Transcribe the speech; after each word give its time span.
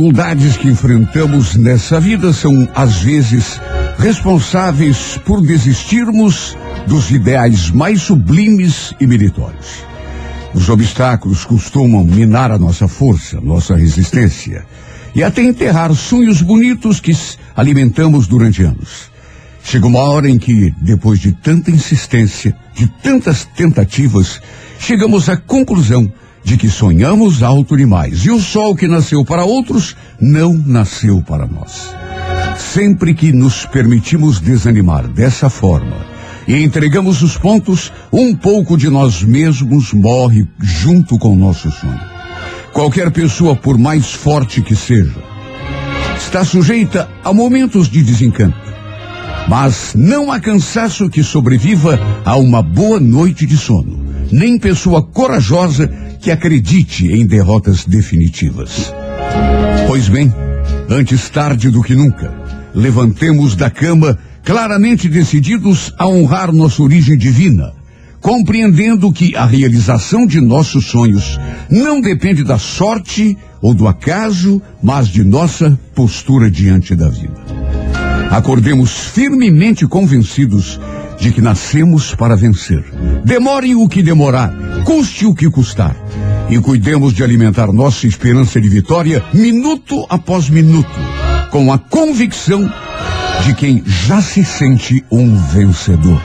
dificuldades 0.00 0.56
que 0.56 0.66
enfrentamos 0.66 1.56
nessa 1.56 2.00
vida 2.00 2.32
são, 2.32 2.66
às 2.74 3.02
vezes, 3.02 3.60
responsáveis 3.98 5.18
por 5.26 5.42
desistirmos 5.42 6.56
dos 6.86 7.10
ideais 7.10 7.70
mais 7.70 8.00
sublimes 8.00 8.94
e 8.98 9.06
meritórios. 9.06 9.84
Os 10.54 10.70
obstáculos 10.70 11.44
costumam 11.44 12.02
minar 12.02 12.50
a 12.50 12.58
nossa 12.58 12.88
força, 12.88 13.42
nossa 13.42 13.76
resistência 13.76 14.64
e 15.14 15.22
até 15.22 15.42
enterrar 15.42 15.94
sonhos 15.94 16.40
bonitos 16.40 16.98
que 16.98 17.12
alimentamos 17.54 18.26
durante 18.26 18.62
anos. 18.62 19.10
Chega 19.62 19.86
uma 19.86 20.00
hora 20.00 20.30
em 20.30 20.38
que, 20.38 20.74
depois 20.80 21.20
de 21.20 21.32
tanta 21.32 21.70
insistência, 21.70 22.56
de 22.74 22.88
tantas 23.02 23.44
tentativas, 23.44 24.40
chegamos 24.78 25.28
à 25.28 25.36
conclusão 25.36 26.10
de 26.42 26.56
que 26.56 26.68
sonhamos 26.68 27.42
alto 27.42 27.76
demais 27.76 28.24
e 28.24 28.30
o 28.30 28.40
sol 28.40 28.74
que 28.74 28.88
nasceu 28.88 29.24
para 29.24 29.44
outros 29.44 29.96
não 30.20 30.52
nasceu 30.52 31.22
para 31.22 31.46
nós. 31.46 31.94
Sempre 32.58 33.14
que 33.14 33.32
nos 33.32 33.66
permitimos 33.66 34.40
desanimar 34.40 35.08
dessa 35.08 35.48
forma 35.50 36.10
e 36.46 36.64
entregamos 36.64 37.22
os 37.22 37.36
pontos, 37.36 37.92
um 38.12 38.34
pouco 38.34 38.76
de 38.76 38.88
nós 38.88 39.22
mesmos 39.22 39.92
morre 39.92 40.48
junto 40.60 41.18
com 41.18 41.32
o 41.32 41.36
nosso 41.36 41.70
sonho. 41.70 42.00
Qualquer 42.72 43.10
pessoa, 43.10 43.54
por 43.54 43.78
mais 43.78 44.12
forte 44.12 44.62
que 44.62 44.74
seja, 44.74 45.22
está 46.16 46.44
sujeita 46.44 47.08
a 47.24 47.32
momentos 47.32 47.88
de 47.88 48.02
desencanto. 48.02 48.58
Mas 49.48 49.94
não 49.94 50.30
há 50.30 50.38
cansaço 50.38 51.08
que 51.08 51.22
sobreviva 51.22 51.98
a 52.24 52.36
uma 52.36 52.62
boa 52.62 53.00
noite 53.00 53.46
de 53.46 53.56
sono, 53.56 53.99
nem 54.30 54.58
pessoa 54.58 55.02
corajosa 55.02 55.88
que 56.20 56.30
acredite 56.30 57.06
em 57.06 57.26
derrotas 57.26 57.84
definitivas. 57.84 58.92
Pois 59.86 60.08
bem, 60.08 60.32
antes 60.88 61.28
tarde 61.28 61.70
do 61.70 61.82
que 61.82 61.94
nunca, 61.94 62.32
levantemos 62.74 63.56
da 63.56 63.70
cama 63.70 64.18
claramente 64.44 65.08
decididos 65.08 65.92
a 65.98 66.06
honrar 66.06 66.52
nossa 66.52 66.82
origem 66.82 67.16
divina, 67.16 67.72
compreendendo 68.20 69.12
que 69.12 69.34
a 69.36 69.46
realização 69.46 70.26
de 70.26 70.40
nossos 70.40 70.86
sonhos 70.86 71.38
não 71.70 72.00
depende 72.00 72.44
da 72.44 72.58
sorte 72.58 73.36
ou 73.62 73.74
do 73.74 73.86
acaso, 73.86 74.60
mas 74.82 75.08
de 75.08 75.22
nossa 75.24 75.78
postura 75.94 76.50
diante 76.50 76.94
da 76.94 77.08
vida. 77.08 77.40
Acordemos 78.30 78.92
firmemente 78.92 79.86
convencidos 79.86 80.80
de 81.20 81.30
que 81.30 81.40
nascemos 81.40 82.14
para 82.14 82.34
vencer. 82.34 82.82
Demore 83.24 83.74
o 83.74 83.86
que 83.86 84.02
demorar, 84.02 84.52
custe 84.84 85.26
o 85.26 85.34
que 85.34 85.50
custar. 85.50 85.94
E 86.48 86.58
cuidemos 86.58 87.12
de 87.12 87.22
alimentar 87.22 87.72
nossa 87.72 88.06
esperança 88.06 88.60
de 88.60 88.68
vitória 88.68 89.22
minuto 89.32 90.04
após 90.08 90.48
minuto, 90.48 90.90
com 91.50 91.72
a 91.72 91.78
convicção 91.78 92.68
de 93.44 93.54
quem 93.54 93.82
já 93.86 94.20
se 94.20 94.44
sente 94.44 95.04
um 95.10 95.36
vencedor. 95.36 96.20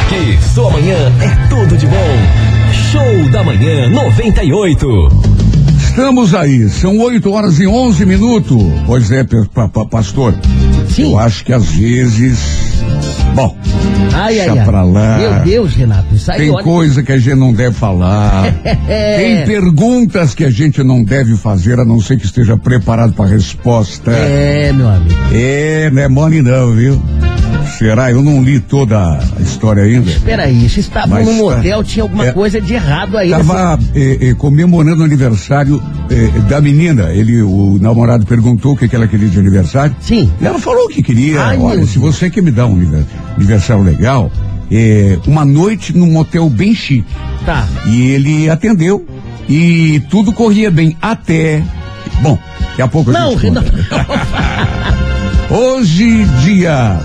Aqui, 0.00 0.38
sua 0.54 0.70
manhã 0.70 1.12
é 1.20 1.48
tudo 1.48 1.76
de 1.78 1.86
bom. 1.86 2.45
Show 2.96 3.28
da 3.30 3.42
manhã 3.42 3.90
98. 3.90 5.08
Estamos 5.82 6.34
aí, 6.34 6.66
são 6.70 6.96
8 6.96 7.30
horas 7.30 7.60
e 7.60 7.66
11 7.66 8.06
minutos. 8.06 8.56
Pois 8.86 9.12
é, 9.12 9.22
pa, 9.52 9.68
pa, 9.68 9.84
pastor. 9.84 10.34
Sim. 10.88 11.10
Eu 11.12 11.18
acho 11.18 11.44
que 11.44 11.52
às 11.52 11.66
vezes. 11.72 12.38
Bom, 13.34 13.54
ai, 14.14 14.36
deixa 14.36 14.52
ai, 14.52 14.58
ai. 14.60 14.64
pra 14.64 14.82
lá. 14.82 15.18
Meu 15.18 15.44
Deus, 15.44 15.74
Renato, 15.74 16.06
aí 16.30 16.38
Tem 16.38 16.50
olha- 16.50 16.64
coisa 16.64 17.02
que 17.02 17.12
a 17.12 17.18
gente 17.18 17.34
não 17.38 17.52
deve 17.52 17.74
falar. 17.76 18.50
Tem 18.64 19.44
perguntas 19.44 20.34
que 20.34 20.44
a 20.44 20.50
gente 20.50 20.82
não 20.82 21.04
deve 21.04 21.36
fazer, 21.36 21.78
a 21.78 21.84
não 21.84 22.00
ser 22.00 22.18
que 22.18 22.24
esteja 22.24 22.56
preparado 22.56 23.12
para 23.12 23.26
a 23.26 23.28
resposta. 23.28 24.10
É, 24.10 24.72
meu 24.72 24.88
amigo. 24.88 25.14
É, 25.34 25.90
não 25.90 26.00
é 26.02 26.08
mole 26.08 26.40
não, 26.40 26.72
viu? 26.72 27.02
Será? 27.78 28.10
Eu 28.10 28.22
não 28.22 28.42
li 28.42 28.58
toda 28.60 28.98
a 29.18 29.40
história 29.40 29.82
ainda. 29.82 30.10
Peraí, 30.24 30.54
vocês 30.60 30.78
estavam 30.86 31.10
Mas 31.10 31.26
num 31.26 31.36
tá- 31.48 31.56
motel, 31.56 31.84
tinha 31.84 32.02
alguma 32.02 32.26
é- 32.26 32.32
coisa 32.32 32.60
de 32.60 32.74
errado 32.74 33.16
aí. 33.18 33.30
Estava 33.30 33.78
eh, 33.94 34.18
eh, 34.20 34.34
comemorando 34.34 35.02
o 35.02 35.04
aniversário 35.04 35.82
eh, 36.10 36.30
da 36.48 36.60
menina. 36.60 37.10
Ele, 37.12 37.42
o 37.42 37.78
namorado 37.80 38.24
perguntou 38.24 38.72
o 38.72 38.76
que, 38.76 38.88
que 38.88 38.96
ela 38.96 39.06
queria 39.06 39.28
de 39.28 39.38
aniversário. 39.38 39.94
Sim. 40.00 40.30
E 40.40 40.46
ela 40.46 40.58
falou 40.58 40.88
que 40.88 41.02
queria. 41.02 41.40
Ai, 41.42 41.58
Olha, 41.58 41.86
se 41.86 41.98
você 41.98 42.30
quer 42.30 42.42
me 42.42 42.50
dar 42.50 42.66
um 42.66 42.72
aniver- 42.74 43.04
aniversário 43.36 43.82
legal, 43.82 44.30
eh, 44.70 45.18
uma 45.26 45.44
noite 45.44 45.96
num 45.96 46.10
motel 46.10 46.48
bem 46.48 46.74
chique. 46.74 47.04
Tá. 47.44 47.66
E 47.86 48.02
ele 48.12 48.48
atendeu 48.48 49.06
e 49.48 50.00
tudo 50.10 50.32
corria 50.32 50.70
bem 50.70 50.96
até. 51.02 51.62
Bom, 52.22 52.38
daqui 52.70 52.82
a 52.82 52.88
pouco 52.88 53.10
a 53.10 53.12
Não, 53.12 53.30
gente 53.38 53.42
conta. 53.54 53.60
Renato. 53.60 54.16
Hoje, 55.50 56.24
dia 56.42 56.98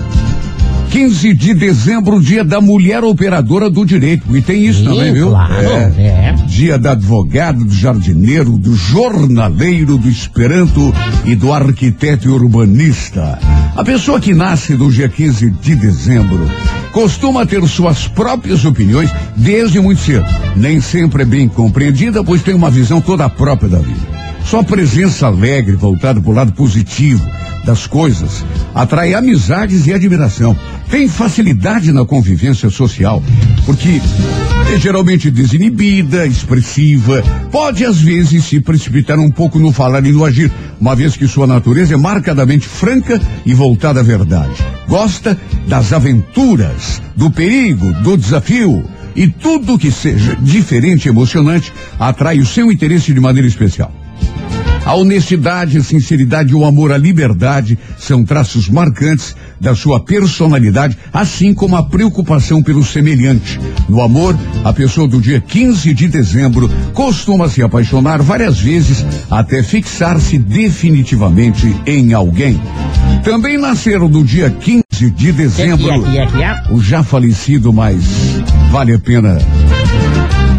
15 0.92 1.32
de 1.32 1.54
dezembro, 1.54 2.20
dia 2.20 2.44
da 2.44 2.60
mulher 2.60 3.02
operadora 3.02 3.70
do 3.70 3.82
direito. 3.82 4.36
E 4.36 4.42
tem 4.42 4.66
isso 4.66 4.80
Sim, 4.80 4.84
também, 4.84 5.10
viu? 5.10 5.30
claro, 5.30 5.54
é. 5.54 6.34
Dia 6.46 6.78
da 6.78 6.92
advogado, 6.92 7.64
do 7.64 7.72
jardineiro, 7.72 8.58
do 8.58 8.74
jornaleiro, 8.74 9.96
do 9.96 10.06
esperanto 10.06 10.92
e 11.24 11.34
do 11.34 11.50
arquiteto 11.50 12.28
e 12.28 12.30
urbanista. 12.30 13.38
A 13.74 13.82
pessoa 13.82 14.20
que 14.20 14.34
nasce 14.34 14.74
no 14.74 14.92
dia 14.92 15.08
15 15.08 15.50
de 15.62 15.74
dezembro 15.76 16.46
costuma 16.92 17.46
ter 17.46 17.66
suas 17.66 18.06
próprias 18.06 18.64
opiniões 18.64 19.10
desde 19.36 19.80
muito 19.80 20.02
cedo. 20.02 20.26
Nem 20.54 20.80
sempre 20.80 21.22
é 21.22 21.24
bem 21.26 21.48
compreendida, 21.48 22.22
pois 22.22 22.42
tem 22.42 22.54
uma 22.54 22.70
visão 22.70 23.00
toda 23.00 23.28
própria 23.28 23.70
da 23.70 23.78
vida. 23.78 24.12
Sua 24.44 24.62
presença 24.62 25.26
alegre, 25.26 25.76
voltada 25.76 26.20
para 26.20 26.30
o 26.30 26.34
lado 26.34 26.52
positivo 26.52 27.24
das 27.64 27.86
coisas, 27.86 28.44
atrai 28.74 29.14
amizades 29.14 29.86
e 29.86 29.92
admiração. 29.92 30.56
Tem 30.90 31.08
facilidade 31.08 31.92
na 31.92 32.04
convivência 32.04 32.68
social, 32.68 33.22
porque 33.64 34.00
é 34.74 34.78
geralmente 34.78 35.30
desinibida, 35.30 36.26
expressiva, 36.26 37.22
pode 37.50 37.84
às 37.84 38.00
vezes 38.00 38.44
se 38.44 38.60
precipitar 38.60 39.18
um 39.18 39.30
pouco 39.30 39.58
no 39.58 39.72
falar 39.72 40.04
e 40.04 40.12
no 40.12 40.24
agir, 40.24 40.50
uma 40.80 40.94
vez 40.94 41.16
que 41.16 41.28
sua 41.28 41.46
natureza 41.46 41.94
é 41.94 41.96
marcadamente 41.96 42.66
franca 42.66 43.20
e 43.46 43.54
voltada 43.54 44.00
à 44.00 44.02
verdade. 44.02 44.71
Gosta 44.92 45.40
das 45.66 45.90
aventuras, 45.90 47.00
do 47.16 47.30
perigo, 47.30 47.94
do 48.02 48.14
desafio. 48.14 48.84
E 49.16 49.26
tudo 49.26 49.78
que 49.78 49.90
seja 49.90 50.36
diferente 50.36 51.06
e 51.06 51.08
emocionante 51.08 51.72
atrai 51.98 52.38
o 52.38 52.44
seu 52.44 52.70
interesse 52.70 53.10
de 53.14 53.18
maneira 53.18 53.48
especial. 53.48 53.90
A 54.84 54.94
honestidade, 54.94 55.78
a 55.78 55.82
sinceridade 55.82 56.52
e 56.52 56.54
o 56.54 56.64
amor 56.66 56.92
à 56.92 56.98
liberdade 56.98 57.78
são 57.96 58.22
traços 58.22 58.68
marcantes 58.68 59.34
da 59.58 59.74
sua 59.74 59.98
personalidade, 59.98 60.98
assim 61.10 61.54
como 61.54 61.76
a 61.76 61.84
preocupação 61.84 62.62
pelo 62.62 62.84
semelhante. 62.84 63.58
No 63.88 64.02
amor, 64.02 64.36
a 64.62 64.74
pessoa 64.74 65.08
do 65.08 65.22
dia 65.22 65.40
15 65.40 65.94
de 65.94 66.08
dezembro 66.08 66.68
costuma 66.92 67.48
se 67.48 67.62
apaixonar 67.62 68.20
várias 68.20 68.58
vezes 68.58 69.06
até 69.30 69.62
fixar-se 69.62 70.36
definitivamente 70.36 71.74
em 71.86 72.12
alguém. 72.12 72.60
Também 73.22 73.56
nasceram 73.56 74.08
no 74.08 74.24
dia 74.24 74.50
15 74.50 74.81
de 75.10 75.32
dezembro 75.32 75.90
aqui, 75.90 76.72
o 76.72 76.80
já 76.82 77.02
falecido, 77.02 77.72
mas 77.72 78.02
vale 78.70 78.94
a 78.94 78.98
pena 78.98 79.38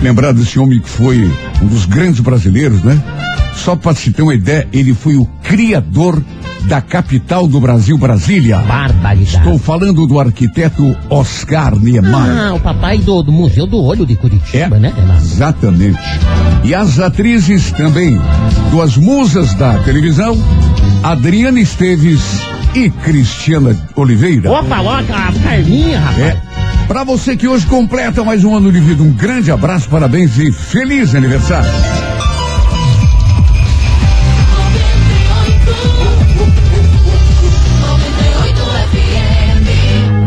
lembrar 0.01 0.33
desse 0.33 0.59
homem 0.59 0.79
que 0.79 0.89
foi 0.89 1.31
um 1.61 1.65
dos 1.67 1.85
grandes 1.85 2.19
brasileiros, 2.19 2.83
né? 2.83 3.01
Só 3.55 3.75
para 3.75 3.95
se 3.95 4.11
ter 4.11 4.21
uma 4.21 4.33
ideia, 4.33 4.67
ele 4.73 4.93
foi 4.93 5.15
o 5.15 5.25
criador 5.43 6.21
da 6.65 6.81
capital 6.81 7.45
do 7.47 7.59
Brasil, 7.59 7.97
Brasília. 7.97 8.57
Barbaridade. 8.59 9.23
Estou 9.37 9.59
falando 9.59 10.07
do 10.07 10.19
arquiteto 10.19 10.95
Oscar 11.09 11.75
Niemeyer. 11.77 12.37
Ah, 12.37 12.53
o 12.53 12.59
papai 12.59 12.97
do, 12.99 13.21
do 13.21 13.31
Museu 13.31 13.67
do 13.67 13.81
Olho 13.81 14.05
de 14.05 14.15
Curitiba, 14.15 14.77
É, 14.77 14.79
né, 14.79 14.93
Renato? 14.95 15.21
exatamente. 15.23 15.99
E 16.63 16.73
as 16.73 16.99
atrizes 16.99 17.71
também, 17.73 18.17
duas 18.71 18.95
musas 18.95 19.53
da 19.55 19.77
televisão, 19.79 20.37
Adriana 21.03 21.59
Esteves 21.59 22.21
e 22.75 22.89
Cristiana 22.89 23.75
Oliveira. 23.95 24.51
Opa, 24.51 24.81
ó, 24.81 24.97
a 24.97 25.03
Carminha, 25.03 25.99
rapaz. 25.99 26.19
É. 26.19 26.41
Para 26.87 27.03
você 27.03 27.35
que 27.37 27.47
hoje 27.47 27.65
completa 27.65 28.23
mais 28.23 28.43
um 28.43 28.55
ano 28.55 28.71
de 28.71 28.79
vida, 28.79 29.01
um 29.01 29.11
grande 29.11 29.51
abraço, 29.51 29.89
parabéns 29.89 30.37
e 30.37 30.51
feliz 30.51 31.15
aniversário. 31.15 31.69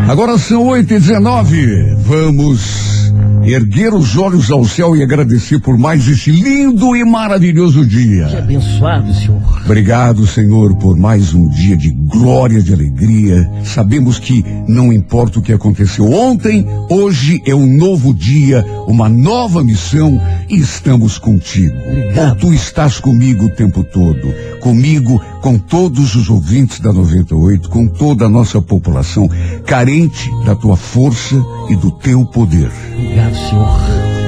Agora 0.08 0.38
são 0.38 0.64
8 0.68 0.94
e 0.94 1.00
19 1.00 1.96
Vamos 2.06 3.12
erguer 3.42 3.92
os 3.92 4.16
olhos 4.16 4.50
ao 4.50 4.64
céu 4.64 4.96
e 4.96 5.02
agradecer 5.02 5.58
por 5.58 5.76
mais 5.76 6.06
esse 6.06 6.30
lindo 6.30 6.94
e 6.94 7.04
maravilhoso 7.04 7.84
dia. 7.84 8.26
Que 8.28 8.36
abençoado, 8.36 9.12
Senhor. 9.12 9.55
Obrigado, 9.66 10.24
Senhor, 10.28 10.76
por 10.76 10.96
mais 10.96 11.34
um 11.34 11.48
dia 11.48 11.76
de 11.76 11.90
glória, 11.90 12.62
de 12.62 12.72
alegria. 12.72 13.50
Sabemos 13.64 14.16
que 14.16 14.44
não 14.68 14.92
importa 14.92 15.40
o 15.40 15.42
que 15.42 15.52
aconteceu 15.52 16.08
ontem, 16.08 16.64
hoje 16.88 17.42
é 17.44 17.52
um 17.52 17.66
novo 17.66 18.14
dia, 18.14 18.64
uma 18.86 19.08
nova 19.08 19.64
missão 19.64 20.22
e 20.48 20.60
estamos 20.60 21.18
contigo. 21.18 21.76
Obrigado. 21.90 22.38
Tu 22.38 22.54
estás 22.54 23.00
comigo 23.00 23.46
o 23.46 23.50
tempo 23.50 23.82
todo, 23.82 24.32
comigo, 24.60 25.20
com 25.42 25.58
todos 25.58 26.14
os 26.14 26.30
ouvintes 26.30 26.78
da 26.78 26.92
98, 26.92 27.68
com 27.68 27.88
toda 27.88 28.26
a 28.26 28.28
nossa 28.28 28.62
população, 28.62 29.28
carente 29.66 30.30
da 30.44 30.54
tua 30.54 30.76
força 30.76 31.44
e 31.68 31.74
do 31.74 31.90
teu 31.90 32.24
poder. 32.24 32.70
Obrigado, 32.94 33.34
Senhor. 33.34 33.68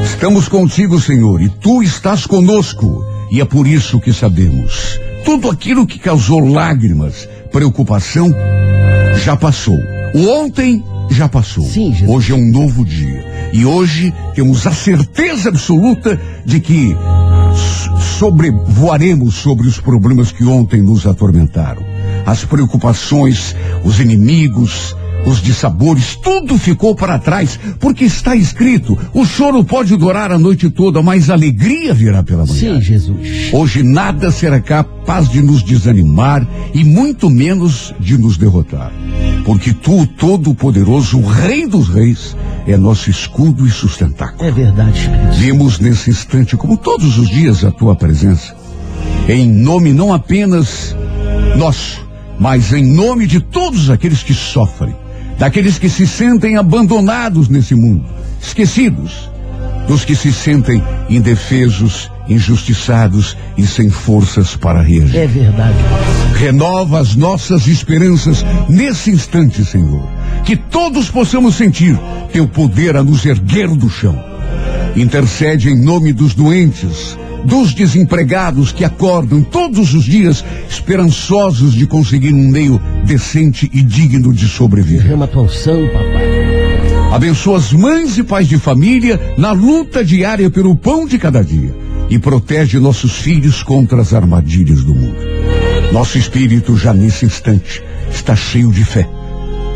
Estamos 0.04 0.48
contigo, 0.48 1.00
Senhor, 1.00 1.40
e 1.40 1.48
tu 1.48 1.80
estás 1.80 2.26
conosco. 2.26 3.04
E 3.30 3.40
é 3.40 3.44
por 3.44 3.68
isso 3.68 4.00
que 4.00 4.12
sabemos. 4.12 4.98
Tudo 5.24 5.50
aquilo 5.50 5.86
que 5.86 5.98
causou 5.98 6.40
lágrimas, 6.40 7.28
preocupação, 7.52 8.28
já 9.24 9.36
passou. 9.36 9.78
O 10.14 10.28
ontem 10.28 10.82
já 11.10 11.28
passou. 11.28 11.64
Sim, 11.64 11.92
Jesus. 11.92 12.10
Hoje 12.10 12.32
é 12.32 12.34
um 12.34 12.50
novo 12.50 12.84
dia. 12.84 13.50
E 13.52 13.64
hoje 13.64 14.12
temos 14.34 14.66
a 14.66 14.72
certeza 14.72 15.48
absoluta 15.48 16.20
de 16.44 16.60
que 16.60 16.96
sobrevoaremos 18.18 19.34
sobre 19.36 19.66
os 19.66 19.78
problemas 19.78 20.32
que 20.32 20.44
ontem 20.44 20.82
nos 20.82 21.06
atormentaram. 21.06 21.82
As 22.26 22.44
preocupações, 22.44 23.54
os 23.84 24.00
inimigos, 24.00 24.94
os 25.26 25.42
dissabores, 25.42 26.16
tudo 26.16 26.58
ficou 26.58 26.94
para 26.94 27.18
trás, 27.18 27.58
porque 27.78 28.04
está 28.04 28.34
escrito: 28.34 28.98
o 29.12 29.24
choro 29.24 29.64
pode 29.64 29.96
durar 29.96 30.32
a 30.32 30.38
noite 30.38 30.70
toda, 30.70 31.02
mas 31.02 31.30
a 31.30 31.34
alegria 31.34 31.92
virá 31.92 32.22
pela 32.22 32.46
manhã. 32.46 32.76
Sim, 32.76 32.80
Jesus. 32.80 33.52
Hoje 33.52 33.82
nada 33.82 34.30
será 34.30 34.60
capaz 34.60 35.28
de 35.28 35.42
nos 35.42 35.62
desanimar 35.62 36.46
e 36.74 36.84
muito 36.84 37.28
menos 37.28 37.94
de 37.98 38.16
nos 38.16 38.36
derrotar. 38.36 38.92
Porque 39.44 39.72
tu, 39.72 40.02
o 40.02 40.06
Todo-Poderoso, 40.06 41.18
o 41.18 41.26
Rei 41.26 41.66
dos 41.66 41.88
Reis, 41.88 42.36
é 42.66 42.76
nosso 42.76 43.08
escudo 43.08 43.66
e 43.66 43.70
sustentáculo. 43.70 44.46
É 44.46 44.52
verdade, 44.52 45.00
Espírito. 45.00 45.36
Vimos 45.36 45.78
nesse 45.78 46.10
instante, 46.10 46.56
como 46.56 46.76
todos 46.76 47.18
os 47.18 47.28
dias, 47.28 47.64
a 47.64 47.70
tua 47.70 47.94
presença. 47.94 48.54
Em 49.28 49.48
nome 49.48 49.92
não 49.92 50.12
apenas 50.12 50.94
nosso, 51.56 52.06
mas 52.38 52.72
em 52.72 52.84
nome 52.84 53.26
de 53.26 53.40
todos 53.40 53.90
aqueles 53.90 54.22
que 54.22 54.34
sofrem, 54.34 54.94
daqueles 55.38 55.78
que 55.78 55.88
se 55.88 56.06
sentem 56.06 56.56
abandonados 56.56 57.48
nesse 57.48 57.74
mundo, 57.74 58.04
esquecidos, 58.42 59.30
dos 59.86 60.04
que 60.04 60.14
se 60.14 60.32
sentem 60.32 60.82
indefesos, 61.08 62.10
injustiçados 62.28 63.36
e 63.56 63.66
sem 63.66 63.88
forças 63.88 64.54
para 64.54 64.82
reagir. 64.82 65.16
É 65.16 65.26
verdade. 65.26 65.76
Renova 66.34 67.00
as 67.00 67.16
nossas 67.16 67.66
esperanças 67.66 68.44
nesse 68.68 69.10
instante, 69.10 69.64
Senhor. 69.64 70.06
Que 70.44 70.56
todos 70.56 71.10
possamos 71.10 71.54
sentir 71.54 71.98
teu 72.32 72.46
poder 72.46 72.96
a 72.96 73.02
nos 73.02 73.24
erguer 73.24 73.68
do 73.68 73.88
chão. 73.88 74.22
Intercede 74.94 75.70
em 75.70 75.82
nome 75.82 76.12
dos 76.12 76.34
doentes, 76.34 77.16
dos 77.44 77.74
desempregados 77.74 78.72
que 78.72 78.84
acordam 78.84 79.42
todos 79.42 79.94
os 79.94 80.04
dias 80.04 80.44
esperançosos 80.68 81.74
de 81.74 81.86
conseguir 81.86 82.32
um 82.32 82.48
meio 82.50 82.80
decente 83.04 83.70
e 83.72 83.82
digno 83.82 84.32
de 84.32 84.48
sobreviver. 84.48 85.02
Derrama 85.02 85.26
tua 85.26 85.42
unção, 85.42 85.86
papai. 85.88 86.38
Abençoa 87.12 87.56
as 87.56 87.72
mães 87.72 88.18
e 88.18 88.22
pais 88.22 88.46
de 88.46 88.58
família 88.58 89.18
na 89.36 89.52
luta 89.52 90.04
diária 90.04 90.50
pelo 90.50 90.76
pão 90.76 91.06
de 91.06 91.18
cada 91.18 91.42
dia 91.42 91.74
e 92.10 92.18
protege 92.18 92.78
nossos 92.78 93.16
filhos 93.16 93.62
contra 93.62 94.00
as 94.00 94.12
armadilhas 94.12 94.84
do 94.84 94.94
mundo. 94.94 95.16
Nosso 95.92 96.18
espírito 96.18 96.76
já 96.76 96.92
nesse 96.92 97.24
instante 97.24 97.82
está 98.10 98.36
cheio 98.36 98.70
de 98.70 98.84
fé. 98.84 99.08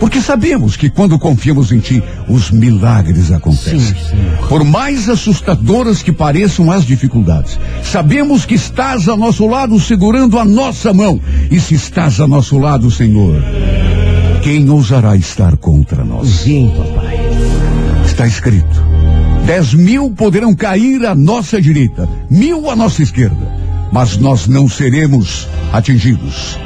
Porque 0.03 0.21
sabemos 0.21 0.77
que 0.77 0.91
quando 0.91 1.17
confiamos 1.17 1.71
em 1.71 1.79
Ti, 1.79 2.03
os 2.29 2.51
milagres 2.51 3.31
acontecem. 3.31 3.79
Sim. 3.79 4.17
Por 4.49 4.65
mais 4.65 5.09
assustadoras 5.09 6.03
que 6.03 6.11
pareçam 6.11 6.73
as 6.73 6.85
dificuldades, 6.85 7.57
sabemos 7.85 8.45
que 8.45 8.57
estás 8.57 9.09
a 9.09 9.17
nosso 9.17 9.47
lado 9.47 9.79
segurando 9.79 10.41
a 10.41 10.45
nossa 10.45 10.93
mão. 10.93 11.21
E 11.49 11.61
se 11.61 11.77
estás 11.77 12.21
a 12.21 12.27
nosso 12.27 12.59
lado, 12.59 12.91
Senhor, 12.91 13.41
quem 14.43 14.69
ousará 14.69 15.15
estar 15.15 15.57
contra 15.57 16.05
nós? 16.05 16.43
Vem, 16.47 16.69
papai. 16.71 17.21
Está 18.05 18.27
escrito: 18.27 18.85
dez 19.47 19.73
mil 19.73 20.11
poderão 20.11 20.53
cair 20.53 21.07
à 21.07 21.15
nossa 21.15 21.63
direita, 21.63 22.09
mil 22.29 22.69
à 22.69 22.75
nossa 22.75 23.05
esquerda, 23.05 23.49
mas 23.93 24.17
nós 24.17 24.49
não 24.49 24.69
seremos 24.69 25.47
atingidos. 25.73 26.59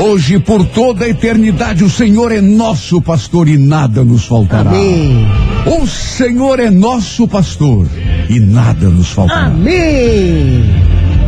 Hoje, 0.00 0.38
por 0.38 0.64
toda 0.64 1.04
a 1.04 1.08
eternidade, 1.08 1.82
o 1.82 1.90
Senhor 1.90 2.30
é 2.30 2.40
nosso 2.40 3.02
pastor 3.02 3.48
e 3.48 3.58
nada 3.58 4.04
nos 4.04 4.26
faltará. 4.26 4.70
Amém. 4.70 5.26
O 5.66 5.88
Senhor 5.88 6.60
é 6.60 6.70
nosso 6.70 7.26
pastor 7.26 7.88
e 8.30 8.38
nada 8.38 8.88
nos 8.88 9.10
faltará. 9.10 9.46
Amém. 9.46 10.62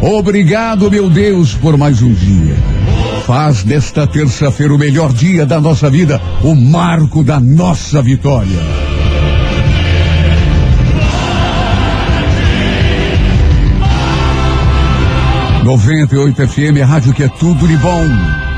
Obrigado, 0.01 0.89
meu 0.89 1.11
Deus, 1.11 1.53
por 1.53 1.77
mais 1.77 2.01
um 2.01 2.13
dia. 2.13 2.55
Faz 3.27 3.65
desta 3.65 4.07
terça-feira 4.07 4.73
o 4.73 4.79
melhor 4.79 5.13
dia 5.13 5.45
da 5.45 5.61
nossa 5.61 5.91
vida, 5.91 6.21
o 6.41 6.55
marco 6.55 7.25
da 7.25 7.41
nossa 7.41 8.01
vitória. 8.01 8.61
Noventa 15.65 16.15
e 16.15 16.19
oito 16.19 16.47
FM, 16.47 16.81
a 16.83 16.87
rádio 16.87 17.13
que 17.13 17.25
é 17.25 17.29
tudo 17.29 17.67
de 17.67 17.77
bom. 17.77 18.50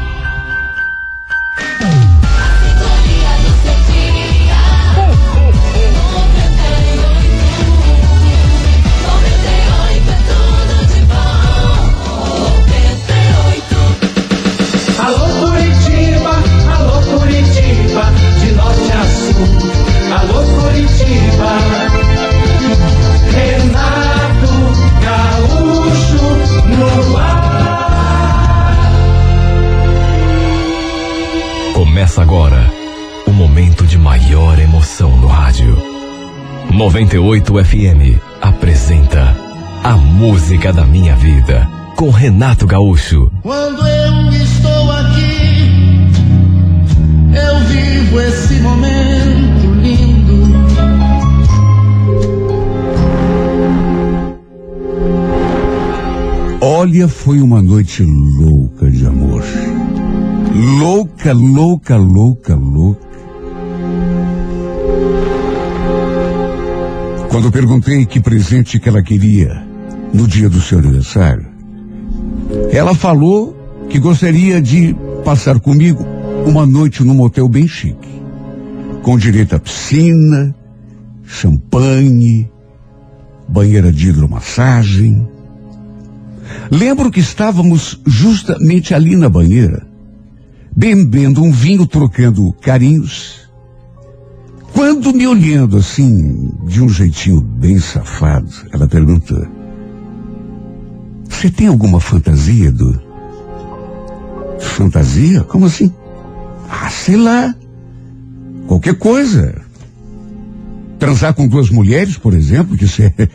98 36.92 37.64
FM 37.64 38.20
apresenta 38.42 39.34
A 39.82 39.96
Música 39.96 40.74
da 40.74 40.84
Minha 40.84 41.16
Vida 41.16 41.66
com 41.96 42.10
Renato 42.10 42.66
Gaúcho. 42.66 43.32
Quando 43.40 43.80
eu 43.88 44.30
estou 44.34 44.90
aqui, 44.92 46.10
eu 47.32 47.60
vivo 47.66 48.20
esse 48.20 48.60
momento 48.60 49.72
lindo. 49.80 50.52
Olha, 56.60 57.08
foi 57.08 57.40
uma 57.40 57.62
noite 57.62 58.02
louca 58.02 58.90
de 58.90 59.06
amor. 59.06 59.42
Louca, 60.78 61.32
louca, 61.32 61.96
louca, 61.96 62.54
louca. 62.54 62.71
Quando 67.32 67.50
perguntei 67.50 68.04
que 68.04 68.20
presente 68.20 68.78
que 68.78 68.90
ela 68.90 69.02
queria 69.02 69.66
no 70.12 70.28
dia 70.28 70.50
do 70.50 70.60
seu 70.60 70.78
aniversário, 70.78 71.46
ela 72.70 72.94
falou 72.94 73.56
que 73.88 73.98
gostaria 73.98 74.60
de 74.60 74.94
passar 75.24 75.58
comigo 75.58 76.04
uma 76.46 76.66
noite 76.66 77.02
num 77.02 77.14
motel 77.14 77.48
bem 77.48 77.66
chique, 77.66 78.20
com 79.02 79.16
direito 79.16 79.56
à 79.56 79.58
piscina, 79.58 80.54
champanhe, 81.24 82.50
banheira 83.48 83.90
de 83.90 84.10
hidromassagem. 84.10 85.26
Lembro 86.70 87.10
que 87.10 87.20
estávamos 87.20 87.98
justamente 88.06 88.92
ali 88.92 89.16
na 89.16 89.30
banheira, 89.30 89.86
bebendo 90.76 91.42
um 91.42 91.50
vinho, 91.50 91.86
trocando 91.86 92.52
carinhos. 92.60 93.48
Quando 94.72 95.12
me 95.12 95.26
olhando 95.26 95.76
assim, 95.76 96.50
de 96.64 96.82
um 96.82 96.88
jeitinho 96.88 97.40
bem 97.40 97.78
safado, 97.78 98.50
ela 98.72 98.88
perguntou: 98.88 99.46
Você 101.28 101.50
tem 101.50 101.66
alguma 101.66 102.00
fantasia, 102.00 102.68
Edu? 102.68 103.00
Fantasia? 104.58 105.42
Como 105.42 105.66
assim? 105.66 105.92
Ah, 106.68 106.88
sei 106.88 107.16
lá. 107.16 107.54
Qualquer 108.66 108.94
coisa. 108.94 109.54
Transar 110.98 111.34
com 111.34 111.46
duas 111.48 111.68
mulheres, 111.68 112.16
por 112.16 112.32
exemplo, 112.32 112.76
que 112.76 112.84
isso 112.84 113.02
é, 113.02 113.12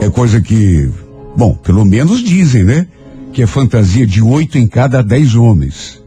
é 0.00 0.10
coisa 0.10 0.40
que, 0.40 0.90
bom, 1.36 1.54
pelo 1.54 1.84
menos 1.84 2.22
dizem, 2.22 2.64
né? 2.64 2.86
Que 3.32 3.42
é 3.42 3.46
fantasia 3.46 4.06
de 4.06 4.22
oito 4.22 4.58
em 4.58 4.66
cada 4.66 5.02
dez 5.02 5.34
homens. 5.34 6.02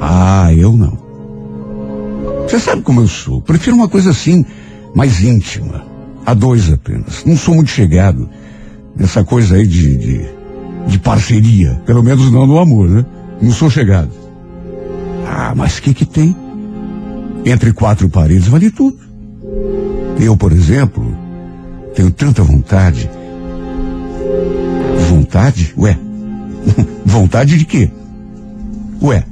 Ah, 0.00 0.52
eu 0.54 0.72
não. 0.72 1.05
Você 2.46 2.60
sabe 2.60 2.82
como 2.82 3.00
eu 3.00 3.08
sou. 3.08 3.42
Prefiro 3.42 3.74
uma 3.74 3.88
coisa 3.88 4.10
assim, 4.10 4.44
mais 4.94 5.20
íntima. 5.20 5.84
A 6.24 6.32
dois 6.32 6.72
apenas. 6.72 7.24
Não 7.24 7.36
sou 7.36 7.54
muito 7.54 7.70
chegado 7.70 8.28
nessa 8.96 9.24
coisa 9.24 9.56
aí 9.56 9.66
de, 9.66 9.96
de, 9.96 10.20
de 10.86 10.98
parceria. 10.98 11.80
Pelo 11.84 12.02
menos 12.02 12.30
não 12.30 12.46
no 12.46 12.58
amor, 12.58 12.88
né? 12.88 13.04
Não 13.42 13.50
sou 13.50 13.68
chegado. 13.68 14.10
Ah, 15.26 15.52
mas 15.56 15.78
o 15.78 15.82
que 15.82 15.92
que 15.92 16.04
tem? 16.04 16.34
Entre 17.44 17.72
quatro 17.72 18.08
paredes 18.08 18.48
vale 18.48 18.70
tudo. 18.70 18.98
Eu, 20.18 20.36
por 20.36 20.52
exemplo, 20.52 21.16
tenho 21.94 22.10
tanta 22.10 22.42
vontade. 22.42 23.10
Vontade? 25.10 25.74
Ué. 25.76 25.98
vontade 27.04 27.58
de 27.58 27.64
quê? 27.64 27.90
Ué. 29.02 29.24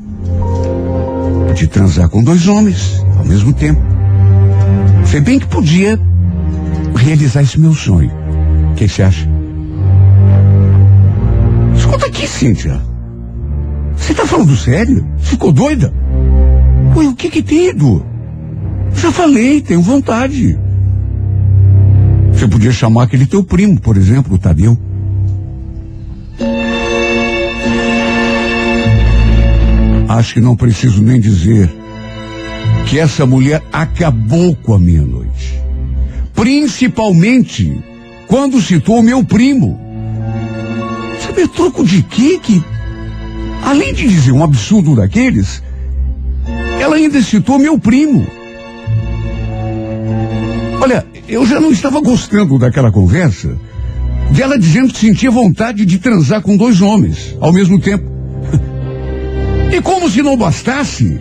De 1.54 1.68
transar 1.68 2.08
com 2.08 2.22
dois 2.22 2.48
homens 2.48 3.00
ao 3.16 3.24
mesmo 3.24 3.52
tempo. 3.52 3.80
Sei 5.06 5.20
bem 5.20 5.38
que 5.38 5.46
podia 5.46 5.98
realizar 6.96 7.42
esse 7.42 7.60
meu 7.60 7.72
sonho. 7.72 8.10
O 8.72 8.74
que 8.74 8.88
você 8.88 9.02
acha? 9.02 9.28
Escuta 11.76 12.06
aqui, 12.06 12.26
Cíntia. 12.26 12.80
Você 13.96 14.12
tá 14.14 14.26
falando 14.26 14.56
sério? 14.56 15.06
Ficou 15.18 15.52
doida? 15.52 15.94
Ué, 16.96 17.06
o 17.06 17.14
que 17.14 17.30
que 17.30 17.42
tem, 17.42 17.68
Edu? 17.68 18.04
Já 18.94 19.12
falei, 19.12 19.60
tenho 19.60 19.80
vontade. 19.80 20.58
Você 22.32 22.48
podia 22.48 22.72
chamar 22.72 23.04
aquele 23.04 23.26
teu 23.26 23.44
primo, 23.44 23.80
por 23.80 23.96
exemplo, 23.96 24.34
o 24.34 24.38
Tadeu. 24.38 24.76
Acho 30.08 30.34
que 30.34 30.40
não 30.40 30.54
preciso 30.54 31.02
nem 31.02 31.20
dizer 31.20 31.70
que 32.86 32.98
essa 32.98 33.24
mulher 33.24 33.62
acabou 33.72 34.54
com 34.56 34.74
a 34.74 34.78
meia-noite. 34.78 35.60
Principalmente 36.34 37.82
quando 38.26 38.60
citou 38.60 39.02
meu 39.02 39.24
primo. 39.24 39.80
Sabe 41.20 41.48
troco 41.48 41.84
de 41.84 42.02
quê 42.02 42.38
que, 42.42 42.62
além 43.62 43.94
de 43.94 44.08
dizer 44.08 44.32
um 44.32 44.44
absurdo 44.44 44.94
daqueles, 44.94 45.62
ela 46.80 46.96
ainda 46.96 47.22
citou 47.22 47.58
meu 47.58 47.78
primo. 47.78 48.26
Olha, 50.80 51.06
eu 51.26 51.46
já 51.46 51.58
não 51.58 51.72
estava 51.72 52.00
gostando 52.00 52.58
daquela 52.58 52.92
conversa, 52.92 53.56
dela 54.30 54.58
dizendo 54.58 54.92
que 54.92 54.98
sentia 54.98 55.30
vontade 55.30 55.86
de 55.86 55.98
transar 55.98 56.42
com 56.42 56.56
dois 56.56 56.82
homens 56.82 57.34
ao 57.40 57.52
mesmo 57.52 57.80
tempo. 57.80 58.13
E 59.74 59.82
como 59.82 60.08
se 60.08 60.22
não 60.22 60.36
bastasse, 60.36 61.20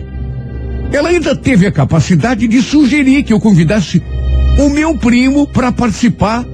ela 0.92 1.08
ainda 1.08 1.34
teve 1.34 1.66
a 1.66 1.72
capacidade 1.72 2.46
de 2.46 2.62
sugerir 2.62 3.24
que 3.24 3.32
eu 3.32 3.40
convidasse 3.40 4.00
o 4.60 4.68
meu 4.68 4.96
primo 4.96 5.44
para 5.44 5.72
participar 5.72 6.44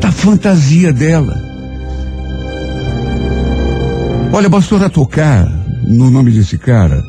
da 0.00 0.12
fantasia 0.12 0.92
dela. 0.92 1.36
Olha, 4.32 4.48
bastou 4.48 4.78
ela 4.78 4.88
tocar 4.88 5.44
no 5.88 6.08
nome 6.08 6.30
desse 6.30 6.56
cara 6.56 7.02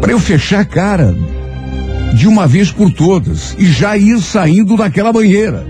para 0.00 0.12
eu 0.12 0.18
fechar 0.18 0.60
a 0.60 0.64
cara 0.64 1.14
de 2.14 2.26
uma 2.26 2.46
vez 2.46 2.72
por 2.72 2.90
todas 2.90 3.54
e 3.58 3.66
já 3.66 3.94
ir 3.94 4.22
saindo 4.22 4.74
daquela 4.74 5.12
banheira. 5.12 5.66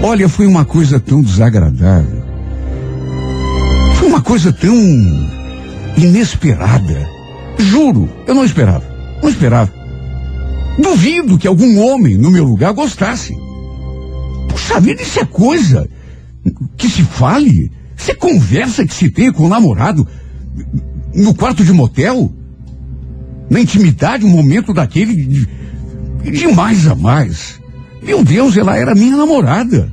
Olha, 0.00 0.28
foi 0.28 0.46
uma 0.46 0.64
coisa 0.64 1.00
tão 1.00 1.20
desagradável. 1.20 2.21
Coisa 4.24 4.52
tão 4.52 4.74
inesperada. 5.96 7.08
Juro, 7.58 8.08
eu 8.26 8.34
não 8.34 8.44
esperava. 8.44 8.84
Não 9.22 9.28
esperava. 9.28 9.72
Duvido 10.78 11.36
que 11.36 11.46
algum 11.46 11.78
homem 11.80 12.16
no 12.16 12.30
meu 12.30 12.44
lugar 12.44 12.72
gostasse. 12.72 13.36
Puxa 14.48 14.80
vida, 14.80 15.02
isso 15.02 15.20
é 15.20 15.24
coisa 15.24 15.88
que 16.76 16.88
se 16.88 17.02
fale. 17.02 17.70
Isso 17.96 18.10
é 18.10 18.14
conversa 18.14 18.86
que 18.86 18.94
se 18.94 19.10
tem 19.10 19.30
com 19.30 19.44
o 19.44 19.48
namorado 19.48 20.06
no 21.14 21.34
quarto 21.34 21.64
de 21.64 21.72
motel. 21.72 22.32
Na 23.50 23.60
intimidade, 23.60 24.24
um 24.24 24.30
momento 24.30 24.72
daquele 24.72 25.14
de, 25.14 25.46
de 26.30 26.46
mais 26.48 26.86
a 26.86 26.94
mais. 26.94 27.60
Meu 28.02 28.24
Deus, 28.24 28.56
ela 28.56 28.76
era 28.76 28.94
minha 28.94 29.16
namorada. 29.16 29.92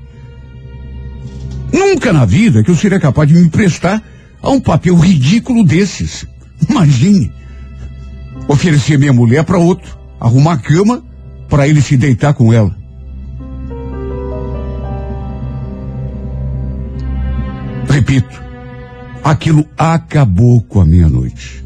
Nunca 1.72 2.14
na 2.14 2.26
vida 2.26 2.64
que 2.64 2.72
eu 2.72 2.76
seria 2.76 3.00
capaz 3.00 3.28
de 3.28 3.36
me 3.36 3.42
emprestar 3.42 4.02
a 4.42 4.50
um 4.50 4.60
papel 4.60 4.96
ridículo 4.96 5.64
desses. 5.66 6.26
Imagine. 6.70 7.32
Oferecer 8.48 8.98
minha 8.98 9.14
mulher 9.14 9.44
para 9.44 9.58
outro, 9.58 9.98
arrumar 10.20 10.58
cama 10.58 11.04
para 11.48 11.68
ele 11.68 11.82
se 11.82 11.98
deitar 11.98 12.34
com 12.34 12.54
ela. 12.54 12.76
Repito, 17.88 18.42
aquilo 19.24 19.66
acabou 19.78 20.62
com 20.62 20.80
a 20.80 20.86
minha 20.86 21.10
noite. 21.10 21.64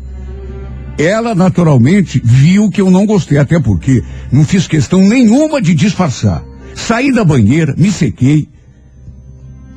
Ela 0.97 1.33
naturalmente 1.33 2.21
viu 2.23 2.69
que 2.69 2.81
eu 2.81 2.91
não 2.91 3.05
gostei, 3.05 3.37
até 3.37 3.59
porque 3.59 4.03
não 4.31 4.45
fiz 4.45 4.67
questão 4.67 5.01
nenhuma 5.01 5.61
de 5.61 5.73
disfarçar. 5.73 6.43
Saí 6.75 7.11
da 7.11 7.23
banheira, 7.23 7.75
me 7.77 7.91
sequei, 7.91 8.47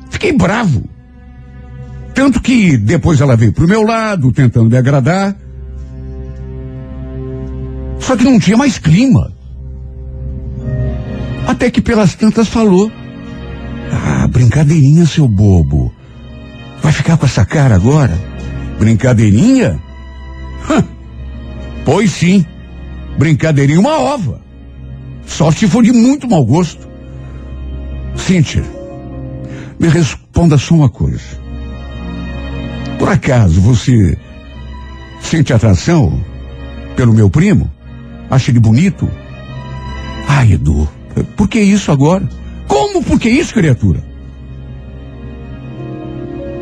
fiquei 0.09 0.31
bravo. 0.31 0.83
Tanto 2.17 2.41
que 2.41 2.77
depois 2.77 3.21
ela 3.21 3.35
veio 3.35 3.53
pro 3.53 3.67
meu 3.67 3.83
lado, 3.83 4.31
tentando 4.31 4.71
me 4.71 4.75
agradar. 4.75 5.37
Só 7.99 8.17
que 8.17 8.23
não 8.23 8.39
tinha 8.39 8.57
mais 8.57 8.79
clima. 8.79 9.31
Até 11.45 11.69
que 11.69 11.79
pelas 11.79 12.15
tantas 12.15 12.47
falou. 12.47 12.91
Ah, 13.91 14.27
brincadeirinha, 14.27 15.05
seu 15.05 15.27
bobo. 15.27 15.93
Vai 16.81 16.91
ficar 16.91 17.17
com 17.17 17.27
essa 17.27 17.45
cara 17.45 17.75
agora? 17.75 18.17
Brincadeirinha? 18.79 19.79
Hã. 20.71 20.83
Pois 21.85 22.09
sim. 22.13 22.43
Brincadeirinha 23.19 23.79
uma 23.79 23.99
ova. 23.99 24.41
Só 25.27 25.51
se 25.51 25.67
for 25.67 25.83
de 25.83 25.91
muito 25.91 26.27
mau 26.27 26.43
gosto. 26.43 26.89
Cíntia, 28.15 28.63
me 29.79 29.87
responda 29.87 30.57
só 30.57 30.73
uma 30.73 30.89
coisa. 30.89 31.45
Por 32.97 33.09
acaso 33.09 33.61
você 33.61 34.17
sente 35.21 35.53
atração 35.53 36.19
pelo 36.95 37.13
meu 37.13 37.29
primo? 37.29 37.71
Acha 38.29 38.51
ele 38.51 38.59
bonito? 38.59 39.09
Ai, 40.27 40.53
Edu, 40.53 40.87
por 41.35 41.47
que 41.47 41.59
isso 41.59 41.91
agora? 41.91 42.27
Como 42.67 43.03
por 43.03 43.19
que 43.19 43.29
isso, 43.29 43.53
criatura? 43.53 44.03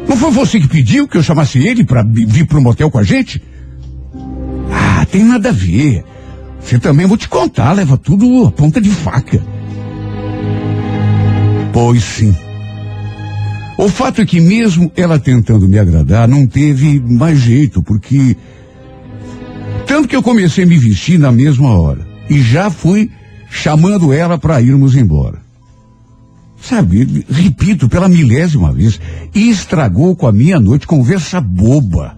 Não 0.08 0.16
foi 0.16 0.32
você 0.32 0.60
que 0.60 0.68
pediu 0.68 1.08
que 1.08 1.18
eu 1.18 1.24
chamasse 1.24 1.60
ele 1.60 1.84
para 1.84 2.04
vir 2.04 2.46
pro 2.46 2.62
motel 2.62 2.92
com 2.92 3.00
a 3.00 3.04
gente? 3.04 3.42
Ah, 4.72 5.06
tem 5.06 5.24
nada 5.24 5.50
a 5.50 5.52
ver. 5.52 6.04
Você 6.60 6.80
também 6.80 7.06
vou 7.06 7.18
te 7.18 7.28
contar, 7.28 7.74
leva 7.74 7.98
tudo 7.98 8.46
a 8.46 8.52
ponta 8.52 8.80
de 8.80 8.90
faca. 8.90 9.42
Pois 11.74 12.04
sim. 12.04 12.36
O 13.78 13.90
fato 13.90 14.22
é 14.22 14.26
que 14.26 14.40
mesmo 14.40 14.92
ela 14.96 15.20
tentando 15.20 15.68
me 15.68 15.78
agradar, 15.78 16.28
não 16.28 16.48
teve 16.48 17.00
mais 17.00 17.40
jeito, 17.40 17.84
porque 17.84 18.38
tanto 19.86 20.08
que 20.08 20.16
eu 20.16 20.24
comecei 20.24 20.64
a 20.64 20.68
me 20.68 20.78
vestir 20.78 21.20
na 21.20 21.32
mesma 21.32 21.78
hora 21.78 22.08
e 22.30 22.42
já 22.42 22.70
fui 22.70 23.12
chamando 23.50 24.14
ela 24.14 24.38
para 24.38 24.62
irmos 24.62 24.96
embora. 24.96 25.44
Sabe, 26.62 27.26
repito 27.30 27.88
pela 27.88 28.08
milésima 28.08 28.72
vez, 28.72 29.00
estragou 29.34 30.16
com 30.16 30.26
a 30.26 30.32
minha 30.32 30.60
noite 30.60 30.88
conversa 30.88 31.40
boba. 31.40 32.18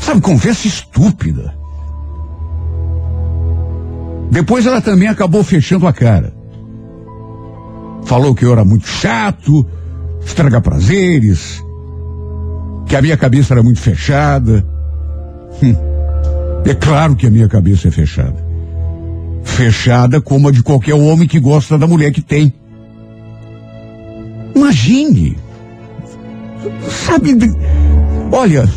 Sabe, 0.00 0.20
conversa 0.20 0.66
estúpida. 0.66 1.54
Depois 4.30 4.64
ela 4.64 4.80
também 4.80 5.08
acabou 5.08 5.44
fechando 5.44 5.86
a 5.86 5.92
cara. 5.92 6.32
Falou 8.04 8.34
que 8.34 8.44
eu 8.44 8.52
era 8.52 8.64
muito 8.64 8.86
chato, 8.88 9.66
estragar 10.24 10.62
prazeres, 10.62 11.62
que 12.86 12.96
a 12.96 13.02
minha 13.02 13.16
cabeça 13.16 13.54
era 13.54 13.62
muito 13.62 13.80
fechada. 13.80 14.66
Hum, 15.62 15.74
é 16.64 16.74
claro 16.74 17.16
que 17.16 17.26
a 17.26 17.30
minha 17.30 17.48
cabeça 17.48 17.88
é 17.88 17.90
fechada. 17.90 18.36
Fechada 19.44 20.20
como 20.20 20.48
a 20.48 20.52
de 20.52 20.62
qualquer 20.62 20.94
homem 20.94 21.26
que 21.26 21.40
gosta 21.40 21.76
da 21.76 21.86
mulher 21.86 22.12
que 22.12 22.20
tem. 22.20 22.52
Imagine. 24.54 25.36
Sabe, 26.88 27.34
olha, 28.30 28.68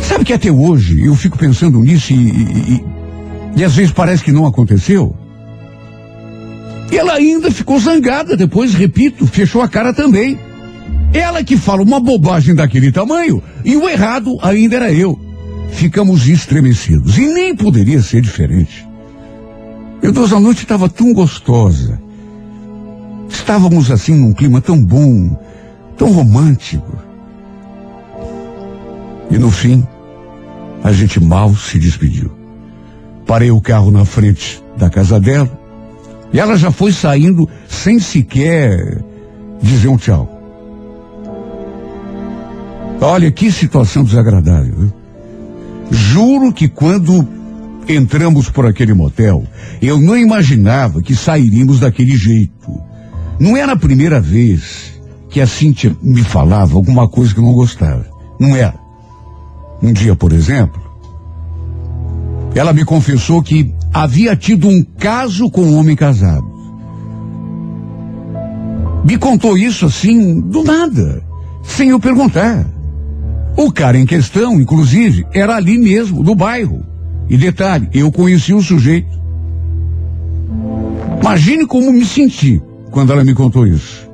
sabe 0.00 0.24
que 0.24 0.32
até 0.32 0.50
hoje 0.50 1.04
eu 1.04 1.14
fico 1.14 1.38
pensando 1.38 1.78
nisso 1.78 2.12
e, 2.12 2.16
e, 2.16 2.84
E 3.56 3.64
às 3.64 3.74
vezes 3.76 3.92
parece 3.92 4.24
que 4.24 4.32
não 4.32 4.46
aconteceu. 4.46 5.14
E 6.90 6.96
ela 6.96 7.14
ainda 7.14 7.50
ficou 7.50 7.78
zangada 7.78 8.36
depois, 8.36 8.74
repito, 8.74 9.26
fechou 9.26 9.62
a 9.62 9.68
cara 9.68 9.92
também. 9.92 10.38
Ela 11.12 11.42
que 11.42 11.56
fala 11.56 11.82
uma 11.82 12.00
bobagem 12.00 12.54
daquele 12.54 12.92
tamanho 12.92 13.42
e 13.64 13.76
o 13.76 13.88
errado 13.88 14.38
ainda 14.42 14.76
era 14.76 14.92
eu. 14.92 15.18
Ficamos 15.70 16.26
estremecidos 16.26 17.16
e 17.18 17.26
nem 17.26 17.54
poderia 17.54 18.02
ser 18.02 18.20
diferente. 18.20 18.86
Meu 20.02 20.12
Deus, 20.12 20.32
a 20.32 20.40
noite 20.40 20.62
estava 20.62 20.88
tão 20.88 21.12
gostosa. 21.12 22.00
Estávamos 23.28 23.90
assim 23.90 24.14
num 24.14 24.32
clima 24.32 24.60
tão 24.60 24.82
bom, 24.82 25.36
tão 25.96 26.12
romântico. 26.12 26.96
E 29.30 29.38
no 29.38 29.50
fim, 29.50 29.86
a 30.82 30.92
gente 30.92 31.20
mal 31.20 31.54
se 31.54 31.78
despediu. 31.78 32.30
Parei 33.26 33.50
o 33.50 33.60
carro 33.60 33.90
na 33.90 34.04
frente 34.04 34.62
da 34.76 34.88
casa 34.88 35.20
dela 35.20 35.50
e 36.32 36.38
ela 36.38 36.56
já 36.56 36.70
foi 36.70 36.92
saindo 36.92 37.48
sem 37.68 37.98
sequer 37.98 39.02
dizer 39.60 39.88
um 39.88 39.96
tchau. 39.96 40.37
Olha 43.00 43.30
que 43.30 43.52
situação 43.52 44.02
desagradável. 44.02 44.92
Juro 45.90 46.52
que 46.52 46.68
quando 46.68 47.26
entramos 47.88 48.50
por 48.50 48.66
aquele 48.66 48.92
motel, 48.92 49.44
eu 49.80 50.00
não 50.00 50.16
imaginava 50.16 51.00
que 51.00 51.14
sairíamos 51.14 51.80
daquele 51.80 52.16
jeito. 52.16 52.80
Não 53.38 53.56
era 53.56 53.72
a 53.72 53.78
primeira 53.78 54.20
vez 54.20 55.00
que 55.30 55.40
a 55.40 55.46
Cíntia 55.46 55.96
me 56.02 56.24
falava 56.24 56.74
alguma 56.74 57.08
coisa 57.08 57.32
que 57.32 57.40
eu 57.40 57.44
não 57.44 57.52
gostava. 57.52 58.04
Não 58.38 58.56
era. 58.56 58.74
Um 59.80 59.92
dia, 59.92 60.16
por 60.16 60.32
exemplo, 60.32 60.82
ela 62.54 62.72
me 62.72 62.84
confessou 62.84 63.40
que 63.42 63.72
havia 63.92 64.34
tido 64.34 64.68
um 64.68 64.82
caso 64.98 65.48
com 65.50 65.62
um 65.62 65.78
homem 65.78 65.94
casado. 65.94 66.46
Me 69.04 69.16
contou 69.16 69.56
isso 69.56 69.86
assim, 69.86 70.40
do 70.40 70.64
nada, 70.64 71.22
sem 71.62 71.90
eu 71.90 72.00
perguntar. 72.00 72.77
O 73.58 73.72
cara 73.72 73.98
em 73.98 74.06
questão, 74.06 74.60
inclusive, 74.60 75.26
era 75.34 75.56
ali 75.56 75.76
mesmo, 75.78 76.22
no 76.22 76.32
bairro. 76.36 76.80
E 77.28 77.36
detalhe, 77.36 77.88
eu 77.92 78.12
conheci 78.12 78.54
o 78.54 78.62
sujeito. 78.62 79.18
Imagine 81.20 81.66
como 81.66 81.90
me 81.90 82.04
senti 82.04 82.62
quando 82.92 83.12
ela 83.12 83.24
me 83.24 83.34
contou 83.34 83.66
isso. 83.66 84.08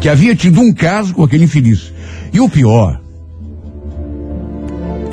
Que 0.00 0.08
havia 0.08 0.34
tido 0.34 0.60
um 0.60 0.74
caso 0.74 1.14
com 1.14 1.22
aquele 1.22 1.44
infeliz. 1.44 1.92
E 2.32 2.40
o 2.40 2.48
pior 2.48 3.00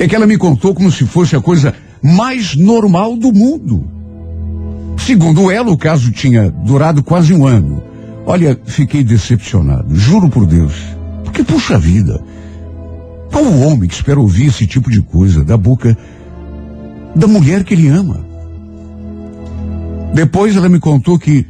é 0.00 0.08
que 0.08 0.16
ela 0.16 0.26
me 0.26 0.36
contou 0.36 0.74
como 0.74 0.90
se 0.90 1.06
fosse 1.06 1.36
a 1.36 1.40
coisa 1.40 1.72
mais 2.02 2.56
normal 2.56 3.16
do 3.16 3.32
mundo. 3.32 3.88
Segundo 4.98 5.52
ela, 5.52 5.70
o 5.70 5.78
caso 5.78 6.10
tinha 6.10 6.50
durado 6.50 7.00
quase 7.00 7.32
um 7.32 7.46
ano. 7.46 7.80
Olha, 8.26 8.58
fiquei 8.64 9.04
decepcionado, 9.04 9.94
juro 9.94 10.28
por 10.28 10.46
Deus. 10.46 10.74
Porque, 11.22 11.44
puxa 11.44 11.78
vida, 11.78 12.20
qual 13.30 13.44
o 13.44 13.60
homem 13.62 13.88
que 13.88 13.94
espera 13.94 14.18
ouvir 14.18 14.46
esse 14.46 14.66
tipo 14.66 14.90
de 14.90 15.02
coisa 15.02 15.44
da 15.44 15.56
boca 15.56 15.96
da 17.14 17.26
mulher 17.26 17.64
que 17.64 17.74
ele 17.74 17.88
ama? 17.88 18.26
Depois 20.14 20.56
ela 20.56 20.68
me 20.68 20.80
contou 20.80 21.18
que 21.18 21.46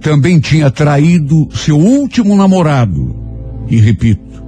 também 0.00 0.38
tinha 0.38 0.70
traído 0.70 1.48
seu 1.54 1.78
último 1.78 2.36
namorado. 2.36 3.16
E 3.68 3.76
repito, 3.76 4.44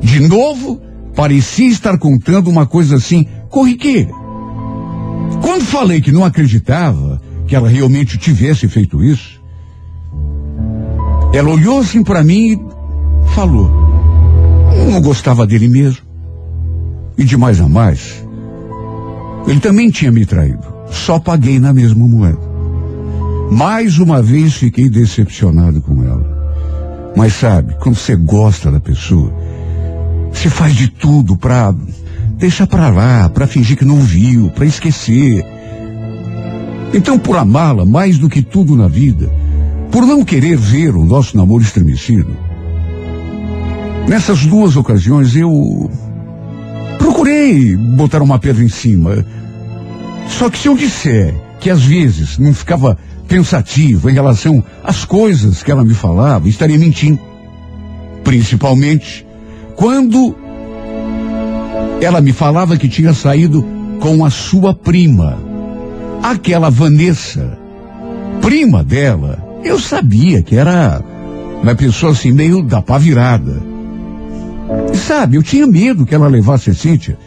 de 0.00 0.20
novo, 0.20 0.80
parecia 1.14 1.68
estar 1.68 1.98
contando 1.98 2.48
uma 2.48 2.66
coisa 2.66 2.96
assim 2.96 3.26
corriqueira. 3.50 4.12
Quando 5.42 5.64
falei 5.64 6.00
que 6.00 6.12
não 6.12 6.24
acreditava 6.24 7.20
que 7.46 7.54
ela 7.54 7.68
realmente 7.68 8.16
tivesse 8.16 8.68
feito 8.68 9.02
isso, 9.02 9.40
ela 11.32 11.50
olhou 11.50 11.80
assim 11.80 12.02
para 12.02 12.22
mim 12.22 12.52
e 12.52 12.60
falou: 13.34 13.70
não 14.88 15.00
gostava 15.00 15.46
dele 15.46 15.68
mesmo. 15.68 16.02
E 17.18 17.24
de 17.24 17.36
mais 17.36 17.60
a 17.60 17.68
mais, 17.68 18.24
ele 19.46 19.60
também 19.60 19.90
tinha 19.90 20.12
me 20.12 20.24
traído. 20.24 20.64
Só 20.90 21.18
paguei 21.18 21.58
na 21.58 21.72
mesma 21.72 22.06
moeda. 22.06 22.50
Mais 23.50 23.98
uma 23.98 24.22
vez 24.22 24.54
fiquei 24.54 24.88
decepcionado 24.88 25.80
com 25.80 26.02
ela. 26.04 27.12
Mas 27.16 27.34
sabe, 27.34 27.74
quando 27.80 27.96
você 27.96 28.14
gosta 28.16 28.70
da 28.70 28.80
pessoa, 28.80 29.32
você 30.32 30.48
faz 30.48 30.74
de 30.74 30.88
tudo 30.88 31.36
pra 31.36 31.74
deixar 32.38 32.66
pra 32.66 32.88
lá, 32.88 33.28
pra 33.28 33.46
fingir 33.46 33.76
que 33.76 33.84
não 33.84 33.96
viu, 33.96 34.50
pra 34.50 34.64
esquecer. 34.64 35.44
Então, 36.94 37.18
por 37.18 37.36
amá-la 37.36 37.84
mais 37.84 38.18
do 38.18 38.28
que 38.28 38.42
tudo 38.42 38.76
na 38.76 38.88
vida, 38.88 39.30
por 39.90 40.06
não 40.06 40.24
querer 40.24 40.56
ver 40.56 40.94
o 40.94 41.04
nosso 41.04 41.36
namoro 41.36 41.62
estremecido, 41.62 42.36
Nessas 44.08 44.44
duas 44.44 44.76
ocasiões 44.76 45.36
eu 45.36 45.90
procurei 46.98 47.76
botar 47.76 48.22
uma 48.22 48.38
pedra 48.38 48.62
em 48.62 48.68
cima. 48.68 49.24
Só 50.28 50.50
que 50.50 50.58
se 50.58 50.68
eu 50.68 50.76
disser 50.76 51.34
que 51.60 51.70
às 51.70 51.82
vezes 51.82 52.38
não 52.38 52.52
ficava 52.54 52.98
pensativo 53.28 54.10
em 54.10 54.14
relação 54.14 54.64
às 54.82 55.04
coisas 55.04 55.62
que 55.62 55.70
ela 55.70 55.84
me 55.84 55.94
falava, 55.94 56.48
estaria 56.48 56.78
mentindo. 56.78 57.20
Principalmente 58.24 59.26
quando 59.76 60.36
ela 62.02 62.20
me 62.20 62.32
falava 62.32 62.76
que 62.76 62.88
tinha 62.88 63.14
saído 63.14 63.64
com 63.98 64.24
a 64.24 64.30
sua 64.30 64.74
prima, 64.74 65.38
aquela 66.22 66.70
Vanessa, 66.70 67.58
prima 68.40 68.82
dela. 68.82 69.42
Eu 69.62 69.78
sabia 69.78 70.42
que 70.42 70.56
era 70.56 71.02
uma 71.62 71.74
pessoa 71.74 72.12
assim 72.12 72.32
meio 72.32 72.62
da 72.62 72.80
pá 72.82 72.98
virada. 72.98 73.69
Sabe, 74.94 75.36
eu 75.36 75.42
tinha 75.42 75.66
medo 75.66 76.06
que 76.06 76.14
ela 76.14 76.28
levasse 76.28 76.70
a 76.70 76.74
Cíntia 76.74 77.18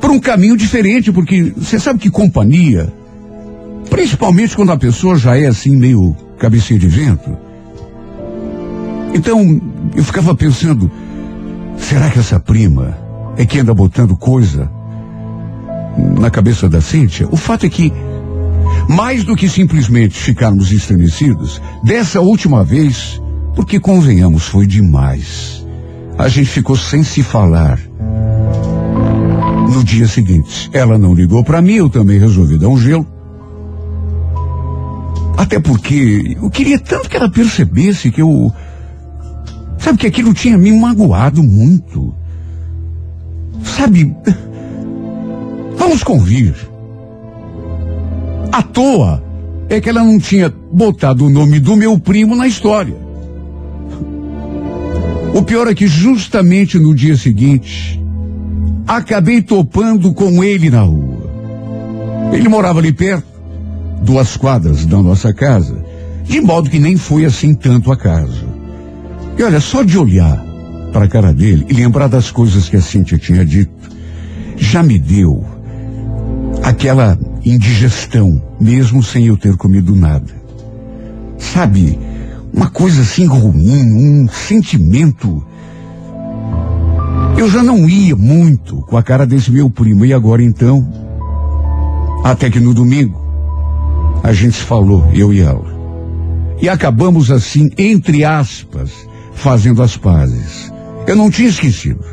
por 0.00 0.10
um 0.10 0.20
caminho 0.20 0.56
diferente, 0.56 1.10
porque 1.10 1.52
você 1.56 1.80
sabe 1.80 1.98
que 1.98 2.10
companhia, 2.10 2.92
principalmente 3.90 4.54
quando 4.54 4.72
a 4.72 4.76
pessoa 4.76 5.18
já 5.18 5.36
é 5.36 5.46
assim 5.46 5.76
meio 5.76 6.14
cabecinha 6.38 6.78
de 6.78 6.86
vento. 6.86 7.36
Então, 9.14 9.60
eu 9.96 10.04
ficava 10.04 10.34
pensando, 10.34 10.90
será 11.78 12.10
que 12.10 12.18
essa 12.18 12.38
prima 12.38 12.96
é 13.36 13.44
que 13.44 13.58
anda 13.58 13.74
botando 13.74 14.16
coisa 14.16 14.70
na 16.20 16.30
cabeça 16.30 16.68
da 16.68 16.80
Cíntia? 16.80 17.26
O 17.30 17.36
fato 17.36 17.66
é 17.66 17.68
que, 17.68 17.92
mais 18.88 19.24
do 19.24 19.34
que 19.34 19.48
simplesmente 19.48 20.16
ficarmos 20.16 20.70
estremecidos, 20.70 21.60
dessa 21.82 22.20
última 22.20 22.62
vez, 22.62 23.20
porque 23.54 23.80
convenhamos, 23.80 24.44
foi 24.44 24.66
demais. 24.66 25.65
A 26.18 26.28
gente 26.28 26.48
ficou 26.48 26.76
sem 26.76 27.02
se 27.02 27.22
falar. 27.22 27.78
No 29.70 29.84
dia 29.84 30.08
seguinte, 30.08 30.70
ela 30.72 30.96
não 30.96 31.14
ligou 31.14 31.44
para 31.44 31.60
mim, 31.60 31.74
eu 31.74 31.90
também 31.90 32.18
resolvi 32.18 32.56
dar 32.56 32.68
um 32.68 32.78
gelo. 32.78 33.06
Até 35.36 35.60
porque 35.60 36.36
eu 36.40 36.48
queria 36.48 36.78
tanto 36.78 37.08
que 37.08 37.16
ela 37.16 37.30
percebesse 37.30 38.10
que 38.10 38.22
eu. 38.22 38.52
Sabe 39.78 39.98
que 39.98 40.06
aquilo 40.06 40.32
tinha 40.32 40.56
me 40.56 40.72
magoado 40.72 41.42
muito. 41.42 42.14
Sabe. 43.62 44.16
Vamos 45.76 46.02
convir. 46.02 46.54
À 48.50 48.62
toa 48.62 49.22
é 49.68 49.80
que 49.80 49.88
ela 49.90 50.02
não 50.02 50.18
tinha 50.18 50.52
botado 50.72 51.26
o 51.26 51.30
nome 51.30 51.60
do 51.60 51.76
meu 51.76 51.98
primo 51.98 52.34
na 52.34 52.46
história. 52.46 53.05
O 55.36 55.42
pior 55.42 55.68
é 55.68 55.74
que 55.74 55.86
justamente 55.86 56.78
no 56.78 56.94
dia 56.94 57.14
seguinte, 57.14 58.02
acabei 58.86 59.42
topando 59.42 60.14
com 60.14 60.42
ele 60.42 60.70
na 60.70 60.80
rua. 60.80 61.30
Ele 62.32 62.48
morava 62.48 62.78
ali 62.78 62.90
perto, 62.90 63.26
duas 64.00 64.34
quadras 64.34 64.86
da 64.86 64.96
nossa 65.02 65.34
casa, 65.34 65.76
de 66.24 66.40
modo 66.40 66.70
que 66.70 66.78
nem 66.78 66.96
foi 66.96 67.26
assim 67.26 67.52
tanto 67.52 67.92
a 67.92 67.98
casa. 67.98 68.46
E 69.36 69.42
olha, 69.42 69.60
só 69.60 69.82
de 69.82 69.98
olhar 69.98 70.42
para 70.90 71.04
a 71.04 71.08
cara 71.08 71.34
dele 71.34 71.66
e 71.68 71.74
lembrar 71.74 72.06
das 72.06 72.30
coisas 72.30 72.70
que 72.70 72.76
a 72.76 72.80
Cintia 72.80 73.18
tinha 73.18 73.44
dito, 73.44 73.90
já 74.56 74.82
me 74.82 74.98
deu 74.98 75.44
aquela 76.62 77.18
indigestão, 77.44 78.42
mesmo 78.58 79.02
sem 79.02 79.26
eu 79.26 79.36
ter 79.36 79.54
comido 79.58 79.94
nada. 79.94 80.32
Sabe, 81.36 81.98
uma 82.56 82.70
coisa 82.70 83.02
assim 83.02 83.26
ruim, 83.26 84.24
um 84.24 84.28
sentimento. 84.28 85.44
Eu 87.36 87.48
já 87.48 87.62
não 87.62 87.88
ia 87.88 88.16
muito 88.16 88.76
com 88.82 88.96
a 88.96 89.02
cara 89.02 89.26
desse 89.26 89.52
meu 89.52 89.70
primo, 89.70 90.04
e 90.04 90.12
agora 90.12 90.42
então? 90.42 90.84
Até 92.24 92.50
que 92.50 92.58
no 92.58 92.72
domingo, 92.72 93.20
a 94.22 94.32
gente 94.32 94.56
falou, 94.56 95.08
eu 95.12 95.32
e 95.32 95.40
ela. 95.40 95.76
E 96.60 96.68
acabamos 96.68 97.30
assim, 97.30 97.68
entre 97.76 98.24
aspas, 98.24 98.90
fazendo 99.34 99.82
as 99.82 99.96
pazes. 99.96 100.72
Eu 101.06 101.14
não 101.14 101.30
tinha 101.30 101.50
esquecido. 101.50 102.04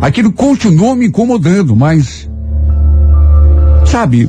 Aquilo 0.00 0.32
continuou 0.32 0.96
me 0.96 1.06
incomodando, 1.06 1.76
mas. 1.76 2.28
Sabe, 3.84 4.28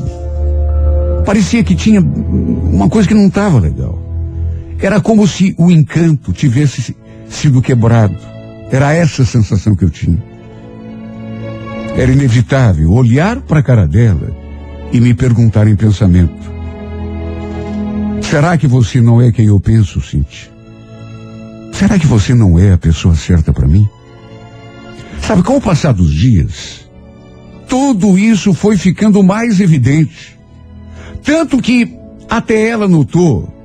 Parecia 1.26 1.64
que 1.64 1.76
tinha 1.76 2.02
uma 2.02 2.90
coisa 2.90 3.08
que 3.08 3.14
não 3.14 3.28
estava 3.28 3.60
legal. 3.60 3.91
Era 4.82 5.00
como 5.00 5.28
se 5.28 5.54
o 5.58 5.70
encanto 5.70 6.34
tivesse 6.34 6.96
sido 7.30 7.62
quebrado. 7.62 8.18
Era 8.72 8.94
essa 8.94 9.22
a 9.22 9.26
sensação 9.26 9.76
que 9.76 9.86
eu 9.86 9.90
tinha. 9.90 10.22
Era 11.96 12.12
inevitável 12.12 12.92
olhar 12.92 13.42
para 13.42 13.60
a 13.60 13.64
cara 13.64 13.88
dela 13.88 14.36
e 14.92 15.00
me 15.00 15.14
perguntar 15.14 15.68
em 15.68 15.76
pensamento: 15.76 16.52
Será 18.22 18.58
que 18.58 18.66
você 18.66 19.00
não 19.02 19.22
é 19.22 19.32
quem 19.32 19.48
eu 19.48 19.60
penso, 19.60 20.02
Cintia? 20.02 20.50
Será 21.74 22.00
que 22.00 22.08
você 22.08 22.34
não 22.34 22.58
é 22.58 22.74
a 22.74 22.78
pessoa 22.78 23.16
certa 23.16 23.54
para 23.54 23.68
mim? 23.68 23.88
Sabe, 25.22 25.44
com 25.44 25.58
o 25.58 25.62
passar 25.62 25.94
dos 25.94 26.12
dias, 26.14 26.90
tudo 27.68 28.18
isso 28.18 28.54
foi 28.54 28.78
ficando 28.78 29.22
mais 29.22 29.60
evidente. 29.60 30.38
Tanto 31.24 31.62
que 31.62 31.96
até 32.30 32.68
ela 32.68 32.88
notou 32.88 33.61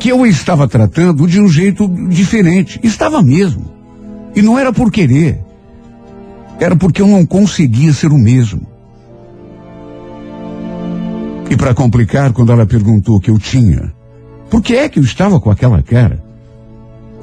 que 0.00 0.08
eu 0.08 0.24
estava 0.24 0.66
tratando 0.66 1.26
de 1.26 1.38
um 1.38 1.46
jeito 1.46 1.86
diferente. 2.08 2.80
Estava 2.82 3.22
mesmo. 3.22 3.70
E 4.34 4.40
não 4.40 4.58
era 4.58 4.72
por 4.72 4.90
querer. 4.90 5.38
Era 6.58 6.74
porque 6.74 7.02
eu 7.02 7.06
não 7.06 7.26
conseguia 7.26 7.92
ser 7.92 8.10
o 8.10 8.18
mesmo. 8.18 8.66
E 11.50 11.56
para 11.56 11.74
complicar, 11.74 12.32
quando 12.32 12.50
ela 12.50 12.64
perguntou 12.64 13.16
o 13.16 13.20
que 13.20 13.30
eu 13.30 13.38
tinha, 13.38 13.92
por 14.48 14.62
que 14.62 14.74
é 14.74 14.88
que 14.88 14.98
eu 14.98 15.04
estava 15.04 15.38
com 15.38 15.50
aquela 15.50 15.82
cara? 15.82 16.22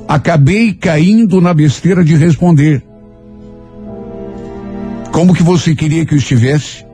Acabei 0.08 0.72
caindo 0.74 1.42
na 1.42 1.54
besteira 1.54 2.04
de 2.04 2.16
responder. 2.16 2.84
Como 5.12 5.34
que 5.34 5.42
você 5.42 5.74
queria 5.74 6.06
que 6.06 6.14
eu 6.14 6.18
estivesse? 6.18 6.86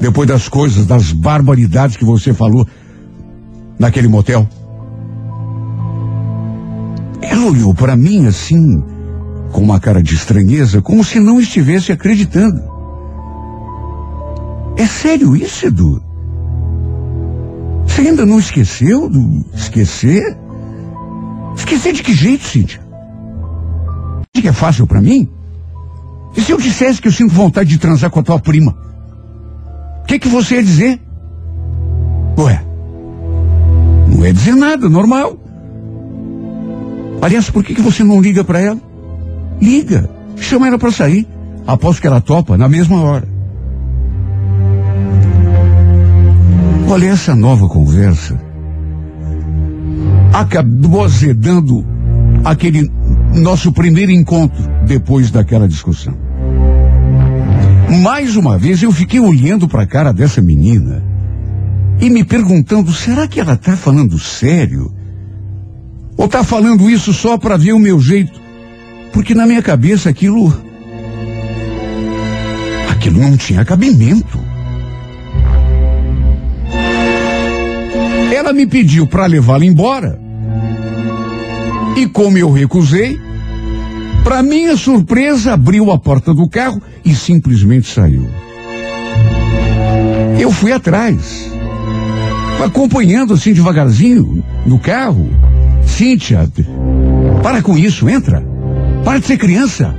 Depois 0.00 0.26
das 0.26 0.48
coisas, 0.48 0.84
das 0.84 1.12
barbaridades 1.12 1.96
que 1.96 2.04
você 2.04 2.34
falou 2.34 2.66
naquele 3.78 4.08
motel? 4.08 4.48
Ela 7.24 7.46
olhou 7.46 7.74
para 7.74 7.96
mim 7.96 8.26
assim, 8.26 8.82
com 9.52 9.62
uma 9.62 9.80
cara 9.80 10.02
de 10.02 10.14
estranheza, 10.14 10.82
como 10.82 11.02
se 11.02 11.18
não 11.18 11.40
estivesse 11.40 11.90
acreditando. 11.90 12.62
É 14.76 14.86
sério 14.86 15.36
isso, 15.36 15.66
Edu? 15.66 16.02
Você 17.86 18.02
ainda 18.02 18.26
não 18.26 18.38
esqueceu 18.38 19.08
do 19.08 19.44
esquecer? 19.54 20.36
Esquecer 21.56 21.92
de 21.92 22.02
que 22.02 22.12
jeito, 22.12 22.44
Cíntia? 22.44 22.80
De 24.34 24.42
que 24.42 24.48
é 24.48 24.52
fácil 24.52 24.86
para 24.86 25.00
mim? 25.00 25.28
E 26.36 26.42
se 26.42 26.50
eu 26.50 26.58
dissesse 26.58 27.00
que 27.00 27.06
eu 27.06 27.12
sinto 27.12 27.32
vontade 27.32 27.70
de 27.70 27.78
transar 27.78 28.10
com 28.10 28.18
a 28.18 28.22
tua 28.22 28.40
prima? 28.40 28.76
O 30.02 30.06
que, 30.06 30.18
que 30.18 30.28
você 30.28 30.56
ia 30.56 30.62
dizer? 30.62 31.00
Ué, 32.36 32.64
não 34.08 34.24
é 34.24 34.32
dizer 34.32 34.56
nada, 34.56 34.88
normal. 34.88 35.38
Aliás, 37.24 37.48
por 37.48 37.64
que, 37.64 37.74
que 37.74 37.80
você 37.80 38.04
não 38.04 38.20
liga 38.20 38.44
para 38.44 38.60
ela? 38.60 38.78
Liga, 39.58 40.10
chama 40.36 40.68
ela 40.68 40.78
para 40.78 40.92
sair. 40.92 41.26
Aposto 41.66 42.02
que 42.02 42.06
ela 42.06 42.20
topa 42.20 42.58
na 42.58 42.68
mesma 42.68 43.00
hora. 43.00 43.26
Olha, 46.86 47.06
essa 47.06 47.34
nova 47.34 47.66
conversa 47.66 48.38
acabou 50.34 51.02
azedando 51.02 51.82
aquele 52.44 52.92
nosso 53.32 53.72
primeiro 53.72 54.12
encontro 54.12 54.62
depois 54.86 55.30
daquela 55.30 55.66
discussão. 55.66 56.14
Mais 58.02 58.36
uma 58.36 58.58
vez 58.58 58.82
eu 58.82 58.92
fiquei 58.92 59.18
olhando 59.18 59.66
para 59.66 59.84
a 59.84 59.86
cara 59.86 60.12
dessa 60.12 60.42
menina 60.42 61.02
e 61.98 62.10
me 62.10 62.22
perguntando: 62.22 62.92
será 62.92 63.26
que 63.26 63.40
ela 63.40 63.54
está 63.54 63.78
falando 63.78 64.18
sério? 64.18 64.92
Ou 66.16 66.26
está 66.26 66.44
falando 66.44 66.88
isso 66.88 67.12
só 67.12 67.36
para 67.36 67.56
ver 67.56 67.72
o 67.72 67.78
meu 67.78 68.00
jeito? 68.00 68.40
Porque 69.12 69.34
na 69.34 69.46
minha 69.46 69.62
cabeça 69.62 70.08
aquilo. 70.08 70.52
aquilo 72.90 73.20
não 73.20 73.36
tinha 73.36 73.64
cabimento. 73.64 74.38
Ela 78.34 78.52
me 78.52 78.66
pediu 78.66 79.06
para 79.06 79.26
levá-la 79.26 79.64
embora. 79.64 80.20
E 81.96 82.06
como 82.06 82.36
eu 82.36 82.50
recusei, 82.50 83.18
para 84.24 84.42
minha 84.42 84.76
surpresa, 84.76 85.52
abriu 85.52 85.90
a 85.92 85.98
porta 85.98 86.32
do 86.32 86.48
carro 86.48 86.82
e 87.04 87.14
simplesmente 87.14 87.86
saiu. 87.86 88.28
Eu 90.40 90.50
fui 90.50 90.72
atrás, 90.72 91.48
acompanhando 92.64 93.34
assim 93.34 93.52
devagarzinho 93.52 94.42
no 94.66 94.78
carro. 94.78 95.28
Cíntia, 95.96 96.50
para 97.40 97.62
com 97.62 97.78
isso, 97.78 98.08
entra. 98.08 98.42
Para 99.04 99.20
de 99.20 99.26
ser 99.26 99.38
criança. 99.38 99.94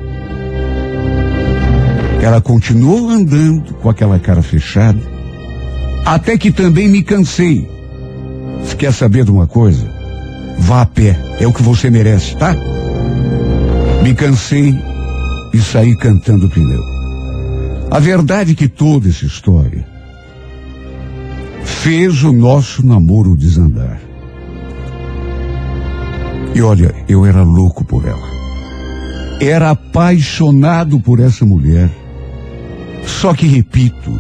Ela 2.22 2.42
continuou 2.42 3.10
andando 3.10 3.74
com 3.76 3.90
aquela 3.90 4.20
cara 4.20 4.42
fechada, 4.42 5.00
até 6.06 6.38
que 6.38 6.52
também 6.52 6.90
me 6.90 7.02
cansei. 7.02 7.66
Se 8.66 8.76
quer 8.76 8.92
saber 8.92 9.24
de 9.24 9.32
uma 9.32 9.48
coisa? 9.48 9.90
Vá 10.60 10.82
a 10.82 10.86
pé, 10.86 11.18
é 11.40 11.48
o 11.48 11.54
que 11.54 11.64
você 11.64 11.90
merece, 11.90 12.36
tá? 12.36 12.54
Me 14.04 14.14
cansei 14.14 14.76
e 15.54 15.58
saí 15.60 15.96
cantando 15.96 16.50
pneu. 16.50 16.84
A 17.90 18.00
verdade 18.00 18.52
é 18.52 18.56
que 18.56 18.68
toda 18.68 19.08
essa 19.08 19.26
história 19.26 19.88
fez 21.64 22.22
o 22.22 22.34
nosso 22.34 22.86
namoro 22.86 23.38
desandar. 23.38 24.02
E 26.56 26.62
olha, 26.62 26.96
eu 27.10 27.26
era 27.26 27.44
louco 27.44 27.84
por 27.84 28.06
ela. 28.06 28.26
Era 29.42 29.72
apaixonado 29.72 31.02
por 31.02 31.20
essa 31.20 31.46
mulher. 31.46 31.90
Só 33.06 33.34
que, 33.34 33.46
repito, 33.46 34.18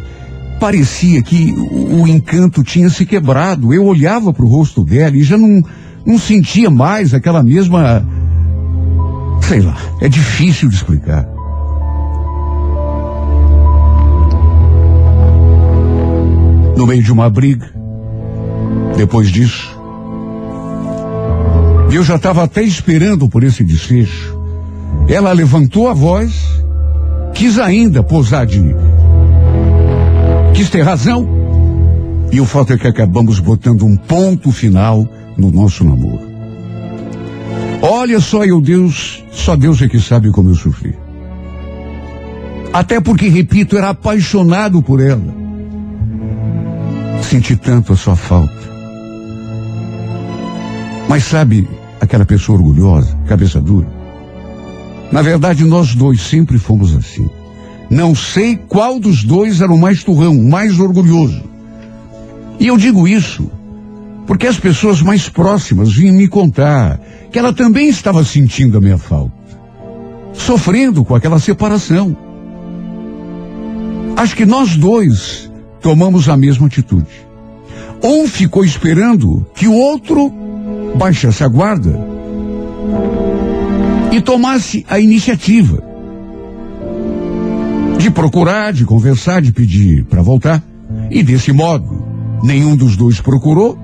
parecia 0.59 1.23
que 1.23 1.53
o, 1.53 2.05
encanto 2.05 2.61
tinha 2.61 2.89
se 2.89 3.05
quebrado. 3.05 3.73
Eu 3.73 3.85
olhava 3.85 4.33
para 4.33 4.43
o 4.43 4.49
rosto 4.49 4.83
dela 4.83 5.15
e 5.15 5.23
já 5.23 5.37
não, 5.37 5.61
não 6.05 6.19
sentia 6.19 6.69
mais 6.69 7.13
aquela 7.13 7.41
mesma. 7.41 8.05
Sei 9.41 9.61
lá, 9.61 9.77
é 10.01 10.09
difícil 10.09 10.67
de 10.67 10.75
explicar. 10.75 11.25
No 16.75 16.85
meio 16.85 17.01
de 17.01 17.13
uma 17.13 17.29
briga, 17.29 17.71
depois 18.97 19.29
disso, 19.29 19.79
eu 21.91 22.03
já 22.03 22.15
estava 22.15 22.43
até 22.43 22.63
esperando 22.63 23.29
por 23.29 23.43
esse 23.43 23.63
desfecho. 23.63 24.37
Ela 25.07 25.31
levantou 25.31 25.87
a 25.87 25.93
voz, 25.93 26.33
quis 27.33 27.59
ainda 27.59 28.01
posar 28.01 28.45
de. 28.45 28.61
quis 30.53 30.69
ter 30.69 30.81
razão. 30.81 31.27
E 32.31 32.41
o 32.41 32.45
fato 32.45 32.73
é 32.73 32.77
que 32.77 32.87
acabamos 32.87 33.39
botando 33.39 33.85
um 33.85 33.95
ponto 33.95 34.51
final 34.51 35.07
no 35.37 35.51
nosso 35.51 35.83
namoro. 35.83 36.35
Olha 37.81 38.19
só, 38.19 38.43
eu 38.43 38.59
Deus, 38.59 39.23
só 39.31 39.55
Deus 39.55 39.81
é 39.81 39.87
que 39.87 39.99
sabe 39.99 40.31
como 40.31 40.49
eu 40.49 40.55
sofri. 40.55 40.95
Até 42.73 42.99
porque, 42.99 43.29
repito, 43.29 43.77
era 43.77 43.89
apaixonado 43.89 44.81
por 44.81 44.99
ela. 44.99 45.33
Senti 47.21 47.55
tanto 47.55 47.93
a 47.93 47.95
sua 47.95 48.15
falta. 48.15 48.74
Mas 51.07 51.23
sabe, 51.23 51.67
aquela 51.99 52.25
pessoa 52.25 52.57
orgulhosa, 52.57 53.17
cabeça 53.27 53.61
dura. 53.61 53.87
Na 55.11 55.21
verdade, 55.21 55.63
nós 55.63 55.95
dois 55.95 56.21
sempre 56.21 56.57
fomos 56.57 56.95
assim. 56.95 57.29
Não 57.89 58.15
sei 58.15 58.57
qual 58.57 58.99
dos 58.99 59.23
dois 59.23 59.61
era 59.61 59.71
o 59.71 59.77
mais 59.77 60.03
turrão, 60.03 60.35
mais 60.35 60.79
orgulhoso. 60.79 61.43
E 62.59 62.67
eu 62.67 62.77
digo 62.77 63.07
isso 63.07 63.49
porque 64.25 64.47
as 64.47 64.59
pessoas 64.59 65.01
mais 65.01 65.29
próximas 65.29 65.93
vinham 65.93 66.15
me 66.15 66.27
contar 66.27 66.99
que 67.31 67.37
ela 67.37 67.53
também 67.53 67.89
estava 67.89 68.23
sentindo 68.23 68.77
a 68.77 68.81
minha 68.81 68.97
falta, 68.97 69.31
sofrendo 70.33 71.05
com 71.05 71.13
aquela 71.13 71.39
separação. 71.39 72.17
Acho 74.17 74.35
que 74.35 74.45
nós 74.45 74.75
dois 74.75 75.51
tomamos 75.81 76.27
a 76.27 76.35
mesma 76.35 76.67
atitude. 76.67 77.25
Um 78.03 78.27
ficou 78.27 78.63
esperando 78.63 79.45
que 79.53 79.67
o 79.67 79.73
outro 79.73 80.33
baixasse 80.97 81.43
a 81.43 81.47
guarda 81.47 81.99
e 84.11 84.21
tomasse 84.21 84.85
a 84.89 84.99
iniciativa 84.99 85.83
de 87.97 88.09
procurar, 88.11 88.71
de 88.71 88.85
conversar, 88.85 89.41
de 89.41 89.51
pedir 89.51 90.05
para 90.05 90.21
voltar. 90.21 90.63
E 91.09 91.23
desse 91.23 91.51
modo, 91.51 92.03
nenhum 92.43 92.75
dos 92.75 92.95
dois 92.95 93.19
procurou 93.19 93.77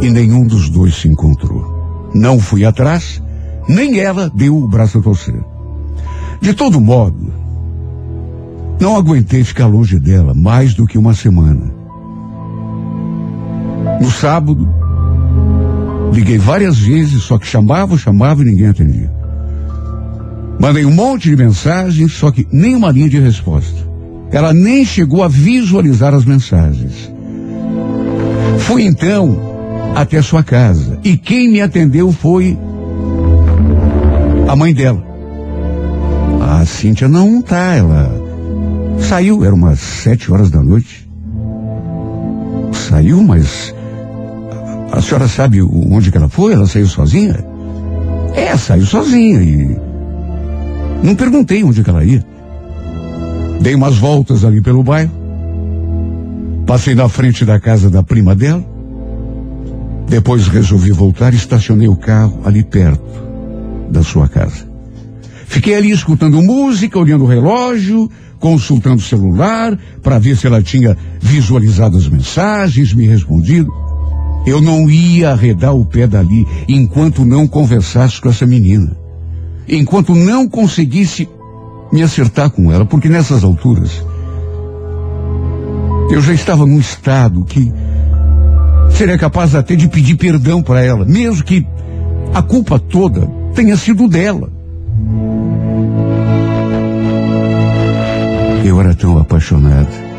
e 0.00 0.08
nenhum 0.10 0.46
dos 0.46 0.70
dois 0.70 0.94
se 0.94 1.08
encontrou. 1.08 2.10
Não 2.14 2.38
fui 2.38 2.64
atrás, 2.64 3.22
nem 3.68 4.00
ela 4.00 4.30
deu 4.34 4.56
o 4.56 4.68
braço 4.68 4.98
a 4.98 5.02
torcer. 5.02 5.40
De 6.40 6.54
todo 6.54 6.80
modo, 6.80 7.40
Não 8.80 8.96
aguentei 8.96 9.44
ficar 9.44 9.66
longe 9.66 9.98
dela 10.00 10.32
mais 10.32 10.72
do 10.72 10.86
que 10.86 10.96
uma 10.96 11.12
semana. 11.12 11.69
No 14.00 14.10
sábado, 14.10 14.66
liguei 16.12 16.38
várias 16.38 16.78
vezes, 16.78 17.22
só 17.22 17.38
que 17.38 17.46
chamava, 17.46 17.98
chamava 17.98 18.42
e 18.42 18.46
ninguém 18.46 18.68
atendia. 18.68 19.10
Mandei 20.58 20.84
um 20.84 20.90
monte 20.90 21.28
de 21.28 21.36
mensagens, 21.36 22.12
só 22.12 22.30
que 22.30 22.46
nenhuma 22.50 22.90
linha 22.90 23.08
de 23.08 23.18
resposta. 23.18 23.78
Ela 24.32 24.52
nem 24.54 24.84
chegou 24.84 25.22
a 25.22 25.28
visualizar 25.28 26.14
as 26.14 26.24
mensagens. 26.24 27.12
Fui 28.60 28.84
então 28.84 29.38
até 29.94 30.22
sua 30.22 30.42
casa 30.42 30.98
e 31.04 31.16
quem 31.16 31.50
me 31.50 31.60
atendeu 31.60 32.12
foi 32.12 32.58
a 34.46 34.56
mãe 34.56 34.72
dela. 34.72 35.02
A 36.40 36.64
Cíntia 36.64 37.08
não 37.08 37.42
tá, 37.42 37.74
ela 37.74 38.10
saiu, 38.98 39.44
era 39.44 39.54
umas 39.54 39.78
sete 39.80 40.32
horas 40.32 40.50
da 40.50 40.62
noite. 40.62 41.08
Saiu, 42.72 43.22
mas 43.22 43.74
a 44.92 45.00
senhora 45.00 45.28
sabe 45.28 45.62
onde 45.62 46.10
que 46.10 46.16
ela 46.16 46.28
foi? 46.28 46.54
Ela 46.54 46.66
saiu 46.66 46.86
sozinha? 46.86 47.44
É, 48.34 48.56
saiu 48.56 48.86
sozinha 48.86 49.40
e 49.42 49.78
não 51.02 51.14
perguntei 51.14 51.62
onde 51.64 51.82
que 51.82 51.90
ela 51.90 52.04
ia. 52.04 52.24
Dei 53.60 53.74
umas 53.74 53.96
voltas 53.96 54.44
ali 54.44 54.60
pelo 54.60 54.82
bairro. 54.82 55.12
Passei 56.66 56.94
na 56.94 57.08
frente 57.08 57.44
da 57.44 57.58
casa 57.58 57.90
da 57.90 58.02
prima 58.02 58.34
dela. 58.34 58.64
Depois 60.08 60.48
resolvi 60.48 60.90
voltar 60.90 61.32
e 61.32 61.36
estacionei 61.36 61.88
o 61.88 61.96
carro 61.96 62.40
ali 62.44 62.62
perto 62.62 63.02
da 63.90 64.02
sua 64.02 64.28
casa. 64.28 64.68
Fiquei 65.46 65.74
ali 65.74 65.90
escutando 65.90 66.42
música, 66.42 66.98
olhando 66.98 67.24
o 67.24 67.26
relógio, 67.26 68.10
consultando 68.38 68.96
o 68.96 69.04
celular 69.04 69.78
para 70.02 70.18
ver 70.18 70.36
se 70.36 70.46
ela 70.46 70.62
tinha 70.62 70.96
visualizado 71.20 71.96
as 71.96 72.08
mensagens, 72.08 72.92
me 72.92 73.06
respondido. 73.06 73.72
Eu 74.46 74.60
não 74.60 74.88
ia 74.88 75.30
arredar 75.30 75.74
o 75.74 75.84
pé 75.84 76.06
dali 76.06 76.46
enquanto 76.68 77.24
não 77.24 77.46
conversasse 77.46 78.20
com 78.20 78.28
essa 78.28 78.46
menina. 78.46 78.96
Enquanto 79.68 80.14
não 80.14 80.48
conseguisse 80.48 81.28
me 81.92 82.02
acertar 82.02 82.50
com 82.50 82.72
ela, 82.72 82.84
porque 82.84 83.08
nessas 83.08 83.44
alturas 83.44 84.04
eu 86.10 86.20
já 86.20 86.32
estava 86.32 86.66
num 86.66 86.78
estado 86.78 87.44
que 87.44 87.72
seria 88.90 89.16
capaz 89.16 89.54
até 89.54 89.76
de 89.76 89.88
pedir 89.88 90.16
perdão 90.16 90.62
para 90.62 90.84
ela, 90.84 91.04
mesmo 91.04 91.44
que 91.44 91.64
a 92.34 92.42
culpa 92.42 92.78
toda 92.78 93.28
tenha 93.54 93.76
sido 93.76 94.08
dela. 94.08 94.50
Eu 98.64 98.80
era 98.80 98.94
tão 98.94 99.18
apaixonado. 99.18 100.09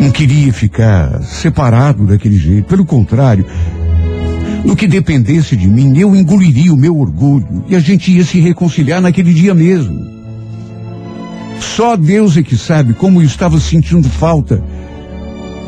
Não 0.00 0.10
queria 0.10 0.52
ficar 0.52 1.22
separado 1.22 2.06
daquele 2.06 2.36
jeito. 2.36 2.66
Pelo 2.66 2.84
contrário, 2.84 3.46
no 4.64 4.76
que 4.76 4.86
dependesse 4.86 5.56
de 5.56 5.66
mim, 5.68 5.96
eu 5.96 6.14
engoliria 6.14 6.72
o 6.72 6.76
meu 6.76 6.98
orgulho 6.98 7.64
e 7.68 7.74
a 7.74 7.80
gente 7.80 8.10
ia 8.10 8.24
se 8.24 8.40
reconciliar 8.40 9.00
naquele 9.00 9.32
dia 9.32 9.54
mesmo. 9.54 10.06
Só 11.60 11.96
Deus 11.96 12.36
é 12.36 12.42
que 12.42 12.56
sabe 12.56 12.92
como 12.94 13.22
eu 13.22 13.26
estava 13.26 13.58
sentindo 13.58 14.08
falta 14.08 14.62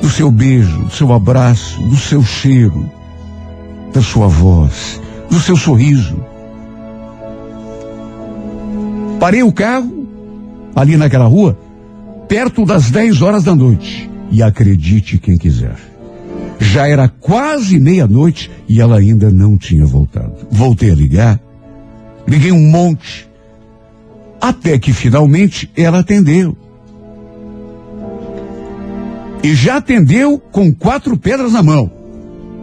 do 0.02 0.08
seu 0.08 0.30
beijo, 0.30 0.84
do 0.84 0.90
seu 0.90 1.12
abraço, 1.12 1.80
do 1.82 1.96
seu 1.96 2.22
cheiro, 2.22 2.90
da 3.92 4.02
sua 4.02 4.26
voz, 4.26 5.00
do 5.30 5.40
seu 5.40 5.56
sorriso. 5.56 6.20
Parei 9.18 9.42
o 9.42 9.52
carro 9.52 10.06
ali 10.76 10.96
naquela 10.96 11.26
rua 11.26 11.58
perto 12.28 12.64
das 12.64 12.90
10 12.90 13.22
horas 13.22 13.42
da 13.42 13.54
noite. 13.54 14.08
E 14.30 14.42
acredite 14.42 15.18
quem 15.18 15.36
quiser. 15.36 15.76
Já 16.60 16.88
era 16.88 17.08
quase 17.08 17.78
meia-noite 17.78 18.50
e 18.68 18.80
ela 18.80 18.98
ainda 18.98 19.30
não 19.30 19.56
tinha 19.56 19.86
voltado. 19.86 20.34
Voltei 20.50 20.90
a 20.90 20.94
ligar, 20.94 21.40
liguei 22.26 22.52
um 22.52 22.68
monte, 22.70 23.28
até 24.40 24.78
que 24.78 24.92
finalmente 24.92 25.70
ela 25.76 26.00
atendeu. 26.00 26.56
E 29.42 29.54
já 29.54 29.76
atendeu 29.76 30.38
com 30.38 30.72
quatro 30.72 31.16
pedras 31.16 31.52
na 31.52 31.62
mão. 31.62 31.90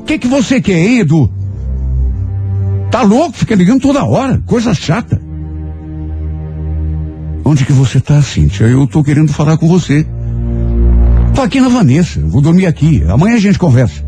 O 0.02 0.04
que, 0.04 0.20
que 0.20 0.28
você 0.28 0.62
quer, 0.62 0.78
hein, 0.78 1.00
Edu? 1.00 1.32
Tá 2.92 3.02
louco? 3.02 3.38
Fica 3.38 3.56
ligando 3.56 3.82
toda 3.82 4.06
hora. 4.06 4.42
Coisa 4.46 4.74
chata. 4.74 5.22
Onde 7.44 7.66
que 7.66 7.74
você 7.74 8.00
tá, 8.00 8.22
Cíntia? 8.22 8.66
Eu 8.66 8.86
tô 8.88 9.04
querendo 9.04 9.32
falar 9.32 9.58
com 9.58 9.68
você. 9.68 10.06
Tô 11.36 11.42
aqui 11.42 11.60
na 11.60 11.68
Vanessa. 11.68 12.22
Vou 12.22 12.42
dormir 12.42 12.66
aqui. 12.66 13.04
Amanhã 13.10 13.36
a 13.36 13.40
gente 13.40 13.60
conversa. 13.60 14.02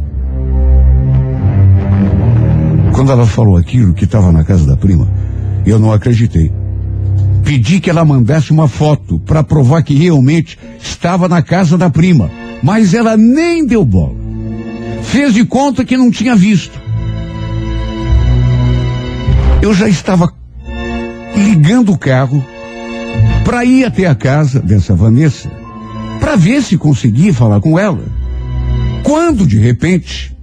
Quando 2.94 3.12
ela 3.12 3.28
falou 3.28 3.58
aquilo 3.58 3.94
que 3.94 4.06
estava 4.06 4.32
na 4.32 4.46
casa 4.46 4.66
da 4.66 4.78
prima, 4.78 5.08
eu 5.66 5.78
não 5.78 5.92
acreditei. 5.92 6.52
Pedi 7.44 7.82
que 7.82 7.90
ela 7.90 8.06
mandasse 8.06 8.52
uma 8.52 8.70
foto 8.70 9.20
para 9.20 9.44
provar 9.44 9.84
que 9.84 9.94
realmente 9.94 10.58
estava 10.80 11.28
na 11.28 11.42
casa 11.42 11.78
da 11.78 11.90
prima, 11.90 12.32
mas 12.64 12.94
ela 12.94 13.18
nem 13.18 13.66
deu 13.66 13.84
bola. 13.84 14.16
Fez 15.04 15.34
de 15.34 15.44
conta 15.44 15.84
que 15.84 15.98
não 15.98 16.10
tinha 16.10 16.36
visto. 16.36 16.80
Eu 19.62 19.74
já 19.74 19.88
estava 19.90 20.34
ligando 21.36 21.92
o 21.92 21.98
carro 21.98 22.44
para 23.44 23.66
ir 23.66 23.86
até 23.86 24.08
a 24.08 24.16
casa 24.16 24.60
dessa 24.60 24.96
Vanessa, 24.96 25.50
para 26.28 26.36
ver 26.36 26.62
se 26.62 26.78
conseguia 26.78 27.34
falar 27.34 27.62
com 27.62 27.80
ela. 27.80 28.04
Quando 29.02 29.48
de 29.48 29.58
repente 29.58 30.36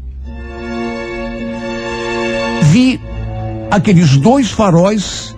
vi 2.73 2.99
aqueles 3.71 4.17
dois 4.17 4.51
faróis 4.51 5.37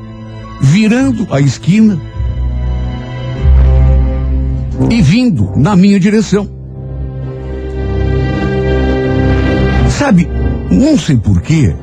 virando 0.61 1.27
a 1.35 1.41
esquina 1.41 2.01
e 4.89 5.03
vindo 5.03 5.51
na 5.57 5.75
minha 5.75 5.99
direção. 5.99 6.49
Sabe, 9.99 10.29
não 10.71 10.97
sei 10.97 11.17
porquê, 11.17 11.75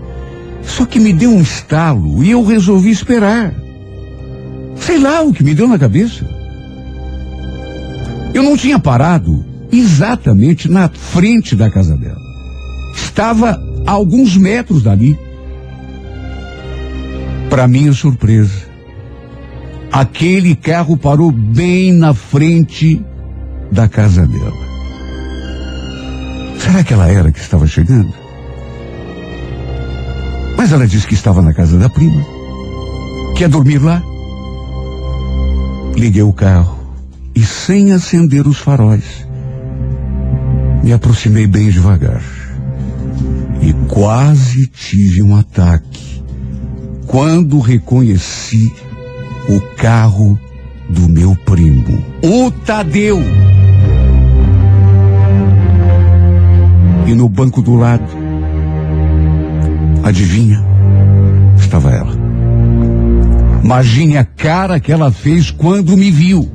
só 0.62 0.86
que 0.86 1.02
me 1.02 1.12
deu 1.12 1.32
um 1.32 1.41
estalo 1.41 2.23
e 2.23 2.32
eu 2.32 2.41
resolvi 2.45 2.91
esperar. 2.91 3.54
Sei 4.78 4.97
lá 4.99 5.21
o 5.21 5.34
que 5.34 5.43
me 5.43 5.54
deu 5.54 5.67
na 5.67 5.78
cabeça. 5.78 6.42
Eu 8.34 8.41
não 8.41 8.58
tinha 8.58 8.80
parado 8.80 9.46
exatamente 9.72 10.69
na 10.69 10.89
frente 10.89 11.56
da 11.56 11.69
casa 11.69 11.96
dela. 11.96 12.22
Estava 12.96 13.62
a 13.86 13.91
alguns 13.91 14.36
metros 14.36 14.82
dali. 14.82 15.17
Para 17.50 17.67
minha 17.67 17.93
surpresa, 17.93 18.63
aquele 19.91 20.56
carro 20.56 20.98
parou 20.98 21.32
bem 21.32 21.93
na 21.93 22.13
frente 22.13 23.04
da 23.72 23.88
casa 23.88 24.26
dela. 24.26 24.63
Será 26.58 26.84
que 26.84 26.93
ela 26.93 27.12
era 27.12 27.32
que 27.32 27.39
estava 27.39 27.67
chegando? 27.67 28.13
Mas 30.58 30.72
ela 30.72 30.88
disse 30.88 31.06
que 31.06 31.13
estava 31.13 31.41
na 31.41 31.54
casa 31.54 31.78
da 31.78 31.89
prima. 31.89 32.26
Quer 33.36 33.50
dormir 33.50 33.80
lá? 33.80 34.02
Liguei 35.96 36.24
o 36.24 36.34
carro 36.34 36.83
e, 37.36 37.43
sem 37.43 37.91
acender 37.91 38.48
os 38.48 38.58
faróis, 38.58 39.28
me 40.84 40.93
aproximei 40.93 41.48
bem 41.48 41.69
devagar. 41.69 42.22
E 43.62 43.72
quase 43.88 44.67
tive 44.67 45.24
um 45.24 45.36
ataque 45.36 46.22
quando 47.08 47.60
reconheci 47.60 48.74
o 49.50 49.60
carro 49.78 50.39
do 50.89 51.08
meu 51.08 51.36
primo, 51.46 52.04
o 52.24 52.52
Tadeu. 52.52 53.19
E 57.06 57.13
no 57.13 57.28
banco 57.30 57.62
do 57.62 57.76
lado, 57.76 58.08
adivinha, 60.04 60.63
estava 61.58 61.91
ela. 61.91 62.13
Imagine 63.63 64.17
a 64.17 64.26
cara 64.26 64.80
que 64.80 64.91
ela 64.91 65.12
fez 65.12 65.50
quando 65.50 65.96
me 65.96 66.12
viu. 66.12 66.50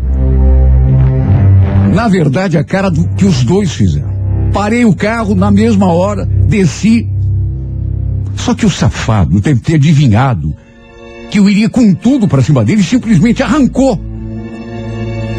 Na 1.94 2.08
verdade, 2.08 2.56
a 2.56 2.64
cara 2.64 2.90
do, 2.90 3.08
que 3.10 3.24
os 3.24 3.44
dois 3.44 3.72
fizeram. 3.72 4.16
Parei 4.52 4.84
o 4.84 4.94
carro 4.94 5.34
na 5.34 5.50
mesma 5.50 5.86
hora, 5.86 6.24
desci 6.24 7.08
só 8.38 8.54
que 8.54 8.64
o 8.64 8.70
safado 8.70 9.40
deve 9.40 9.60
ter 9.60 9.74
adivinhado 9.74 10.54
que 11.30 11.38
eu 11.38 11.50
iria 11.50 11.68
com 11.68 11.92
tudo 11.92 12.26
para 12.26 12.40
cima 12.40 12.64
dele 12.64 12.80
e 12.80 12.84
simplesmente 12.84 13.42
arrancou. 13.42 14.00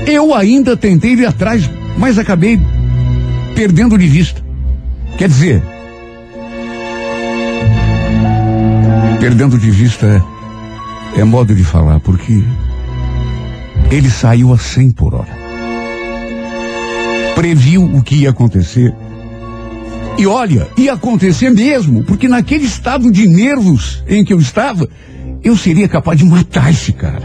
Eu 0.06 0.36
ainda 0.36 0.78
tentei 0.78 1.14
ir 1.14 1.26
atrás, 1.26 1.68
mas 1.98 2.20
acabei 2.20 2.60
perdendo 3.56 3.98
de 3.98 4.06
vista. 4.06 4.44
Quer 5.18 5.28
dizer, 5.28 5.64
perdendo 9.20 9.58
de 9.58 9.72
vista 9.72 10.24
é, 11.16 11.22
é 11.22 11.24
modo 11.24 11.56
de 11.56 11.64
falar, 11.64 12.00
porque 12.02 12.44
Ele 13.90 14.10
saiu 14.10 14.54
a 14.54 14.58
100 14.58 14.92
por 14.92 15.16
hora. 15.16 15.49
Previu 17.40 17.86
o 17.86 18.04
que 18.04 18.16
ia 18.16 18.32
acontecer. 18.32 18.94
E 20.18 20.28
olha, 20.28 20.68
ia 20.76 20.92
acontecer 20.92 21.50
mesmo, 21.50 22.04
porque 22.04 22.28
naquele 22.28 22.66
estado 22.66 23.10
de 23.10 23.30
nervos 23.30 24.04
em 24.10 24.26
que 24.26 24.34
eu 24.34 24.40
estava, 24.42 24.86
eu 25.42 25.56
seria 25.56 25.88
capaz 25.88 26.20
de 26.20 26.26
matar 26.26 26.70
esse 26.70 26.92
cara. 26.92 27.24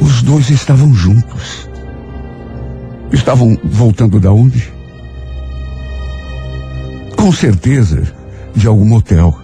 Os 0.00 0.22
dois 0.22 0.50
estavam 0.50 0.94
juntos. 0.94 1.68
Estavam 3.10 3.58
voltando 3.64 4.20
da 4.20 4.30
onde? 4.30 4.72
Com 7.16 7.32
certeza, 7.32 8.04
de 8.54 8.68
algum 8.68 8.84
motel. 8.84 9.36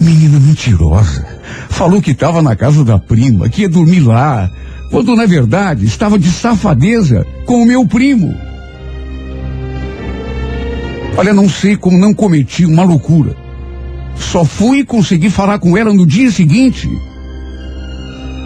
Menina 0.00 0.40
mentirosa. 0.40 1.26
Falou 1.68 2.00
que 2.00 2.12
estava 2.12 2.40
na 2.40 2.56
casa 2.56 2.82
da 2.82 2.98
prima, 2.98 3.50
que 3.50 3.60
ia 3.60 3.68
dormir 3.68 4.00
lá, 4.00 4.50
quando 4.94 5.16
na 5.16 5.26
verdade 5.26 5.84
estava 5.86 6.16
de 6.16 6.30
safadeza 6.30 7.26
com 7.44 7.60
o 7.60 7.66
meu 7.66 7.84
primo. 7.84 8.32
Olha, 11.16 11.34
não 11.34 11.48
sei 11.48 11.76
como 11.76 11.98
não 11.98 12.14
cometi 12.14 12.64
uma 12.64 12.84
loucura. 12.84 13.36
Só 14.14 14.44
fui 14.44 14.84
conseguir 14.84 15.30
falar 15.30 15.58
com 15.58 15.76
ela 15.76 15.92
no 15.92 16.06
dia 16.06 16.30
seguinte. 16.30 16.88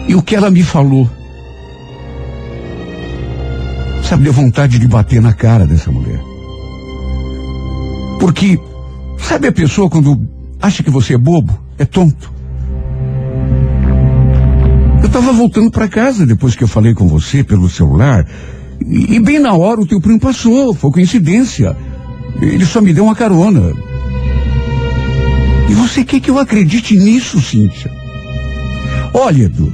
E 0.07 0.15
o 0.15 0.23
que 0.23 0.35
ela 0.35 0.49
me 0.49 0.63
falou? 0.63 1.07
Sabe, 4.01 4.23
deu 4.23 4.33
vontade 4.33 4.79
de 4.79 4.87
bater 4.87 5.21
na 5.21 5.33
cara 5.33 5.67
dessa 5.67 5.91
mulher. 5.91 6.19
Porque, 8.19 8.59
sabe 9.19 9.49
a 9.49 9.51
pessoa 9.51 9.87
quando 9.87 10.27
acha 10.59 10.81
que 10.81 10.89
você 10.89 11.13
é 11.13 11.17
bobo, 11.19 11.55
é 11.77 11.85
tonto? 11.85 12.38
Eu 15.01 15.07
estava 15.07 15.31
voltando 15.31 15.71
para 15.71 15.87
casa 15.87 16.25
depois 16.25 16.55
que 16.55 16.63
eu 16.63 16.67
falei 16.67 16.93
com 16.93 17.07
você 17.07 17.43
pelo 17.43 17.69
celular. 17.69 18.25
E, 18.85 19.15
e 19.15 19.19
bem 19.19 19.39
na 19.39 19.53
hora 19.53 19.79
o 19.79 19.85
teu 19.85 19.99
primo 19.99 20.19
passou, 20.19 20.73
foi 20.73 20.91
coincidência. 20.91 21.75
Ele 22.41 22.65
só 22.65 22.81
me 22.81 22.93
deu 22.93 23.05
uma 23.05 23.15
carona. 23.15 23.73
E 25.69 25.73
você 25.73 26.03
quer 26.03 26.19
que 26.19 26.29
eu 26.29 26.39
acredite 26.39 26.97
nisso, 26.97 27.39
Cíntia? 27.41 27.91
Olha, 29.13 29.43
Edu, 29.43 29.71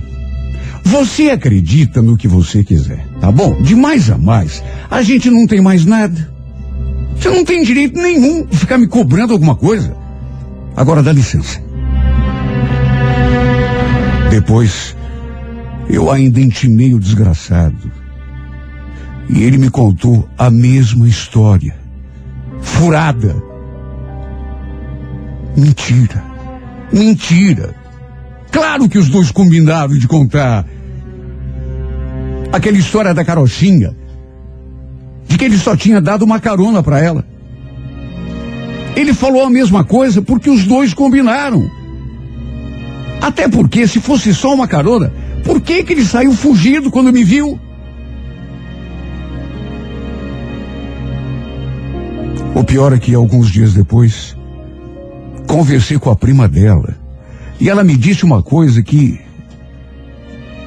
você 0.83 1.29
acredita 1.29 2.01
no 2.01 2.15
que 2.15 2.27
você 2.27 2.63
quiser, 2.63 3.05
tá 3.19 3.31
bom? 3.31 3.61
De 3.61 3.75
mais 3.75 4.09
a 4.09 4.17
mais, 4.17 4.63
a 4.89 5.01
gente 5.01 5.29
não 5.29 5.47
tem 5.47 5.61
mais 5.61 5.85
nada. 5.85 6.29
Você 7.17 7.29
não 7.29 7.43
tem 7.43 7.63
direito 7.63 7.99
nenhum 7.99 8.45
de 8.45 8.57
ficar 8.57 8.77
me 8.77 8.87
cobrando 8.87 9.33
alguma 9.33 9.55
coisa. 9.55 9.95
Agora 10.75 11.01
dá 11.01 11.11
licença. 11.11 11.59
Depois, 14.29 14.95
eu 15.89 16.11
ainda 16.11 16.39
intimei 16.39 16.93
o 16.93 16.99
desgraçado. 16.99 17.91
E 19.29 19.43
ele 19.43 19.57
me 19.57 19.69
contou 19.69 20.27
a 20.37 20.49
mesma 20.49 21.07
história. 21.07 21.75
Furada. 22.61 23.35
Mentira. 25.55 26.23
Mentira. 26.91 27.75
Claro 28.51 28.87
que 28.87 28.97
os 28.97 29.09
dois 29.09 29.31
combinaram 29.31 29.97
de 29.97 30.07
contar 30.07 30.65
aquela 32.51 32.77
história 32.77 33.13
da 33.13 33.25
carochinha. 33.25 33.95
De 35.27 35.37
que 35.37 35.45
ele 35.45 35.57
só 35.57 35.75
tinha 35.75 35.99
dado 35.99 36.23
uma 36.23 36.39
carona 36.39 36.83
para 36.83 36.99
ela. 36.99 37.25
Ele 38.95 39.13
falou 39.13 39.43
a 39.43 39.49
mesma 39.49 39.83
coisa 39.83 40.21
porque 40.21 40.49
os 40.49 40.65
dois 40.65 40.93
combinaram. 40.93 41.69
Até 43.21 43.47
porque, 43.47 43.87
se 43.87 43.99
fosse 43.99 44.33
só 44.33 44.53
uma 44.53 44.67
carona, 44.67 45.11
por 45.45 45.61
que, 45.61 45.83
que 45.83 45.93
ele 45.93 46.03
saiu 46.03 46.33
fugido 46.33 46.89
quando 46.89 47.13
me 47.13 47.23
viu? 47.23 47.59
O 52.55 52.63
pior 52.63 52.91
é 52.91 52.97
que 52.97 53.13
alguns 53.13 53.51
dias 53.51 53.73
depois, 53.73 54.35
conversei 55.47 55.99
com 55.99 56.09
a 56.09 56.15
prima 56.15 56.47
dela. 56.47 56.97
E 57.59 57.69
ela 57.69 57.83
me 57.83 57.95
disse 57.95 58.25
uma 58.25 58.41
coisa 58.41 58.81
que 58.81 59.19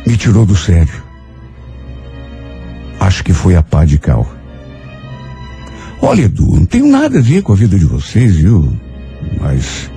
me 0.07 0.17
tirou 0.17 0.47
do 0.47 0.57
sério. 0.57 1.03
Acho 3.01 3.25
que 3.25 3.33
foi 3.33 3.57
a 3.57 3.63
pá 3.63 3.85
de 3.85 3.99
cal. 3.99 4.27
Olha, 6.01 6.23
Edu, 6.23 6.55
não 6.55 6.67
tenho 6.67 6.87
nada 6.87 7.19
a 7.19 7.23
ver 7.23 7.43
com 7.43 7.53
a 7.53 7.57
vida 7.57 7.77
de 7.77 7.85
vocês, 7.85 8.37
viu? 8.37 8.73
Mas, 9.41 9.91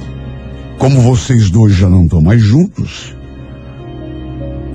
como 0.80 1.02
vocês 1.02 1.52
dois 1.52 1.76
já 1.76 1.88
não 1.88 2.06
estão 2.06 2.22
mais 2.22 2.42
juntos, 2.42 3.14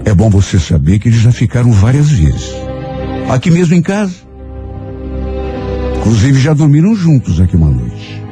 é 0.06 0.14
bom 0.14 0.30
você 0.30 0.58
saber 0.58 1.00
que 1.00 1.08
eles 1.08 1.20
já 1.20 1.32
ficaram 1.32 1.72
várias 1.72 2.08
vezes. 2.08 2.54
Aqui 3.28 3.50
mesmo 3.50 3.74
em 3.74 3.82
casa. 3.82 4.14
Inclusive 5.98 6.40
já 6.40 6.54
dormiram 6.54 6.94
juntos 6.94 7.40
aqui 7.40 7.56
uma 7.56 7.68
noite. 7.68 8.22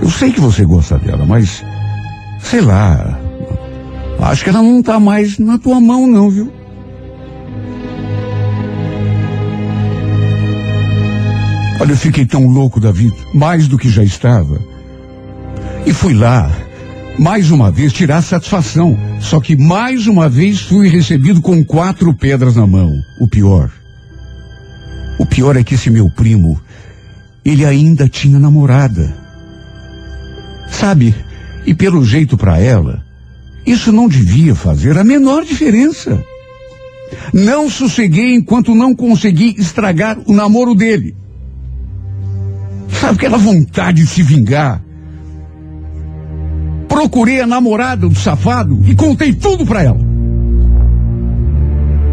Eu 0.00 0.08
sei 0.08 0.32
que 0.32 0.40
você 0.40 0.64
gosta 0.64 0.98
dela, 0.98 1.26
mas 1.26 1.62
sei 2.40 2.62
lá. 2.62 3.20
Acho 4.18 4.44
que 4.44 4.48
ela 4.48 4.62
não 4.62 4.82
tá 4.82 4.98
mais 4.98 5.38
na 5.38 5.58
tua 5.58 5.78
mão, 5.78 6.06
não, 6.06 6.30
viu? 6.30 6.50
Olha, 11.78 11.92
eu 11.92 11.96
fiquei 11.98 12.24
tão 12.24 12.48
louco 12.48 12.80
da 12.80 12.90
vida, 12.90 13.16
mais 13.34 13.68
do 13.68 13.76
que 13.76 13.90
já 13.90 14.02
estava. 14.02 14.58
E 15.84 15.92
fui 15.92 16.14
lá, 16.14 16.50
mais 17.18 17.50
uma 17.50 17.70
vez, 17.70 17.92
tirar 17.92 18.22
satisfação. 18.22 18.98
Só 19.20 19.40
que 19.40 19.56
mais 19.56 20.06
uma 20.06 20.28
vez 20.28 20.60
fui 20.60 20.88
recebido 20.88 21.40
com 21.40 21.64
quatro 21.64 22.12
pedras 22.14 22.56
na 22.56 22.66
mão. 22.66 22.92
O 23.20 23.28
pior. 23.28 23.70
O 25.18 25.24
pior 25.24 25.56
é 25.56 25.62
que 25.62 25.74
esse 25.74 25.90
meu 25.90 26.10
primo, 26.10 26.60
ele 27.44 27.64
ainda 27.64 28.08
tinha 28.08 28.38
namorada. 28.38 29.14
Sabe, 30.70 31.14
e 31.64 31.72
pelo 31.72 32.04
jeito 32.04 32.36
para 32.36 32.58
ela, 32.58 33.04
isso 33.64 33.92
não 33.92 34.08
devia 34.08 34.54
fazer 34.54 34.98
a 34.98 35.04
menor 35.04 35.44
diferença. 35.44 36.22
Não 37.32 37.70
sosseguei 37.70 38.34
enquanto 38.34 38.74
não 38.74 38.94
consegui 38.94 39.54
estragar 39.58 40.18
o 40.26 40.34
namoro 40.34 40.74
dele. 40.74 41.16
Sabe 43.00 43.14
aquela 43.14 43.38
vontade 43.38 44.02
de 44.02 44.08
se 44.08 44.22
vingar? 44.22 44.83
Procurei 47.04 47.38
a 47.42 47.46
namorada 47.46 48.08
do 48.08 48.14
safado 48.14 48.80
e 48.86 48.94
contei 48.94 49.30
tudo 49.34 49.66
para 49.66 49.82
ela. 49.82 50.00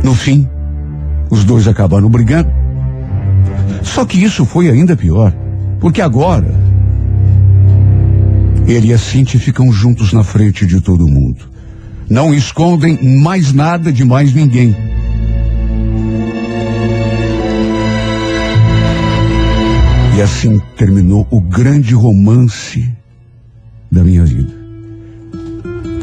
No 0.03 0.13
fim, 0.13 0.45
os 1.29 1.45
dois 1.45 1.65
acabaram 1.65 2.09
brigando. 2.09 2.51
Só 3.83 4.03
que 4.03 4.21
isso 4.21 4.43
foi 4.43 4.69
ainda 4.69 4.97
pior, 4.97 5.33
porque 5.79 6.01
agora 6.01 6.53
ele 8.67 8.89
e 8.89 8.93
a 8.93 8.97
Cintia 8.97 9.39
ficam 9.39 9.71
juntos 9.71 10.11
na 10.11 10.25
frente 10.25 10.65
de 10.65 10.81
todo 10.81 11.07
mundo. 11.07 11.49
Não 12.09 12.33
escondem 12.33 12.99
mais 13.01 13.53
nada 13.53 13.93
de 13.93 14.03
mais 14.03 14.33
ninguém. 14.33 14.75
E 20.17 20.21
assim 20.21 20.59
terminou 20.75 21.25
o 21.31 21.39
grande 21.39 21.95
romance 21.95 22.91
da 23.89 24.03
minha 24.03 24.25
vida. 24.25 24.60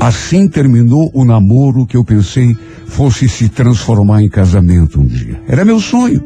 Assim 0.00 0.48
terminou 0.48 1.10
o 1.12 1.24
namoro 1.24 1.84
que 1.84 1.96
eu 1.96 2.04
pensei 2.04 2.56
fosse 2.86 3.28
se 3.28 3.48
transformar 3.48 4.22
em 4.22 4.28
casamento 4.28 5.00
um 5.00 5.06
dia. 5.06 5.40
Era 5.46 5.64
meu 5.64 5.80
sonho. 5.80 6.22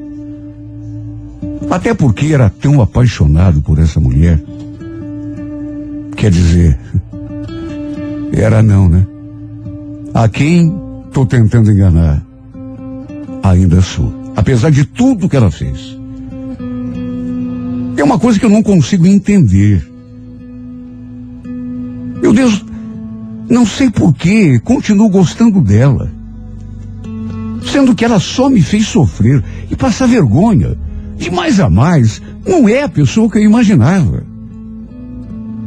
Até 1.70 1.94
porque 1.94 2.26
era 2.26 2.50
tão 2.50 2.82
apaixonado 2.82 3.62
por 3.62 3.78
essa 3.78 3.98
mulher. 3.98 4.42
Quer 6.16 6.30
dizer, 6.30 6.78
era 8.32 8.62
não, 8.62 8.88
né? 8.88 9.06
A 10.12 10.28
quem 10.28 10.72
estou 11.06 11.24
tentando 11.24 11.70
enganar, 11.70 12.22
ainda 13.42 13.80
sou. 13.80 14.12
Apesar 14.36 14.70
de 14.70 14.84
tudo 14.84 15.28
que 15.28 15.36
ela 15.36 15.50
fez. 15.50 15.98
É 17.96 18.04
uma 18.04 18.18
coisa 18.18 18.38
que 18.38 18.44
eu 18.44 18.50
não 18.50 18.62
consigo 18.62 19.06
entender. 19.06 19.86
Meu 22.20 22.32
Deus, 22.32 22.64
não 23.52 23.66
sei 23.66 23.90
porquê, 23.90 24.58
continuo 24.58 25.10
gostando 25.10 25.60
dela. 25.60 26.10
Sendo 27.70 27.94
que 27.94 28.02
ela 28.02 28.18
só 28.18 28.48
me 28.48 28.62
fez 28.62 28.86
sofrer 28.86 29.44
e 29.70 29.76
passar 29.76 30.08
vergonha. 30.08 30.74
De 31.18 31.30
mais 31.30 31.60
a 31.60 31.68
mais, 31.68 32.22
não 32.46 32.66
é 32.66 32.82
a 32.82 32.88
pessoa 32.88 33.30
que 33.30 33.36
eu 33.36 33.42
imaginava. 33.42 34.24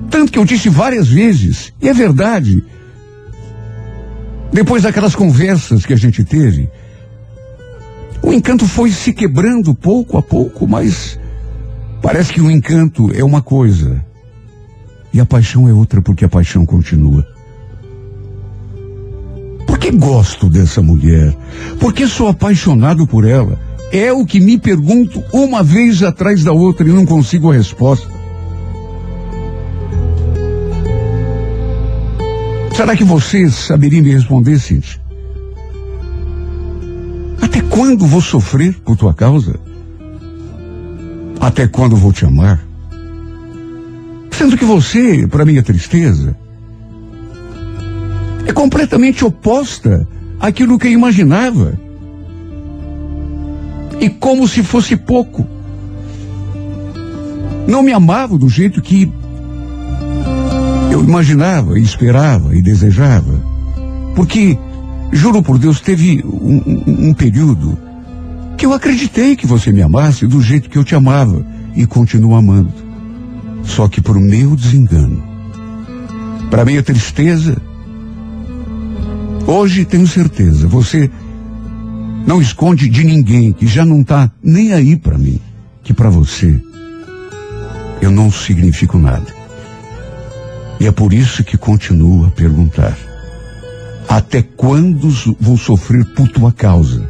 Tanto 0.10 0.32
que 0.32 0.40
eu 0.40 0.46
disse 0.46 0.68
várias 0.68 1.08
vezes, 1.08 1.72
e 1.80 1.88
é 1.88 1.94
verdade. 1.94 2.64
Depois 4.52 4.82
daquelas 4.82 5.14
conversas 5.14 5.86
que 5.86 5.94
a 5.94 5.98
gente 5.98 6.24
teve, 6.24 6.68
o 8.24 8.34
encanto 8.34 8.68
foi 8.68 8.90
se 8.90 9.14
quebrando 9.14 9.76
pouco 9.76 10.18
a 10.18 10.24
pouco, 10.24 10.68
mas 10.68 11.20
parece 12.02 12.34
que 12.34 12.42
o 12.42 12.50
encanto 12.50 13.12
é 13.14 13.24
uma 13.24 13.44
coisa 13.44 14.04
e 15.14 15.20
a 15.20 15.26
paixão 15.26 15.70
é 15.70 15.74
outra 15.74 16.02
porque 16.02 16.26
a 16.26 16.30
paixão 16.30 16.66
continua. 16.66 17.35
Por 19.86 19.92
Porque 19.92 19.92
gosto 19.92 20.50
dessa 20.50 20.82
mulher. 20.82 21.36
Porque 21.80 22.08
sou 22.08 22.28
apaixonado 22.28 23.06
por 23.06 23.24
ela. 23.24 23.60
É 23.92 24.12
o 24.12 24.26
que 24.26 24.40
me 24.40 24.58
pergunto 24.58 25.24
uma 25.32 25.62
vez 25.62 26.02
atrás 26.02 26.44
da 26.44 26.52
outra 26.52 26.90
e 26.90 26.92
não 26.92 27.06
consigo 27.06 27.52
a 27.52 27.54
resposta. 27.54 28.08
Será 32.76 32.96
que 32.96 33.04
você 33.04 33.48
saberia 33.52 34.02
me 34.02 34.12
responder, 34.12 34.60
Cintia? 34.60 35.00
Até 37.40 37.62
quando 37.62 38.08
vou 38.08 38.22
sofrer 38.22 38.74
por 38.84 38.98
tua 38.98 39.14
causa? 39.14 39.60
Até 41.40 41.68
quando 41.68 41.96
vou 41.96 42.12
te 42.12 42.26
amar? 42.26 42.60
Sendo 44.32 44.58
que 44.58 44.66
você, 44.66 45.28
para 45.28 45.46
minha 45.46 45.62
tristeza, 45.62 46.36
é 48.46 48.54
completamente 48.54 49.26
oposta 49.26 50.08
àquilo 50.40 50.78
que 50.78 50.88
eu 50.88 50.92
imaginava. 50.92 51.78
E 54.00 54.10
como 54.10 54.48
se 54.48 54.62
fosse 54.62 54.96
pouco. 54.96 55.48
Não 57.68 57.82
me 57.82 57.92
amava 57.92 58.38
do 58.38 58.48
jeito 58.48 58.82
que 58.82 59.12
eu 60.92 61.04
imaginava, 61.04 61.80
esperava 61.80 62.56
e 62.56 62.62
desejava. 62.62 63.34
Porque, 64.16 64.58
juro 65.12 65.42
por 65.42 65.58
Deus, 65.58 65.82
teve 65.82 66.24
um, 66.24 67.10
um, 67.10 67.14
período 67.14 67.78
que 68.56 68.66
eu 68.66 68.74
acreditei 68.74 69.36
que 69.36 69.48
você 69.48 69.72
me 69.72 69.82
amasse 69.82 70.28
do 70.28 70.42
jeito 70.42 70.70
que 70.70 70.78
eu 70.78 70.84
te 70.84 70.96
amava 70.96 71.46
e 71.76 71.86
continuo 71.88 72.36
amando. 72.36 72.72
Só 73.64 73.88
que 73.88 74.00
por 74.00 74.20
meu 74.20 74.56
desengano, 74.56 75.22
para 76.52 76.64
minha 76.64 76.84
tristeza, 76.84 77.58
hoje 79.48 79.86
tenho 79.86 80.08
certeza, 80.08 80.68
você 80.68 81.10
não 82.26 82.42
esconde 82.42 82.90
de 82.90 83.04
ninguém 83.04 83.52
que 83.52 83.68
já 83.68 83.86
não 83.86 84.02
está 84.02 84.32
nem 84.42 84.74
aí 84.74 84.96
para 84.96 85.18
mim, 85.18 85.40
que 85.84 85.94
para 85.94 86.10
você 86.10 86.60
eu 88.02 88.12
não 88.12 88.32
significo 88.32 88.98
nada. 88.98 89.28
E 90.80 90.88
é 90.88 90.92
por 90.92 91.14
isso 91.14 91.44
que 91.44 91.58
continuo 91.58 92.26
a 92.26 92.32
perguntar: 92.32 92.98
até 94.08 94.42
quando 94.42 95.10
vou 95.40 95.58
sofrer 95.58 96.06
por 96.14 96.28
tua 96.28 96.52
causa? 96.52 97.10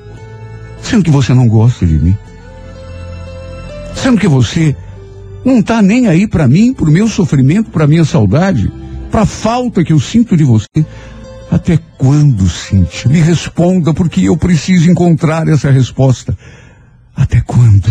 Sendo 0.81 1.03
que 1.03 1.11
você 1.11 1.33
não 1.33 1.47
gosta 1.47 1.85
de 1.85 1.95
mim? 1.95 2.15
Sendo 3.95 4.19
que 4.19 4.27
você 4.27 4.75
não 5.43 5.59
está 5.59 5.81
nem 5.81 6.07
aí 6.07 6.27
para 6.27 6.47
mim, 6.47 6.73
para 6.73 6.87
o 6.87 6.91
meu 6.91 7.07
sofrimento, 7.07 7.71
para 7.71 7.87
minha 7.87 8.05
saudade, 8.05 8.71
para 9.09 9.21
a 9.21 9.25
falta 9.25 9.83
que 9.83 9.93
eu 9.93 9.99
sinto 9.99 10.37
de 10.37 10.43
você. 10.43 10.85
Até 11.51 11.79
quando, 11.97 12.47
Cíntia? 12.49 13.09
Me 13.09 13.19
responda, 13.21 13.93
porque 13.93 14.21
eu 14.27 14.37
preciso 14.37 14.89
encontrar 14.89 15.47
essa 15.47 15.69
resposta. 15.71 16.37
Até 17.15 17.41
quando? 17.41 17.89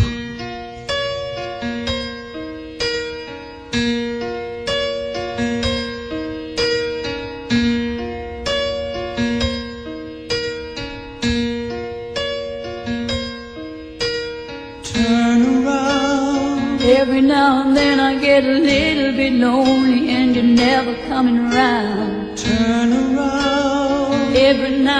Turn 14.92 15.66
around. 15.66 16.82
Every 16.82 17.22
now 17.22 17.62
and 17.62 17.76
then 17.76 17.98
I 17.98 18.18
get 18.20 18.44
a 18.44 18.58
little 18.58 19.12
bit 19.12 19.32
lonely 19.32 20.10
and 20.10 20.36
you're 20.36 20.44
never 20.44 20.94
coming 21.08 21.38
around. 21.38 22.03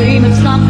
Dream 0.00 0.24
of 0.24 0.34
something 0.36 0.69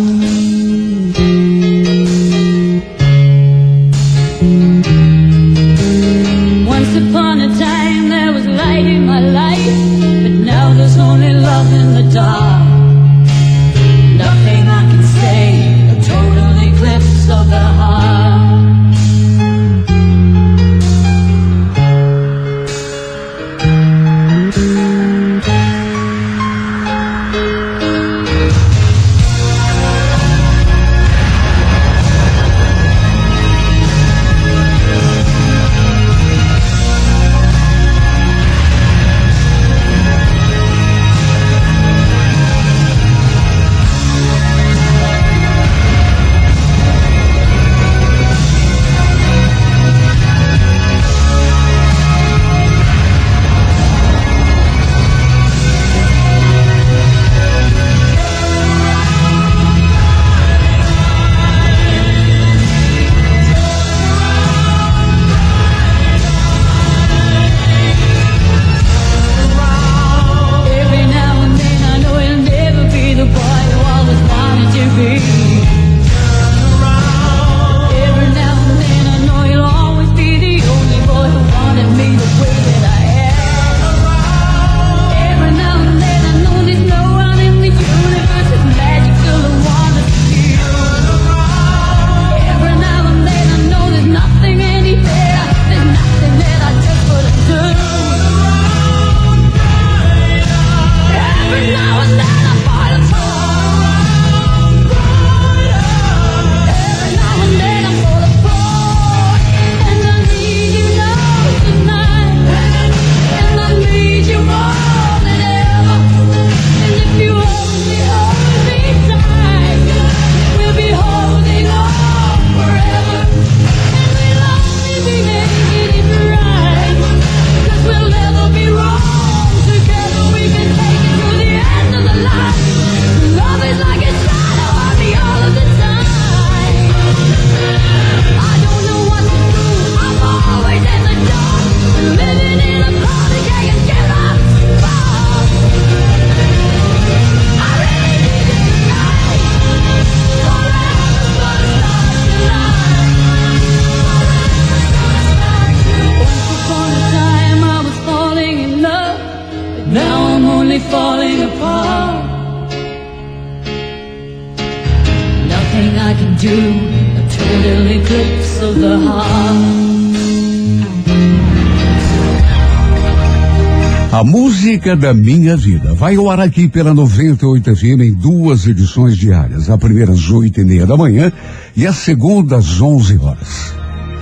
Da 175.01 175.13
minha 175.15 175.57
vida 175.57 175.95
vai 175.95 176.15
ao 176.15 176.29
ar 176.29 176.39
aqui 176.39 176.67
pela 176.67 176.93
98 176.93 177.75
FM 177.75 178.01
em 178.01 178.13
duas 178.13 178.67
edições 178.67 179.17
diárias. 179.17 179.67
A 179.67 179.75
primeira 179.75 180.11
às 180.11 180.29
oito 180.29 180.61
e 180.61 180.63
meia 180.63 180.85
da 180.85 180.95
manhã 180.95 181.33
e 181.75 181.87
a 181.87 181.91
segunda 181.91 182.57
às 182.57 182.79
onze 182.79 183.17
horas. 183.17 183.73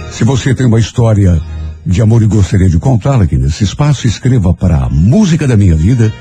Se 0.10 0.24
você 0.24 0.56
tem 0.56 0.66
uma 0.66 0.80
história 0.80 1.38
de 1.86 2.02
amor 2.02 2.24
e 2.24 2.28
gostaria 2.28 2.70
de 2.70 2.80
contá-la 2.80 3.26
aqui 3.26 3.38
nesse 3.38 3.66
espaço, 3.66 4.08
escreva 4.08 4.54
para 4.54 4.86
a 4.86 4.90
música 4.90 5.46
da 5.46 5.58
minha 5.58 5.76
vida 5.76 6.14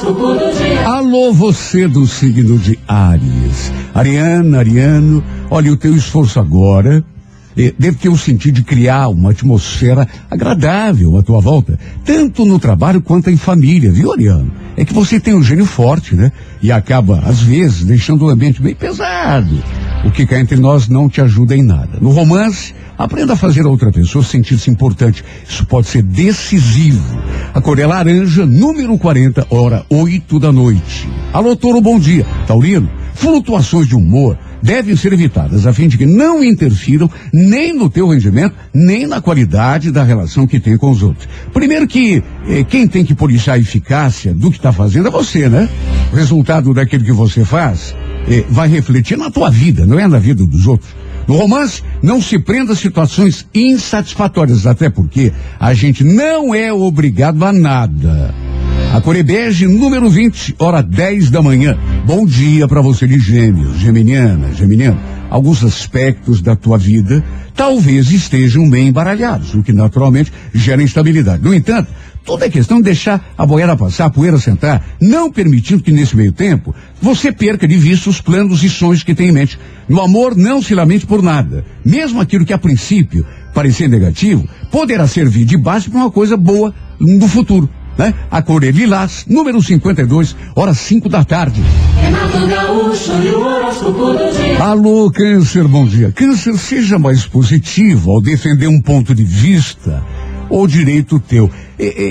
Horóscopo 0.05 0.35
do 0.35 0.59
dia. 0.59 0.87
Alô, 0.87 1.33
você 1.33 1.89
do 1.89 2.07
signo 2.07 2.59
de 2.59 2.79
Áries. 2.87 3.73
Ariana, 3.95 4.59
Ariano, 4.59 5.25
olha, 5.51 5.73
o 5.73 5.77
teu 5.77 5.97
esforço 5.97 6.39
agora 6.39 7.03
eh, 7.57 7.73
deve 7.79 7.97
ter 7.97 8.09
o 8.09 8.19
sentido 8.19 8.57
de 8.57 8.65
criar 8.65 9.09
uma 9.09 9.31
atmosfera 9.31 10.07
agradável 10.31 11.17
à 11.17 11.23
tua 11.23 11.41
volta, 11.41 11.79
tanto 12.05 12.45
no 12.45 12.59
trabalho 12.59 13.01
quanto 13.01 13.31
em 13.31 13.37
família, 13.37 13.91
viu, 13.91 14.13
Ariano? 14.13 14.53
É 14.77 14.85
que 14.85 14.93
você 14.93 15.19
tem 15.19 15.35
um 15.35 15.43
gênio 15.43 15.65
forte, 15.65 16.15
né? 16.15 16.33
E 16.61 16.71
acaba, 16.71 17.21
às 17.25 17.41
vezes, 17.41 17.85
deixando 17.85 18.27
o 18.27 18.29
ambiente 18.29 18.61
bem 18.61 18.75
pesado. 18.75 19.57
O 20.05 20.11
que 20.11 20.27
cá 20.27 20.39
entre 20.39 20.57
nós 20.57 20.87
não 20.87 21.09
te 21.09 21.21
ajuda 21.21 21.57
em 21.57 21.63
nada. 21.63 21.99
No 22.01 22.11
romance, 22.11 22.75
aprenda 22.97 23.33
a 23.33 23.37
fazer 23.37 23.65
a 23.65 23.69
outra 23.69 23.91
pessoa 23.91 24.23
sentir-se 24.23 24.71
importante. 24.71 25.25
Isso 25.49 25.65
pode 25.65 25.87
ser 25.87 26.03
decisivo. 26.03 27.19
A 27.55 27.61
cor 27.61 27.79
é 27.79 27.87
laranja, 27.87 28.45
número 28.45 28.99
40, 28.99 29.47
hora 29.49 29.85
8 29.89 30.39
da 30.39 30.53
noite. 30.53 31.09
Alô, 31.33 31.57
Toro, 31.57 31.81
bom 31.81 31.99
dia. 31.99 32.27
Taurino, 32.47 32.89
flutuações 33.15 33.89
de 33.89 33.97
humor 33.97 34.39
devem 34.63 34.95
ser 34.95 35.13
evitadas 35.13 35.67
a 35.67 35.73
fim 35.73 35.89
de 35.89 35.99
que 35.99 36.07
não 36.07 36.43
interfiram 36.43 37.11
nem 37.33 37.75
no 37.75 37.89
teu 37.89 38.09
rendimento, 38.09 38.55
nem 38.73 39.07
na 39.07 39.21
qualidade 39.21 39.91
da 39.91 40.03
relação 40.03 40.47
que 40.47 40.61
tem 40.61 40.77
com 40.77 40.91
os 40.91 41.03
outros. 41.03 41.29
Primeiro 41.53 41.87
que 41.87 42.23
eh, 42.49 42.65
quem 42.65 42.87
tem 42.87 43.05
que 43.05 43.15
policiar 43.15 43.57
a 43.57 43.59
eficácia 43.59 44.35
do 44.35 44.51
que 44.51 44.57
está 44.57 44.73
fazendo 44.73 45.09
é 45.09 45.11
você, 45.11 45.49
né? 45.49 45.69
O 46.13 46.17
resultado 46.17 46.73
daquilo 46.73 47.05
que 47.05 47.13
você 47.13 47.45
faz 47.45 47.95
eh, 48.29 48.45
vai 48.49 48.69
refletir 48.69 49.17
na 49.17 49.31
tua 49.31 49.51
vida, 49.51 49.87
não 49.87 49.99
é 49.99 50.07
na 50.07 50.19
vida 50.19 50.47
dos 50.47 50.67
outros. 50.67 50.95
No 51.27 51.37
romance, 51.37 51.83
não 52.03 52.21
se 52.21 52.39
prenda 52.39 52.75
a 52.75 52.77
situações 52.77 53.47
insatisfatórias, 53.55 54.67
até 54.67 54.91
porque 54.91 55.33
a 55.59 55.73
gente 55.73 56.05
não 56.05 56.55
é 56.55 56.73
obrigado 56.73 57.43
a 57.45 57.53
nada. 57.53 58.35
A 58.95 59.01
Corebege, 59.01 59.67
número 59.67 60.09
20, 60.09 60.55
hora 60.59 60.83
10 60.83 61.31
da 61.31 61.43
manhã. 61.43 61.77
Bom 62.07 62.25
dia 62.25 62.69
para 62.69 62.81
você 62.81 63.07
de 63.07 63.19
gêmeos, 63.19 63.79
geminiana, 63.79 64.53
geminiano. 64.53 65.01
Alguns 65.31 65.65
aspectos 65.65 66.41
da 66.41 66.55
tua 66.55 66.79
vida 66.79 67.25
talvez 67.55 68.11
estejam 68.11 68.69
bem 68.69 68.89
embaralhados, 68.89 69.55
o 69.55 69.63
que 69.63 69.73
naturalmente 69.73 70.33
gera 70.53 70.83
instabilidade. 70.83 71.43
No 71.43 71.55
entanto, 71.55 71.89
tudo 72.25 72.45
é 72.45 72.49
questão 72.49 72.79
de 72.79 72.85
deixar 72.85 73.35
a 73.37 73.45
boiada 73.45 73.77
passar, 73.77 74.07
a 74.07 74.11
poeira 74.11 74.39
sentar, 74.39 74.83
não 75.01 75.31
permitindo 75.31 75.83
que 75.83 75.93
nesse 75.93 76.17
meio 76.17 76.33
tempo 76.33 76.75
você 77.01 77.31
perca 77.31 77.69
de 77.69 77.77
vista 77.77 78.09
os 78.09 78.21
planos 78.21 78.63
e 78.63 78.71
sonhos 78.71 79.03
que 79.03 79.15
tem 79.15 79.29
em 79.29 79.33
mente. 79.33 79.59
No 79.89 80.01
amor, 80.01 80.35
não 80.35 80.63
se 80.63 80.75
lamente 80.75 81.07
por 81.07 81.23
nada. 81.23 81.65
Mesmo 81.85 82.21
aquilo 82.21 82.47
que 82.47 82.53
a 82.53 82.59
princípio 82.59 83.27
parecer 83.53 83.89
negativo, 83.89 84.49
poderá 84.71 85.07
servir 85.07 85.45
de 85.45 85.57
base 85.57 85.89
para 85.89 86.01
uma 86.01 86.11
coisa 86.11 86.37
boa 86.37 86.75
no 86.99 87.29
futuro 87.29 87.69
né? 87.97 88.15
A 88.31 88.43
cor 88.43 88.65
é 88.65 88.71
lilás, 88.71 89.25
número 89.29 89.63
52, 89.63 90.37
horas 90.55 90.79
5 90.79 91.09
da 91.09 91.25
tarde. 91.25 91.63
Renato 92.01 92.47
Gaúcho 92.47 93.13
e 93.23 93.29
o 93.29 93.41
horóscopo 93.41 94.13
do 94.13 94.33
dia. 94.33 94.63
Alô, 94.63 95.11
Câncer, 95.11 95.67
bom 95.69 95.87
dia. 95.87 96.13
Câncer, 96.13 96.57
seja 96.59 96.99
mais 96.99 97.27
positivo 97.27 98.11
ao 98.11 98.21
defender 98.21 98.67
um 98.67 98.81
ponto 98.81 99.15
de 99.15 99.25
vista 99.25 100.03
ou 100.49 100.67
direito 100.67 101.19
teu. 101.19 101.51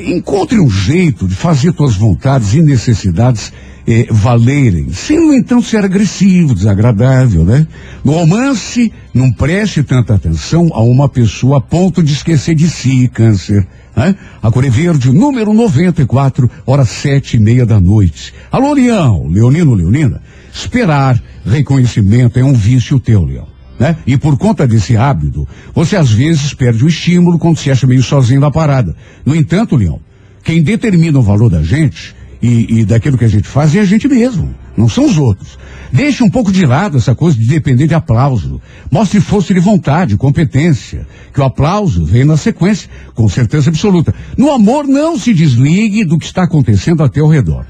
Encontre 0.07 0.59
um 0.59 0.69
jeito 0.69 1.27
de 1.27 1.36
fazer 1.36 1.73
tuas 1.73 1.95
vontades 1.95 2.53
e 2.53 2.61
necessidades 2.61 3.51
eh, 3.86 4.07
valerem, 4.09 4.93
sem, 4.93 5.19
no 5.19 5.34
entanto, 5.34 5.63
ser 5.63 5.84
agressivo, 5.84 6.53
desagradável, 6.53 7.43
né? 7.43 7.67
No 8.03 8.13
romance, 8.13 8.91
não 9.13 9.31
preste 9.31 9.84
tanta 9.84 10.15
atenção 10.15 10.69
a 10.73 10.81
uma 10.81 11.09
pessoa 11.09 11.57
a 11.57 11.61
ponto 11.61 12.01
de 12.01 12.13
esquecer 12.13 12.55
de 12.55 12.69
si, 12.69 13.09
Câncer. 13.09 13.67
Né? 13.95 14.15
A 14.41 14.49
cor 14.49 14.65
é 14.65 14.69
verde, 14.69 15.11
número 15.11 15.53
94, 15.53 16.49
horas 16.65 16.89
sete 16.89 17.38
e 17.38 17.39
meia 17.39 17.65
da 17.65 17.79
noite. 17.79 18.34
Alô, 18.51 18.73
Leão, 18.73 19.27
Leonino, 19.27 19.73
Leonina. 19.73 20.21
Esperar 20.53 21.21
reconhecimento 21.45 22.39
é 22.39 22.43
um 22.43 22.53
vício 22.53 22.99
teu, 22.99 23.23
Leão. 23.23 23.53
Né? 23.84 23.97
E 24.07 24.15
por 24.15 24.38
conta 24.38 24.65
desse 24.65 24.95
hábito, 24.95 25.45
você 25.75 25.97
às 25.97 26.09
vezes 26.09 26.53
perde 26.53 26.86
o 26.86 26.88
estímulo 26.88 27.38
quando 27.38 27.57
se 27.57 27.69
acha 27.69 27.86
meio 27.86 28.01
sozinho 28.01 28.39
na 28.39 28.49
parada. 28.49 28.95
No 29.25 29.36
entanto, 29.36 29.75
Leão, 29.75 29.99
quem 30.41 30.63
determina 30.63 31.19
o 31.19 31.21
valor 31.21 31.49
da 31.49 31.61
gente 31.61 32.15
e, 32.41 32.79
e 32.79 32.86
daquilo 32.86 33.17
que 33.17 33.25
a 33.25 33.27
gente 33.29 33.45
faz 33.45 33.75
é 33.75 33.81
a 33.81 33.84
gente 33.84 34.07
mesmo, 34.07 34.55
não 34.77 34.88
são 34.88 35.05
os 35.05 35.17
outros. 35.17 35.59
Deixe 35.91 36.23
um 36.23 36.29
pouco 36.29 36.49
de 36.49 36.65
lado 36.65 36.97
essa 36.97 37.13
coisa 37.13 37.38
de 37.38 37.45
depender 37.45 37.86
de 37.86 37.93
aplauso. 37.93 38.61
Mostre 38.89 39.19
força 39.19 39.53
de 39.53 39.59
vontade, 39.59 40.15
competência, 40.15 41.05
que 41.34 41.41
o 41.41 41.43
aplauso 41.43 42.05
vem 42.05 42.23
na 42.23 42.38
sequência, 42.38 42.89
com 43.13 43.27
certeza 43.27 43.69
absoluta. 43.69 44.15
No 44.38 44.49
amor, 44.49 44.88
não 44.88 45.19
se 45.19 45.34
desligue 45.34 46.05
do 46.05 46.17
que 46.17 46.25
está 46.25 46.43
acontecendo 46.43 47.03
até 47.03 47.19
ao 47.19 47.27
redor. 47.27 47.65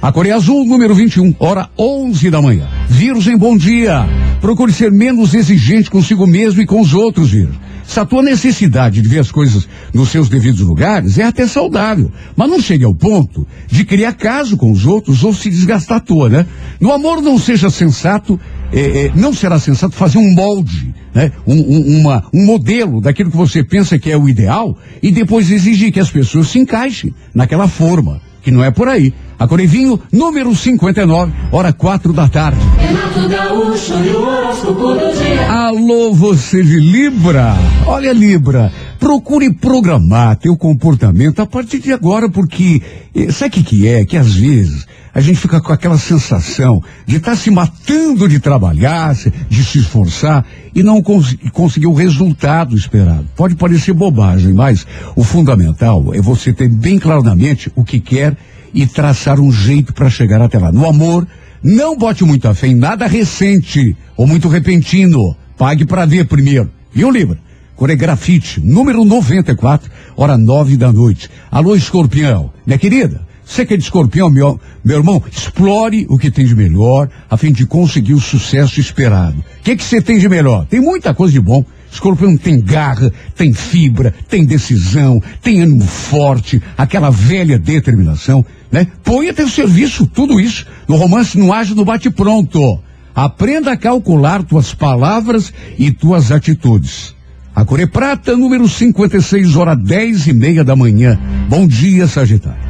A 0.00 0.12
Coreia 0.12 0.36
Azul, 0.36 0.64
número 0.66 0.94
21, 0.94 1.34
hora 1.38 1.68
11 1.76 2.30
da 2.30 2.40
manhã. 2.40 2.68
Virgem, 2.88 3.36
bom 3.36 3.56
dia. 3.56 4.06
Procure 4.40 4.72
ser 4.72 4.92
menos 4.92 5.34
exigente 5.34 5.90
consigo 5.90 6.26
mesmo 6.26 6.60
e 6.62 6.66
com 6.66 6.80
os 6.80 6.94
outros, 6.94 7.30
Virgem. 7.30 7.58
Se 7.84 7.98
a 8.00 8.04
tua 8.04 8.20
necessidade 8.22 9.00
de 9.00 9.08
ver 9.08 9.20
as 9.20 9.30
coisas 9.30 9.66
nos 9.94 10.08
seus 10.10 10.28
devidos 10.28 10.60
lugares 10.60 11.18
é 11.18 11.22
até 11.24 11.46
saudável, 11.46 12.10
mas 12.36 12.50
não 12.50 12.60
chegue 12.60 12.84
ao 12.84 12.94
ponto 12.94 13.46
de 13.68 13.84
criar 13.84 14.12
caso 14.12 14.56
com 14.56 14.70
os 14.72 14.84
outros 14.84 15.22
ou 15.22 15.32
se 15.32 15.48
desgastar 15.50 15.98
à 15.98 16.00
toa, 16.00 16.28
né? 16.28 16.46
No 16.80 16.92
amor 16.92 17.22
não 17.22 17.38
seja 17.38 17.70
sensato, 17.70 18.38
eh, 18.72 19.06
eh, 19.06 19.12
não 19.14 19.32
será 19.32 19.58
sensato 19.60 19.94
fazer 19.94 20.18
um 20.18 20.34
molde, 20.34 20.92
né? 21.14 21.30
Um, 21.46 21.54
um- 21.54 22.00
uma, 22.00 22.24
um 22.34 22.44
modelo 22.44 23.00
daquilo 23.00 23.30
que 23.30 23.36
você 23.36 23.62
pensa 23.62 23.98
que 24.00 24.10
é 24.10 24.16
o 24.16 24.28
ideal 24.28 24.76
e 25.00 25.12
depois 25.12 25.50
exigir 25.50 25.92
que 25.92 26.00
as 26.00 26.10
pessoas 26.10 26.48
se 26.48 26.58
encaixem 26.58 27.14
naquela 27.32 27.68
forma, 27.68 28.20
que 28.42 28.50
não 28.50 28.64
é 28.64 28.70
por 28.72 28.88
aí. 28.88 29.14
A 29.38 29.46
Corevinho, 29.46 30.00
número 30.10 30.54
59, 30.56 31.30
hora 31.52 31.70
quatro 31.70 32.10
da 32.14 32.26
tarde. 32.26 32.58
Renato 32.78 33.28
Gaúcho 33.28 33.92
e 34.02 34.08
o 34.08 34.22
horóscopo 34.22 34.94
do 34.94 35.12
dia. 35.12 35.52
Alô, 35.52 36.14
você 36.14 36.62
de 36.62 36.80
Libra. 36.80 37.54
Olha, 37.86 38.14
Libra, 38.14 38.72
procure 38.98 39.52
programar 39.52 40.36
teu 40.36 40.56
comportamento 40.56 41.40
a 41.40 41.46
partir 41.46 41.80
de 41.80 41.92
agora, 41.92 42.30
porque 42.30 42.80
eh, 43.14 43.30
sabe 43.30 43.60
o 43.60 43.62
que, 43.62 43.86
é? 43.86 44.06
Que 44.06 44.16
às 44.16 44.34
vezes 44.34 44.86
a 45.12 45.20
gente 45.20 45.38
fica 45.38 45.60
com 45.60 45.72
aquela 45.72 45.98
sensação 45.98 46.82
de 47.06 47.16
estar 47.16 47.36
se 47.36 47.50
matando 47.50 48.26
de 48.26 48.40
trabalhar, 48.40 49.14
de 49.14 49.64
se 49.64 49.80
esforçar 49.80 50.46
e 50.74 50.82
não 50.82 51.02
cons 51.02 51.36
conseguir 51.52 51.88
o 51.88 51.94
resultado 51.94 52.74
esperado. 52.74 53.26
Pode 53.36 53.54
parecer 53.54 53.92
bobagem, 53.92 54.54
mas 54.54 54.86
o 55.14 55.22
fundamental 55.22 56.14
é 56.14 56.22
você 56.22 56.54
ter 56.54 56.70
bem 56.70 56.98
claro 56.98 57.22
na 57.22 57.36
mente 57.36 57.70
o 57.74 57.84
que 57.84 58.00
quer 58.00 58.34
e 58.76 58.86
traçar 58.86 59.40
um 59.40 59.50
jeito 59.50 59.94
para 59.94 60.10
chegar 60.10 60.42
até 60.42 60.58
lá. 60.58 60.70
No 60.70 60.86
amor, 60.86 61.26
não 61.62 61.96
bote 61.96 62.22
muita 62.24 62.52
fé 62.54 62.66
em 62.68 62.74
nada 62.74 63.06
recente 63.06 63.96
ou 64.14 64.26
muito 64.26 64.48
repentino. 64.48 65.34
Pague 65.56 65.86
para 65.86 66.04
ver 66.04 66.26
primeiro. 66.26 66.70
Viu, 66.92 67.10
Libra? 67.10 67.38
Coregrafite, 67.74 68.60
número 68.60 69.02
94, 69.04 69.90
hora 70.14 70.36
nove 70.36 70.76
da 70.76 70.92
noite. 70.92 71.30
Alô, 71.50 71.74
escorpião. 71.74 72.52
Minha 72.66 72.78
querida, 72.78 73.26
você 73.46 73.64
que 73.64 73.74
é 73.74 73.76
de 73.76 73.84
escorpião, 73.84 74.28
meu, 74.28 74.60
meu 74.84 74.98
irmão, 74.98 75.22
explore 75.30 76.04
o 76.10 76.18
que 76.18 76.30
tem 76.30 76.44
de 76.44 76.54
melhor 76.54 77.08
a 77.30 77.36
fim 77.36 77.52
de 77.52 77.64
conseguir 77.64 78.12
o 78.12 78.20
sucesso 78.20 78.78
esperado. 78.78 79.38
O 79.38 79.62
que 79.62 79.82
você 79.82 80.02
tem 80.02 80.18
de 80.18 80.28
melhor? 80.28 80.66
Tem 80.66 80.80
muita 80.80 81.14
coisa 81.14 81.32
de 81.32 81.40
bom. 81.40 81.64
Escorpião 81.90 82.36
tem 82.36 82.60
garra, 82.60 83.10
tem 83.34 83.52
fibra, 83.52 84.12
tem 84.28 84.44
decisão, 84.44 85.22
tem 85.40 85.62
ânimo 85.62 85.86
forte, 85.86 86.60
aquela 86.76 87.08
velha 87.08 87.58
determinação, 87.58 88.44
né? 88.70 88.86
Põe 89.02 89.28
a 89.28 89.34
teu 89.34 89.48
serviço 89.48 90.06
tudo 90.06 90.40
isso. 90.40 90.66
No 90.88 90.96
romance 90.96 91.38
não 91.38 91.52
age 91.52 91.74
no 91.74 91.84
bate-pronto. 91.84 92.80
Aprenda 93.14 93.72
a 93.72 93.76
calcular 93.76 94.42
tuas 94.42 94.74
palavras 94.74 95.52
e 95.78 95.90
tuas 95.90 96.30
atitudes. 96.30 97.14
A 97.54 97.64
Core 97.64 97.86
Prata, 97.86 98.36
número 98.36 98.68
56, 98.68 99.56
hora 99.56 99.74
10 99.74 100.26
e 100.26 100.32
meia 100.34 100.62
da 100.62 100.76
manhã. 100.76 101.18
Bom 101.48 101.66
dia, 101.66 102.06
Sagitário. 102.06 102.60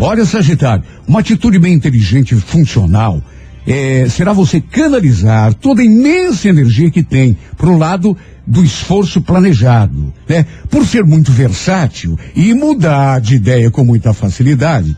Olha, 0.00 0.24
Sagitário, 0.24 0.82
uma 1.06 1.20
atitude 1.20 1.60
bem 1.60 1.74
inteligente 1.74 2.34
e 2.34 2.40
funcional 2.40 3.22
é, 3.66 4.08
será 4.08 4.32
você 4.32 4.60
canalizar 4.60 5.54
toda 5.54 5.82
a 5.82 5.84
imensa 5.84 6.48
energia 6.48 6.90
que 6.90 7.02
tem 7.02 7.36
para 7.56 7.70
o 7.70 7.78
lado 7.78 8.16
do 8.46 8.64
esforço 8.64 9.20
planejado, 9.20 10.12
né? 10.28 10.44
Por 10.68 10.84
ser 10.84 11.04
muito 11.04 11.30
versátil 11.30 12.18
e 12.34 12.52
mudar 12.52 13.20
de 13.20 13.36
ideia 13.36 13.70
com 13.70 13.84
muita 13.84 14.12
facilidade, 14.12 14.96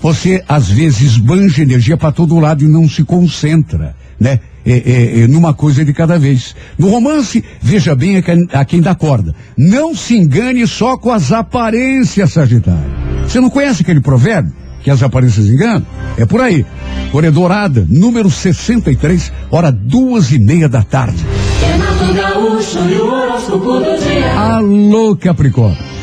você 0.00 0.42
às 0.48 0.68
vezes 0.68 1.16
banja 1.16 1.62
energia 1.62 1.96
para 1.96 2.12
todo 2.12 2.38
lado 2.38 2.64
e 2.64 2.68
não 2.68 2.88
se 2.88 3.04
concentra, 3.04 3.94
né? 4.18 4.40
É, 4.64 4.72
é, 4.72 5.20
é, 5.20 5.26
numa 5.28 5.54
coisa 5.54 5.84
de 5.84 5.92
cada 5.92 6.18
vez. 6.18 6.56
No 6.76 6.88
romance, 6.88 7.44
veja 7.62 7.94
bem 7.94 8.16
a 8.16 8.22
quem, 8.22 8.48
a 8.52 8.64
quem 8.64 8.80
dá 8.80 8.96
corda. 8.96 9.32
Não 9.56 9.94
se 9.94 10.16
engane 10.16 10.66
só 10.66 10.96
com 10.96 11.12
as 11.12 11.30
aparências, 11.30 12.32
Sagitário. 12.32 12.90
Você 13.22 13.40
não 13.40 13.48
conhece 13.48 13.82
aquele 13.82 14.00
provérbio? 14.00 14.52
Que 14.82 14.90
as 14.90 15.02
aparências 15.02 15.46
enganam? 15.46 15.86
É 16.16 16.24
por 16.26 16.40
aí. 16.40 16.66
Corredorada, 17.12 17.86
número 17.88 18.30
63, 18.30 19.32
hora 19.50 19.70
duas 19.70 20.32
e 20.32 20.38
meia 20.38 20.68
da 20.68 20.82
tarde. 20.82 21.24
Renato 21.60 22.12
Gaúcho 22.14 22.78
e 22.88 22.94
o 22.94 23.06
horóscopo 23.06 23.78
do 23.78 23.98
dia. 23.98 24.32
Alô, 24.36 25.16
Capricórnio. 25.16 25.95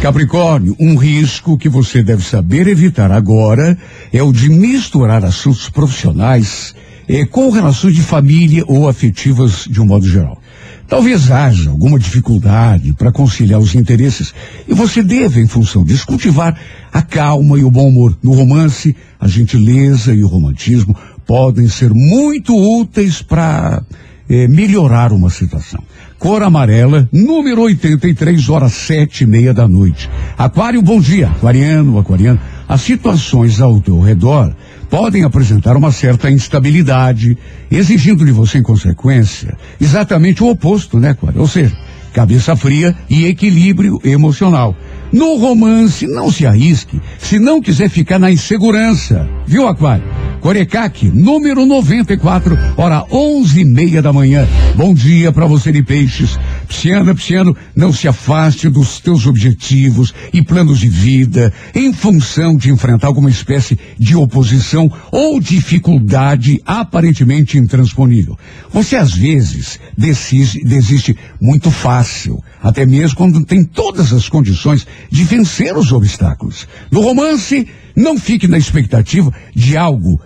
Capricórnio, 0.00 0.76
um 0.78 0.94
risco 0.94 1.58
que 1.58 1.68
você 1.68 2.04
deve 2.04 2.24
saber 2.24 2.68
evitar 2.68 3.10
agora 3.10 3.76
é 4.12 4.22
o 4.22 4.32
de 4.32 4.48
misturar 4.48 5.24
assuntos 5.24 5.68
profissionais 5.68 6.72
eh, 7.08 7.26
com 7.26 7.50
relações 7.50 7.96
de 7.96 8.02
família 8.02 8.62
ou 8.68 8.88
afetivas 8.88 9.66
de 9.68 9.80
um 9.80 9.86
modo 9.86 10.08
geral. 10.08 10.40
Talvez 10.86 11.30
haja 11.32 11.70
alguma 11.70 11.98
dificuldade 11.98 12.92
para 12.92 13.10
conciliar 13.10 13.60
os 13.60 13.74
interesses 13.74 14.32
e 14.68 14.72
você 14.72 15.02
deve, 15.02 15.40
em 15.40 15.48
função 15.48 15.84
disso, 15.84 16.06
cultivar 16.06 16.56
a 16.92 17.02
calma 17.02 17.58
e 17.58 17.64
o 17.64 17.70
bom 17.70 17.88
humor. 17.88 18.16
No 18.22 18.32
romance, 18.32 18.94
a 19.18 19.26
gentileza 19.26 20.14
e 20.14 20.22
o 20.22 20.28
romantismo 20.28 20.96
podem 21.26 21.68
ser 21.68 21.92
muito 21.92 22.56
úteis 22.56 23.20
para 23.20 23.82
eh, 24.30 24.46
melhorar 24.46 25.12
uma 25.12 25.28
situação. 25.28 25.82
Cor 26.18 26.42
amarela, 26.42 27.08
número 27.12 27.62
83, 27.62 28.48
horas 28.48 28.72
sete 28.72 29.22
e 29.22 29.26
meia 29.26 29.54
da 29.54 29.68
noite. 29.68 30.10
Aquário, 30.36 30.82
bom 30.82 31.00
dia. 31.00 31.28
Aquariano, 31.28 31.96
aquariano. 31.96 32.40
As 32.68 32.80
situações 32.80 33.60
ao 33.60 33.80
teu 33.80 34.00
redor 34.00 34.52
podem 34.90 35.22
apresentar 35.22 35.76
uma 35.76 35.92
certa 35.92 36.28
instabilidade, 36.28 37.38
exigindo 37.70 38.24
de 38.24 38.32
você, 38.32 38.58
em 38.58 38.62
consequência, 38.62 39.56
exatamente 39.80 40.42
o 40.42 40.48
oposto, 40.50 40.98
né, 40.98 41.10
Aquário? 41.10 41.40
Ou 41.40 41.46
seja, 41.46 41.76
cabeça 42.12 42.56
fria 42.56 42.96
e 43.08 43.24
equilíbrio 43.26 44.00
emocional. 44.04 44.74
No 45.12 45.36
romance, 45.36 46.06
não 46.06 46.30
se 46.30 46.46
arrisque 46.46 47.00
se 47.18 47.38
não 47.38 47.60
quiser 47.60 47.88
ficar 47.88 48.18
na 48.18 48.30
insegurança. 48.30 49.28
Viu, 49.46 49.66
Aquário? 49.66 50.04
Corecaque, 50.40 51.08
número 51.08 51.66
94, 51.66 52.56
hora 52.76 53.04
onze 53.10 53.62
e 53.62 53.64
meia 53.64 54.00
da 54.00 54.12
manhã. 54.12 54.46
Bom 54.76 54.94
dia 54.94 55.32
para 55.32 55.46
você 55.46 55.72
de 55.72 55.82
peixes. 55.82 56.38
Pisciana, 56.68 57.14
pisciano, 57.14 57.56
não 57.74 57.92
se 57.92 58.06
afaste 58.06 58.68
dos 58.68 59.00
teus 59.00 59.26
objetivos 59.26 60.14
e 60.32 60.40
planos 60.40 60.78
de 60.78 60.88
vida 60.88 61.52
em 61.74 61.92
função 61.92 62.56
de 62.56 62.70
enfrentar 62.70 63.08
alguma 63.08 63.30
espécie 63.30 63.76
de 63.98 64.14
oposição 64.14 64.90
ou 65.10 65.40
dificuldade 65.40 66.62
aparentemente 66.64 67.58
intransponível. 67.58 68.38
Você 68.72 68.94
às 68.94 69.12
vezes 69.12 69.80
desiste 69.96 71.16
muito 71.40 71.70
fácil, 71.70 72.40
até 72.62 72.86
mesmo 72.86 73.16
quando 73.16 73.44
tem 73.44 73.64
todas 73.64 74.12
as 74.12 74.28
condições 74.28 74.86
de 75.10 75.24
vencer 75.24 75.76
os 75.76 75.92
obstáculos. 75.92 76.66
No 76.90 77.00
romance, 77.00 77.66
não 77.94 78.18
fique 78.18 78.46
na 78.46 78.58
expectativa 78.58 79.32
de 79.54 79.76
algo 79.76 80.20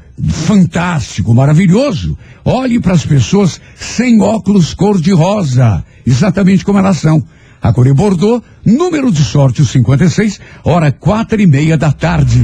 fantástico, 0.47 1.35
maravilhoso. 1.35 2.17
Olhe 2.45 2.81
para 2.81 2.95
as 2.95 3.05
pessoas 3.05 3.61
sem 3.77 4.21
óculos 4.21 4.75
cor-de-rosa, 4.75 5.85
exatamente 6.07 6.65
como 6.65 6.79
elas 6.79 6.99
são. 6.99 7.23
A 7.61 7.73
Core 7.73 7.93
Bordeaux, 7.93 8.43
número 8.65 9.13
de 9.13 9.23
sorte 9.23 9.63
o 9.63 9.65
56, 9.65 10.41
hora 10.65 10.91
quatro 10.91 11.41
e 11.41 11.47
meia 11.47 11.77
da 11.77 11.93
tarde. 11.93 12.41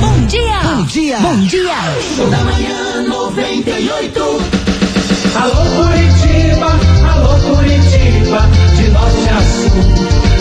Bom 0.00 0.26
dia! 0.26 0.60
Bom 0.62 0.84
dia! 0.84 1.18
Bom 1.18 1.40
dia! 1.40 1.74
Da 2.30 2.44
manhã 2.44 3.08
98. 3.08 4.20
Alô 5.34 5.64
Curitiba, 5.76 6.66
alô 7.12 7.56
Curitiba, 7.56 8.48
de 8.76 8.88
norte 8.90 9.28
a 9.28 9.42
sul. 9.42 10.31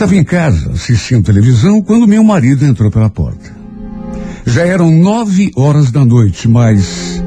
estava 0.00 0.16
em 0.16 0.24
casa 0.24 0.70
assistindo 0.70 1.26
televisão 1.26 1.82
quando 1.82 2.08
meu 2.08 2.24
marido 2.24 2.64
entrou 2.64 2.90
pela 2.90 3.10
porta. 3.10 3.54
Já 4.46 4.62
eram 4.62 4.90
nove 4.90 5.52
horas 5.54 5.90
da 5.90 6.02
noite, 6.06 6.48
mas 6.48 7.22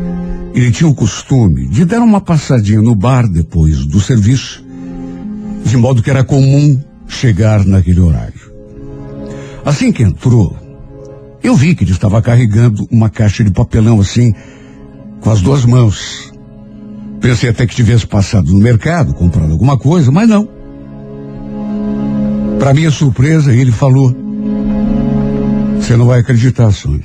ele 0.55 0.71
tinha 0.71 0.89
o 0.89 0.95
costume 0.95 1.67
de 1.67 1.85
dar 1.85 1.99
uma 1.99 2.19
passadinha 2.19 2.81
no 2.81 2.95
bar 2.95 3.27
depois 3.27 3.85
do 3.85 3.99
serviço, 3.99 4.65
de 5.63 5.77
modo 5.77 6.01
que 6.01 6.09
era 6.09 6.23
comum 6.23 6.81
chegar 7.07 7.63
naquele 7.63 7.99
horário. 7.99 8.51
Assim 9.63 9.91
que 9.91 10.01
entrou, 10.01 10.57
eu 11.43 11.55
vi 11.55 11.75
que 11.75 11.83
ele 11.83 11.91
estava 11.91 12.23
carregando 12.23 12.87
uma 12.89 13.07
caixa 13.07 13.43
de 13.43 13.51
papelão 13.51 13.99
assim, 14.01 14.33
com 15.21 15.29
as 15.29 15.43
duas 15.43 15.63
mãos. 15.63 16.33
Pensei 17.21 17.51
até 17.51 17.67
que 17.67 17.75
tivesse 17.75 18.07
passado 18.07 18.51
no 18.51 18.57
mercado, 18.57 19.13
comprando 19.13 19.51
alguma 19.51 19.77
coisa, 19.77 20.11
mas 20.11 20.27
não. 20.27 20.62
Para 22.63 22.73
minha 22.73 22.91
surpresa, 22.91 23.53
ele 23.53 23.73
falou: 23.73 24.15
Você 25.75 25.97
não 25.97 26.05
vai 26.05 26.21
acreditar, 26.21 26.71
Sônia. 26.71 27.03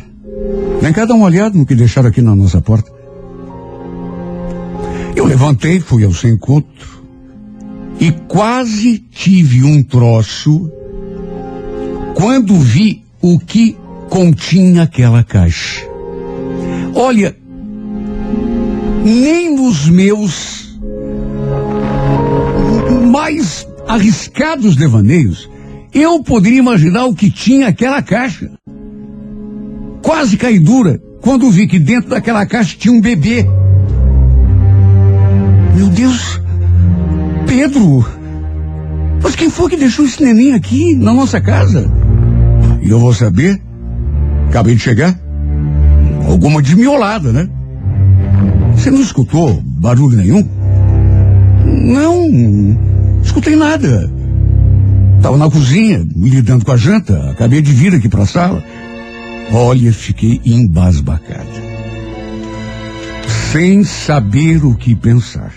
Vem 0.81 0.93
cá 0.93 1.05
dar 1.05 1.15
uma 1.15 1.27
olhada 1.27 1.59
no 1.59 1.67
que 1.67 1.75
deixaram 1.75 2.11
aqui 2.11 2.23
na 2.23 2.33
nossa 2.37 2.61
porta. 2.61 2.89
Eu 5.17 5.25
levantei, 5.25 5.81
fui 5.81 6.05
ao 6.05 6.13
seu 6.13 6.31
encontro 6.31 7.03
e 7.99 8.13
quase 8.29 8.99
tive 8.99 9.65
um 9.65 9.83
troço 9.83 10.71
quando 12.15 12.55
vi 12.55 13.03
o 13.21 13.37
que 13.37 13.77
continha 14.09 14.85
aquela 14.85 15.25
caixa. 15.25 15.85
Olha, 16.95 17.37
nem 19.05 19.57
nos 19.57 19.89
meus 19.89 20.79
mais 23.11 23.68
arriscados 23.89 24.77
devaneios 24.77 25.49
eu 25.93 26.23
poderia 26.23 26.59
imaginar 26.59 27.07
o 27.07 27.15
que 27.15 27.31
tinha 27.31 27.69
aquela 27.69 28.03
caixa. 28.03 28.51
Quase 30.03 30.37
caí 30.37 30.59
dura 30.59 31.01
quando 31.21 31.51
vi 31.51 31.67
que 31.67 31.79
dentro 31.79 32.11
daquela 32.11 32.47
caixa 32.47 32.77
tinha 32.79 32.93
um 32.93 33.01
bebê. 33.01 33.47
Meu 35.75 35.89
Deus, 35.89 36.41
Pedro, 37.47 38.05
mas 39.23 39.35
quem 39.35 39.51
foi 39.51 39.71
que 39.71 39.77
deixou 39.77 40.05
esse 40.05 40.23
neném 40.23 40.53
aqui 40.53 40.95
na 40.95 41.13
nossa 41.13 41.41
casa? 41.41 41.91
E 42.83 42.91
eu 42.91 42.99
vou 42.99 43.15
saber? 43.15 43.61
Acabei 44.49 44.75
de 44.75 44.81
chegar. 44.81 45.19
Alguma 46.29 46.61
desmiolada, 46.61 47.33
né? 47.33 47.49
Você 48.75 48.91
não 48.91 49.01
escutou 49.01 49.61
barulho 49.65 50.17
nenhum? 50.17 50.47
Não, 51.65 52.29
escutei 53.29 53.55
nada. 53.55 54.11
Estava 55.17 55.37
na 55.37 55.51
cozinha, 55.51 56.05
lidando 56.17 56.65
com 56.65 56.73
a 56.73 56.77
janta. 56.77 57.31
Acabei 57.31 57.61
de 57.61 57.73
vir 57.73 57.95
aqui 57.95 58.09
para 58.09 58.23
a 58.23 58.27
sala. 58.27 58.63
Olha, 59.53 59.93
fiquei 59.93 60.41
embasbacada. 60.45 61.69
Sem 63.53 63.85
saber 63.85 64.65
o 64.65 64.75
que 64.75 64.95
pensar. 64.95 65.53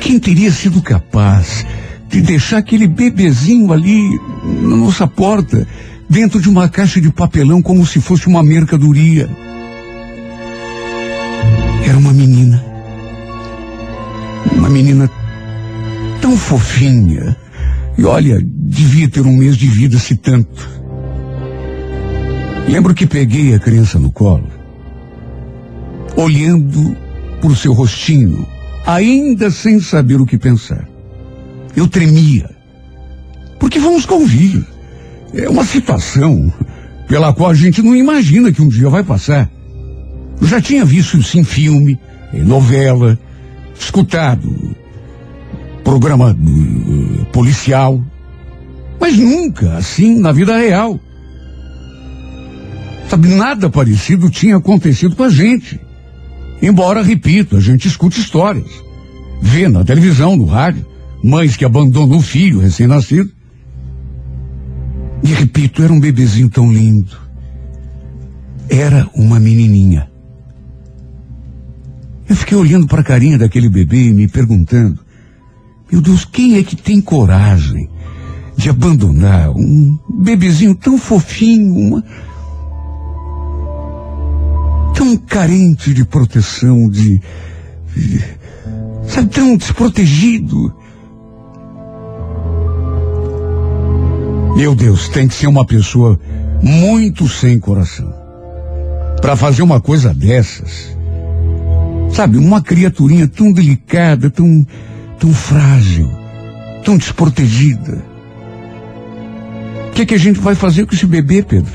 Quem 0.00 0.18
teria 0.18 0.50
sido 0.50 0.82
capaz 0.82 1.64
de 2.08 2.20
deixar 2.20 2.58
aquele 2.58 2.86
bebezinho 2.86 3.72
ali 3.72 4.02
na 4.62 4.76
nossa 4.76 5.06
porta, 5.06 5.66
dentro 6.08 6.40
de 6.40 6.48
uma 6.48 6.68
caixa 6.68 7.00
de 7.00 7.10
papelão 7.10 7.62
como 7.62 7.86
se 7.86 8.00
fosse 8.00 8.26
uma 8.26 8.42
mercadoria? 8.42 9.28
uma 12.00 12.12
menina. 12.14 12.59
Menina 14.70 15.10
tão 16.20 16.36
fofinha. 16.36 17.36
E 17.98 18.04
olha, 18.04 18.40
devia 18.42 19.08
ter 19.08 19.26
um 19.26 19.36
mês 19.36 19.56
de 19.56 19.66
vida 19.66 19.98
se 19.98 20.16
tanto. 20.16 20.68
Lembro 22.68 22.94
que 22.94 23.06
peguei 23.06 23.54
a 23.54 23.58
criança 23.58 23.98
no 23.98 24.12
colo, 24.12 24.46
olhando 26.16 26.96
por 27.40 27.56
seu 27.56 27.72
rostinho, 27.72 28.46
ainda 28.86 29.50
sem 29.50 29.80
saber 29.80 30.20
o 30.20 30.26
que 30.26 30.38
pensar. 30.38 30.86
Eu 31.74 31.88
tremia. 31.88 32.48
Porque 33.58 33.78
vamos 33.78 34.06
convir. 34.06 34.64
É 35.34 35.48
uma 35.48 35.64
situação 35.64 36.52
pela 37.08 37.32
qual 37.32 37.50
a 37.50 37.54
gente 37.54 37.82
não 37.82 37.96
imagina 37.96 38.52
que 38.52 38.62
um 38.62 38.68
dia 38.68 38.88
vai 38.88 39.02
passar. 39.02 39.50
Eu 40.40 40.46
já 40.46 40.60
tinha 40.60 40.84
visto 40.84 41.18
isso 41.18 41.38
em 41.38 41.44
filme, 41.44 41.98
em 42.32 42.42
novela, 42.42 43.18
escutado 43.80 44.76
programa 45.82 46.32
uh, 46.32 47.24
policial, 47.26 48.02
mas 49.00 49.16
nunca 49.18 49.76
assim 49.76 50.20
na 50.20 50.30
vida 50.30 50.56
real. 50.56 51.00
Sabe, 53.08 53.28
nada 53.28 53.68
parecido 53.68 54.30
tinha 54.30 54.56
acontecido 54.56 55.16
com 55.16 55.24
a 55.24 55.30
gente. 55.30 55.80
Embora, 56.62 57.02
repito, 57.02 57.56
a 57.56 57.60
gente 57.60 57.88
escute 57.88 58.20
histórias. 58.20 58.70
Vê 59.42 59.68
na 59.68 59.82
televisão, 59.82 60.36
no 60.36 60.44
rádio, 60.44 60.86
mães 61.24 61.56
que 61.56 61.64
abandonam 61.64 62.18
o 62.18 62.22
filho 62.22 62.60
recém-nascido. 62.60 63.30
E 65.24 65.28
repito, 65.28 65.82
era 65.82 65.92
um 65.92 65.98
bebezinho 65.98 66.48
tão 66.50 66.72
lindo. 66.72 67.16
Era 68.68 69.08
uma 69.14 69.40
menininha. 69.40 70.09
Eu 72.30 72.36
fiquei 72.36 72.56
olhando 72.56 72.86
para 72.86 73.00
a 73.00 73.04
carinha 73.04 73.36
daquele 73.36 73.68
bebê 73.68 74.04
e 74.04 74.14
me 74.14 74.28
perguntando: 74.28 75.00
Meu 75.90 76.00
Deus, 76.00 76.24
quem 76.24 76.58
é 76.58 76.62
que 76.62 76.76
tem 76.76 77.00
coragem 77.00 77.90
de 78.56 78.70
abandonar 78.70 79.50
um 79.50 79.98
bebezinho 80.08 80.76
tão 80.76 80.96
fofinho, 80.96 81.74
uma, 81.74 82.04
tão 84.94 85.16
carente 85.16 85.92
de 85.92 86.04
proteção, 86.04 86.88
de, 86.88 87.20
sabe, 89.08 89.28
tão 89.30 89.56
desprotegido? 89.56 90.72
Meu 94.54 94.76
Deus, 94.76 95.08
tem 95.08 95.26
que 95.26 95.34
ser 95.34 95.48
uma 95.48 95.64
pessoa 95.64 96.16
muito 96.62 97.28
sem 97.28 97.58
coração 97.58 98.14
para 99.20 99.34
fazer 99.34 99.62
uma 99.62 99.80
coisa 99.80 100.14
dessas. 100.14 100.99
Sabe, 102.12 102.38
uma 102.38 102.60
criaturinha 102.60 103.28
tão 103.28 103.52
delicada, 103.52 104.28
tão, 104.30 104.66
tão 105.18 105.32
frágil, 105.32 106.10
tão 106.84 106.96
desprotegida. 106.96 108.04
O 109.88 109.92
que, 109.92 110.02
é 110.02 110.06
que 110.06 110.14
a 110.14 110.18
gente 110.18 110.40
vai 110.40 110.54
fazer 110.54 110.86
com 110.86 110.94
esse 110.94 111.06
bebê, 111.06 111.42
Pedro? 111.42 111.72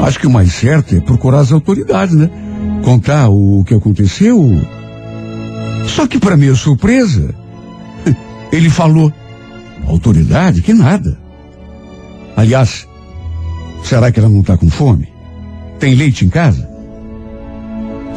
Acho 0.00 0.18
que 0.18 0.26
o 0.26 0.30
mais 0.30 0.52
certo 0.52 0.94
é 0.94 1.00
procurar 1.00 1.40
as 1.40 1.52
autoridades, 1.52 2.14
né? 2.14 2.30
Contar 2.84 3.28
o 3.28 3.64
que 3.64 3.74
aconteceu. 3.74 4.38
Só 5.86 6.06
que, 6.06 6.18
para 6.18 6.36
minha 6.36 6.54
surpresa, 6.54 7.34
ele 8.52 8.68
falou: 8.68 9.12
autoridade? 9.86 10.60
Que 10.60 10.74
nada. 10.74 11.18
Aliás, 12.36 12.86
será 13.82 14.10
que 14.10 14.18
ela 14.18 14.28
não 14.28 14.40
está 14.40 14.56
com 14.56 14.68
fome? 14.68 15.08
Tem 15.78 15.94
leite 15.94 16.24
em 16.24 16.28
casa? 16.28 16.73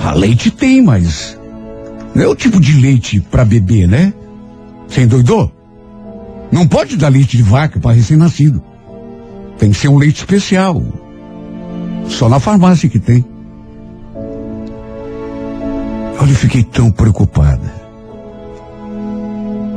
A 0.04 0.14
leite 0.14 0.52
tem, 0.52 0.82
mas 0.82 1.38
não 2.16 2.24
é 2.24 2.28
o 2.28 2.36
tipo 2.36 2.60
de 2.60 2.80
leite 2.80 3.20
para 3.20 3.45
beber, 3.45 3.88
né? 3.88 4.14
Você 4.88 5.02
endoidou? 5.02 5.52
Não 6.52 6.68
pode 6.68 6.95
dar 6.95 7.10
leite 7.10 7.38
de 7.38 7.43
vaca 7.43 7.80
para 7.80 7.95
recém-nascido. 7.95 8.64
Tem 9.58 9.72
que 9.72 9.78
ser 9.78 9.89
um 9.89 9.98
leite 9.98 10.18
especial. 10.18 10.82
Só 12.08 12.30
na 12.30 12.39
farmácia 12.39 12.89
que 12.89 13.00
tem. 13.00 13.26
Olha, 16.20 16.32
eu 16.32 16.36
fiquei 16.36 16.64
tão 16.64 16.91
preocupada. 16.91 17.74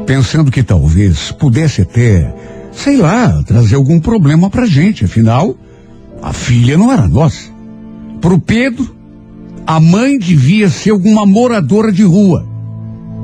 Pensando 0.07 0.51
que 0.51 0.62
talvez 0.62 1.33
pudesse 1.33 1.83
até, 1.83 2.35
sei 2.73 2.97
lá, 2.97 3.43
trazer 3.43 3.77
algum 3.77 4.01
problema 4.01 4.49
pra 4.49 4.64
gente. 4.66 5.05
Afinal, 5.05 5.55
a 6.23 6.33
filha 6.33 6.79
não 6.79 6.91
era 6.91 7.07
nossa. 7.07 7.51
Pro 8.21 8.39
Pedro, 8.39 8.99
a 9.66 9.78
mãe 9.78 10.18
devia 10.18 10.68
ser 10.68 10.90
alguma 10.90 11.24
moradora 11.24 11.92
de 11.92 12.02
rua, 12.02 12.46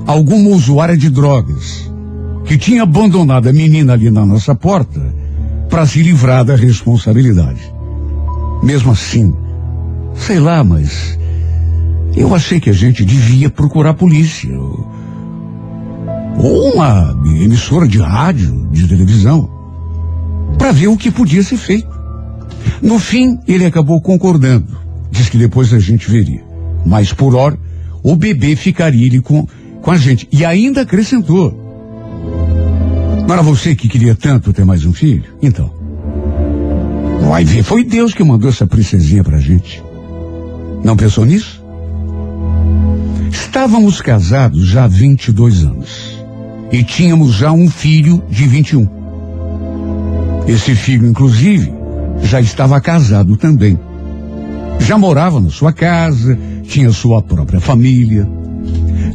alguma 0.06 0.50
usuária 0.50 0.96
de 0.96 1.10
drogas, 1.10 1.90
que 2.44 2.56
tinha 2.56 2.82
abandonado 2.82 3.48
a 3.48 3.52
menina 3.52 3.94
ali 3.94 4.10
na 4.10 4.24
nossa 4.24 4.54
porta 4.54 5.00
para 5.68 5.86
se 5.86 6.02
livrar 6.02 6.44
da 6.44 6.54
responsabilidade. 6.54 7.60
Mesmo 8.62 8.92
assim, 8.92 9.34
sei 10.14 10.38
lá, 10.38 10.62
mas 10.62 11.18
eu 12.16 12.34
achei 12.34 12.60
que 12.60 12.70
a 12.70 12.72
gente 12.72 13.04
devia 13.04 13.50
procurar 13.50 13.90
a 13.90 13.94
polícia. 13.94 14.56
Ou 16.38 16.74
uma 16.74 17.16
emissora 17.26 17.88
de 17.88 17.98
rádio, 17.98 18.68
de 18.70 18.86
televisão, 18.86 19.50
para 20.56 20.72
ver 20.72 20.86
o 20.86 20.96
que 20.96 21.10
podia 21.10 21.42
ser 21.42 21.56
feito. 21.56 21.96
No 22.80 22.98
fim, 22.98 23.38
ele 23.46 23.64
acabou 23.64 24.00
concordando. 24.00 24.85
Diz 25.16 25.30
que 25.30 25.38
depois 25.38 25.72
a 25.72 25.78
gente 25.78 26.10
veria. 26.10 26.44
Mas 26.84 27.10
por 27.10 27.34
hora, 27.34 27.58
o 28.02 28.14
bebê 28.14 28.54
ficaria 28.54 29.22
com, 29.22 29.48
com 29.80 29.90
a 29.90 29.96
gente. 29.96 30.28
E 30.30 30.44
ainda 30.44 30.82
acrescentou. 30.82 31.64
Não 33.26 33.32
era 33.32 33.42
você 33.42 33.74
que 33.74 33.88
queria 33.88 34.14
tanto 34.14 34.52
ter 34.52 34.66
mais 34.66 34.84
um 34.84 34.92
filho? 34.92 35.24
Então. 35.40 35.72
Vai 37.22 37.44
ver, 37.44 37.62
foi 37.62 37.82
Deus 37.82 38.12
que 38.12 38.22
mandou 38.22 38.50
essa 38.50 38.66
princesinha 38.66 39.24
pra 39.24 39.38
gente. 39.38 39.82
Não 40.84 40.96
pensou 40.96 41.24
nisso? 41.24 41.64
Estávamos 43.32 44.02
casados 44.02 44.66
já 44.66 44.84
há 44.84 44.88
22 44.88 45.64
anos. 45.64 46.14
E 46.70 46.84
tínhamos 46.84 47.32
já 47.32 47.50
um 47.52 47.70
filho 47.70 48.22
de 48.28 48.46
21. 48.46 48.86
Esse 50.46 50.74
filho, 50.74 51.06
inclusive, 51.06 51.72
já 52.22 52.38
estava 52.38 52.78
casado 52.82 53.36
também. 53.38 53.78
Já 54.80 54.96
morava 54.96 55.40
na 55.40 55.50
sua 55.50 55.72
casa, 55.72 56.38
tinha 56.64 56.92
sua 56.92 57.22
própria 57.22 57.60
família. 57.60 58.28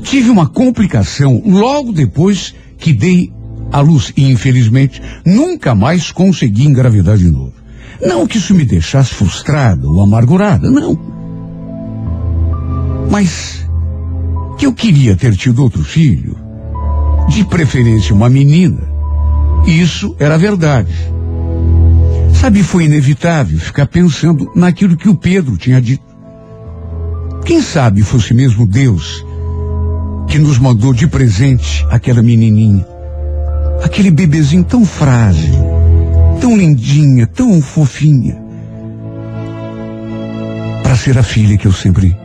Tive 0.03 0.29
uma 0.29 0.47
complicação 0.47 1.41
logo 1.45 1.91
depois 1.91 2.53
que 2.77 2.93
dei 2.93 3.31
à 3.71 3.79
luz 3.79 4.11
e, 4.17 4.29
infelizmente, 4.29 5.01
nunca 5.25 5.73
mais 5.73 6.11
consegui 6.11 6.65
engravidar 6.65 7.17
de 7.17 7.29
novo. 7.29 7.53
Não 8.01 8.25
que 8.25 8.37
isso 8.37 8.53
me 8.53 8.65
deixasse 8.65 9.13
frustrada 9.13 9.87
ou 9.87 10.01
amargurada, 10.01 10.69
não. 10.69 10.97
Mas 13.09 13.65
que 14.57 14.65
eu 14.65 14.73
queria 14.73 15.15
ter 15.15 15.35
tido 15.35 15.63
outro 15.63 15.83
filho, 15.83 16.35
de 17.29 17.43
preferência 17.45 18.13
uma 18.13 18.29
menina. 18.29 18.81
Isso 19.65 20.15
era 20.19 20.37
verdade. 20.37 20.91
Sabe, 22.41 22.63
foi 22.63 22.85
inevitável 22.85 23.59
ficar 23.59 23.85
pensando 23.85 24.51
naquilo 24.55 24.97
que 24.97 25.07
o 25.07 25.13
Pedro 25.13 25.55
tinha 25.57 25.79
dito. 25.79 26.03
Quem 27.45 27.61
sabe 27.61 28.01
fosse 28.01 28.33
mesmo 28.33 28.65
Deus 28.65 29.23
que 30.27 30.39
nos 30.39 30.57
mandou 30.57 30.91
de 30.91 31.05
presente 31.05 31.85
aquela 31.91 32.23
menininha, 32.23 32.83
aquele 33.83 34.09
bebezinho 34.09 34.63
tão 34.63 34.83
frágil, 34.83 35.53
tão 36.41 36.57
lindinha, 36.57 37.27
tão 37.27 37.61
fofinha, 37.61 38.41
para 40.81 40.95
ser 40.95 41.19
a 41.19 41.23
filha 41.23 41.55
que 41.59 41.67
eu 41.67 41.71
sempre 41.71 42.17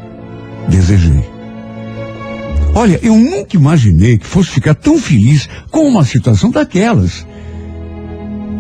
desejei. 0.67 1.29
Olha, 2.75 2.99
eu 3.03 3.19
nunca 3.19 3.55
imaginei 3.55 4.17
que 4.17 4.27
fosse 4.27 4.49
ficar 4.49 4.75
tão 4.75 4.99
feliz 4.99 5.47
com 5.71 5.87
uma 5.87 6.07
situação 6.07 6.51
daquelas. 6.51 7.27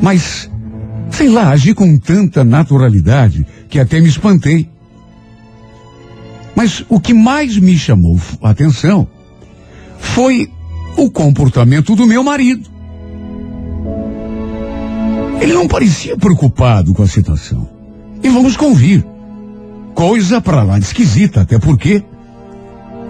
Mas, 0.02 0.50
sei 1.10 1.28
lá, 1.28 1.50
agi 1.50 1.74
com 1.74 1.98
tanta 1.98 2.44
naturalidade 2.44 3.46
que 3.68 3.78
até 3.78 4.00
me 4.00 4.08
espantei. 4.08 4.68
Mas 6.54 6.84
o 6.88 6.98
que 6.98 7.12
mais 7.12 7.58
me 7.58 7.76
chamou 7.76 8.18
a 8.42 8.50
atenção 8.50 9.06
foi 9.98 10.50
o 10.96 11.10
comportamento 11.10 11.94
do 11.94 12.06
meu 12.06 12.22
marido. 12.22 12.68
Ele 15.40 15.52
não 15.52 15.68
parecia 15.68 16.16
preocupado 16.16 16.94
com 16.94 17.02
a 17.02 17.06
situação. 17.06 17.68
E 18.22 18.28
vamos 18.28 18.56
convir. 18.56 19.04
Coisa 19.94 20.40
para 20.40 20.62
lá 20.62 20.78
de 20.78 20.86
esquisita, 20.86 21.42
até 21.42 21.58
porque 21.58 22.02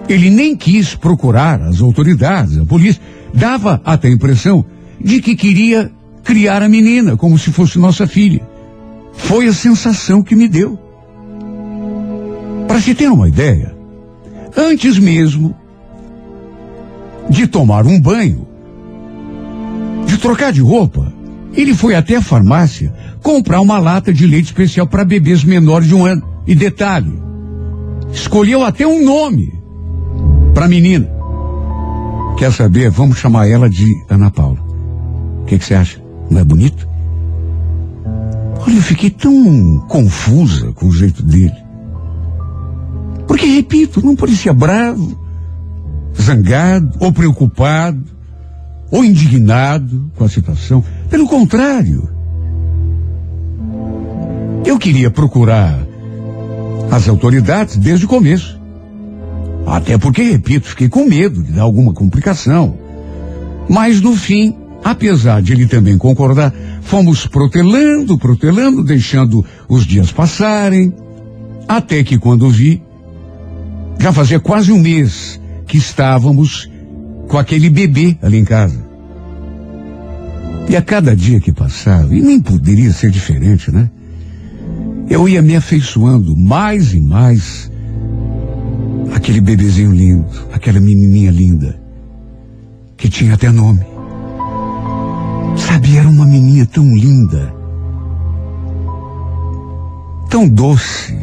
ele 0.07 0.29
nem 0.29 0.55
quis 0.55 0.95
procurar 0.95 1.61
as 1.61 1.81
autoridades, 1.81 2.57
a 2.57 2.65
polícia. 2.65 3.01
Dava 3.33 3.81
até 3.83 4.07
a 4.07 4.11
impressão 4.11 4.65
de 4.99 5.21
que 5.21 5.35
queria 5.35 5.91
criar 6.27 6.61
a 6.61 6.69
menina 6.69 7.17
como 7.17 7.39
se 7.39 7.51
fosse 7.51 7.79
nossa 7.79 8.05
filha. 8.05 8.47
Foi 9.13 9.47
a 9.47 9.53
sensação 9.53 10.21
que 10.21 10.35
me 10.35 10.47
deu. 10.47 10.77
Para 12.67 12.79
se 12.79 12.93
ter 12.93 13.09
uma 13.09 13.27
ideia, 13.27 13.77
Antes 14.57 14.97
mesmo 14.97 15.55
de 17.29 17.45
tomar 17.45 17.85
um 17.85 18.01
banho, 18.01 18.47
de 20.07 20.17
trocar 20.17 20.51
de 20.51 20.61
roupa, 20.61 21.13
ele 21.53 21.75
foi 21.75 21.93
até 21.93 22.15
a 22.15 22.21
farmácia 22.23 22.91
comprar 23.21 23.61
uma 23.61 23.77
lata 23.77 24.11
de 24.11 24.25
leite 24.25 24.45
especial 24.45 24.87
para 24.87 25.05
bebês 25.05 25.43
menores 25.43 25.87
de 25.87 25.93
um 25.93 26.03
ano. 26.03 26.23
E 26.47 26.55
detalhe, 26.55 27.13
escolheu 28.11 28.63
até 28.63 28.87
um 28.87 29.05
nome 29.05 29.53
para 30.55 30.65
a 30.65 30.69
menina. 30.69 31.07
Quer 32.39 32.51
saber? 32.51 32.89
Vamos 32.89 33.19
chamar 33.19 33.47
ela 33.47 33.69
de 33.69 33.85
Ana 34.09 34.31
Paula. 34.31 34.59
O 35.43 35.45
que 35.45 35.59
você 35.59 35.75
acha? 35.75 36.06
Não 36.29 36.39
é 36.39 36.43
bonito? 36.43 36.87
Olha, 38.59 38.75
eu 38.75 38.81
fiquei 38.81 39.09
tão 39.09 39.85
confusa 39.87 40.71
com 40.73 40.87
o 40.87 40.91
jeito 40.91 41.23
dele. 41.23 41.55
Porque, 43.27 43.45
repito, 43.45 44.05
não 44.05 44.15
parecia 44.15 44.53
bravo, 44.53 45.17
zangado, 46.19 46.91
ou 46.99 47.11
preocupado, 47.11 48.03
ou 48.91 49.03
indignado 49.03 50.11
com 50.15 50.23
a 50.23 50.29
situação. 50.29 50.83
Pelo 51.09 51.27
contrário. 51.27 52.09
Eu 54.65 54.77
queria 54.77 55.09
procurar 55.09 55.79
as 56.91 57.07
autoridades 57.07 57.77
desde 57.77 58.05
o 58.05 58.09
começo. 58.09 58.59
Até 59.65 59.97
porque, 59.97 60.23
repito, 60.23 60.69
fiquei 60.69 60.89
com 60.89 61.05
medo 61.05 61.43
de 61.43 61.51
dar 61.51 61.63
alguma 61.63 61.93
complicação. 61.93 62.77
Mas 63.69 63.99
no 64.01 64.15
fim, 64.15 64.55
apesar 64.83 65.41
de 65.41 65.53
ele 65.53 65.67
também 65.67 65.97
concordar, 65.97 66.53
fomos 66.81 67.25
protelando, 67.27 68.17
protelando, 68.17 68.83
deixando 68.83 69.45
os 69.67 69.85
dias 69.85 70.11
passarem, 70.11 70.93
até 71.67 72.03
que 72.03 72.17
quando 72.17 72.49
vi, 72.49 72.81
já 73.99 74.13
fazia 74.13 74.39
quase 74.39 74.71
um 74.71 74.79
mês 74.79 75.39
que 75.67 75.77
estávamos 75.77 76.69
com 77.27 77.37
aquele 77.37 77.69
bebê 77.69 78.17
ali 78.21 78.37
em 78.37 78.45
casa. 78.45 78.87
E 80.69 80.75
a 80.75 80.81
cada 80.81 81.15
dia 81.15 81.39
que 81.39 81.51
passava, 81.51 82.15
e 82.15 82.21
nem 82.21 82.39
poderia 82.39 82.91
ser 82.91 83.09
diferente, 83.09 83.71
né? 83.71 83.89
Eu 85.09 85.27
ia 85.27 85.41
me 85.41 85.55
afeiçoando 85.55 86.35
mais 86.35 86.93
e 86.93 86.99
mais 86.99 87.71
aquele 89.13 89.39
bebezinho 89.39 89.91
lindo, 89.91 90.27
aquela 90.51 90.79
menininha 90.79 91.31
linda, 91.31 91.79
que 92.97 93.09
tinha 93.09 93.33
até 93.33 93.49
nome. 93.49 93.96
Sabe, 95.57 95.97
era 95.97 96.07
uma 96.07 96.25
menina 96.25 96.65
tão 96.65 96.95
linda, 96.95 97.53
tão 100.29 100.47
doce, 100.47 101.17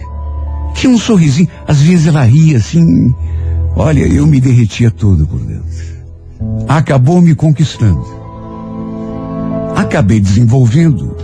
tinha 0.75 0.93
um 0.93 0.99
sorrisinho, 0.99 1.49
às 1.67 1.81
vezes 1.81 2.09
ela 2.09 2.25
ria 2.25 2.59
assim, 2.59 3.15
olha, 3.77 4.07
eu 4.07 4.27
me 4.27 4.41
derretia 4.41 4.91
todo 4.91 5.27
por 5.27 5.41
dentro. 5.41 5.65
Acabou 6.69 7.23
me 7.23 7.35
conquistando. 7.35 8.05
Acabei 9.77 10.21
desenvolvendo 10.21 11.17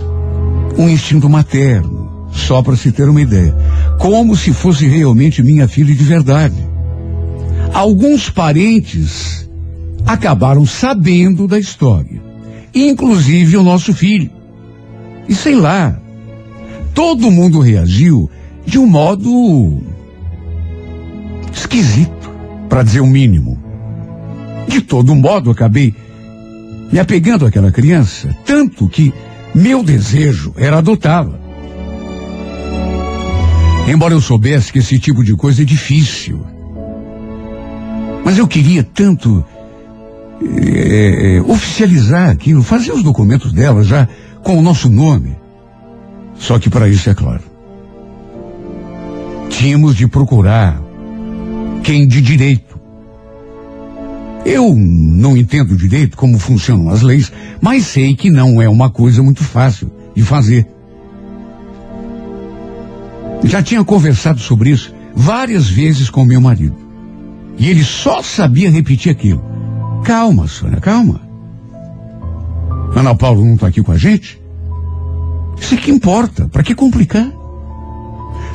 um 0.77 0.89
instinto 0.89 1.29
materno, 1.29 2.27
só 2.31 2.61
para 2.61 2.75
se 2.75 2.91
ter 2.91 3.07
uma 3.07 3.21
ideia, 3.21 3.55
como 3.99 4.35
se 4.35 4.53
fosse 4.53 4.87
realmente 4.87 5.43
minha 5.43 5.67
filha 5.67 5.93
de 5.93 6.03
verdade. 6.03 6.69
Alguns 7.73 8.29
parentes 8.29 9.49
acabaram 10.05 10.65
sabendo 10.65 11.47
da 11.47 11.59
história, 11.59 12.21
inclusive 12.73 13.57
o 13.57 13.63
nosso 13.63 13.93
filho. 13.93 14.31
E 15.27 15.35
sei 15.35 15.55
lá, 15.55 15.99
todo 16.93 17.31
mundo 17.31 17.59
reagiu 17.59 18.29
de 18.65 18.77
um 18.77 18.87
modo 18.87 19.81
esquisito, 21.53 22.29
para 22.69 22.83
dizer 22.83 23.01
o 23.01 23.07
mínimo. 23.07 23.61
De 24.67 24.81
todo 24.81 25.15
modo, 25.15 25.51
acabei 25.51 25.93
me 26.91 26.99
apegando 26.99 27.45
àquela 27.45 27.71
criança, 27.71 28.35
tanto 28.45 28.87
que 28.87 29.13
meu 29.53 29.83
desejo 29.83 30.53
era 30.57 30.77
adotá-la. 30.77 31.39
Embora 33.87 34.13
eu 34.13 34.21
soubesse 34.21 34.71
que 34.71 34.79
esse 34.79 34.99
tipo 34.99 35.23
de 35.23 35.35
coisa 35.35 35.63
é 35.63 35.65
difícil. 35.65 36.45
Mas 38.23 38.37
eu 38.37 38.47
queria 38.47 38.83
tanto 38.83 39.43
eh, 40.43 41.37
eh, 41.37 41.41
oficializar 41.41 42.29
aquilo, 42.29 42.63
fazer 42.63 42.91
os 42.91 43.03
documentos 43.03 43.53
dela 43.53 43.83
já 43.83 44.07
com 44.43 44.57
o 44.57 44.61
nosso 44.61 44.89
nome. 44.89 45.35
Só 46.35 46.57
que 46.57 46.69
para 46.69 46.89
isso, 46.89 47.09
é 47.09 47.13
claro, 47.13 47.43
tínhamos 49.49 49.95
de 49.95 50.07
procurar 50.07 50.81
quem 51.83 52.07
de 52.07 52.21
direito. 52.21 52.79
Eu 54.43 54.75
não 54.75 55.37
entendo 55.37 55.77
direito 55.77 56.17
como 56.17 56.39
funcionam 56.39 56.89
as 56.89 57.03
leis, 57.03 57.31
mas 57.61 57.85
sei 57.85 58.15
que 58.15 58.31
não 58.31 58.59
é 58.59 58.67
uma 58.67 58.89
coisa 58.89 59.21
muito 59.21 59.43
fácil 59.43 59.91
de 60.15 60.23
fazer. 60.23 60.65
Já 63.43 63.61
tinha 63.61 63.83
conversado 63.83 64.39
sobre 64.39 64.71
isso 64.71 64.93
várias 65.15 65.69
vezes 65.69 66.09
com 66.09 66.25
meu 66.25 66.41
marido. 66.41 66.75
E 67.57 67.69
ele 67.69 67.83
só 67.83 68.23
sabia 68.23 68.71
repetir 68.71 69.11
aquilo. 69.11 69.50
Calma, 70.03 70.47
Sônia, 70.47 70.79
calma. 70.79 71.21
Ana 72.95 73.15
Paula 73.15 73.45
não 73.45 73.55
está 73.55 73.67
aqui 73.67 73.81
com 73.81 73.91
a 73.91 73.97
gente? 73.97 74.41
Isso 75.59 75.75
é 75.75 75.77
que 75.77 75.91
importa. 75.91 76.47
Para 76.47 76.63
que 76.63 76.75
complicar? 76.75 77.31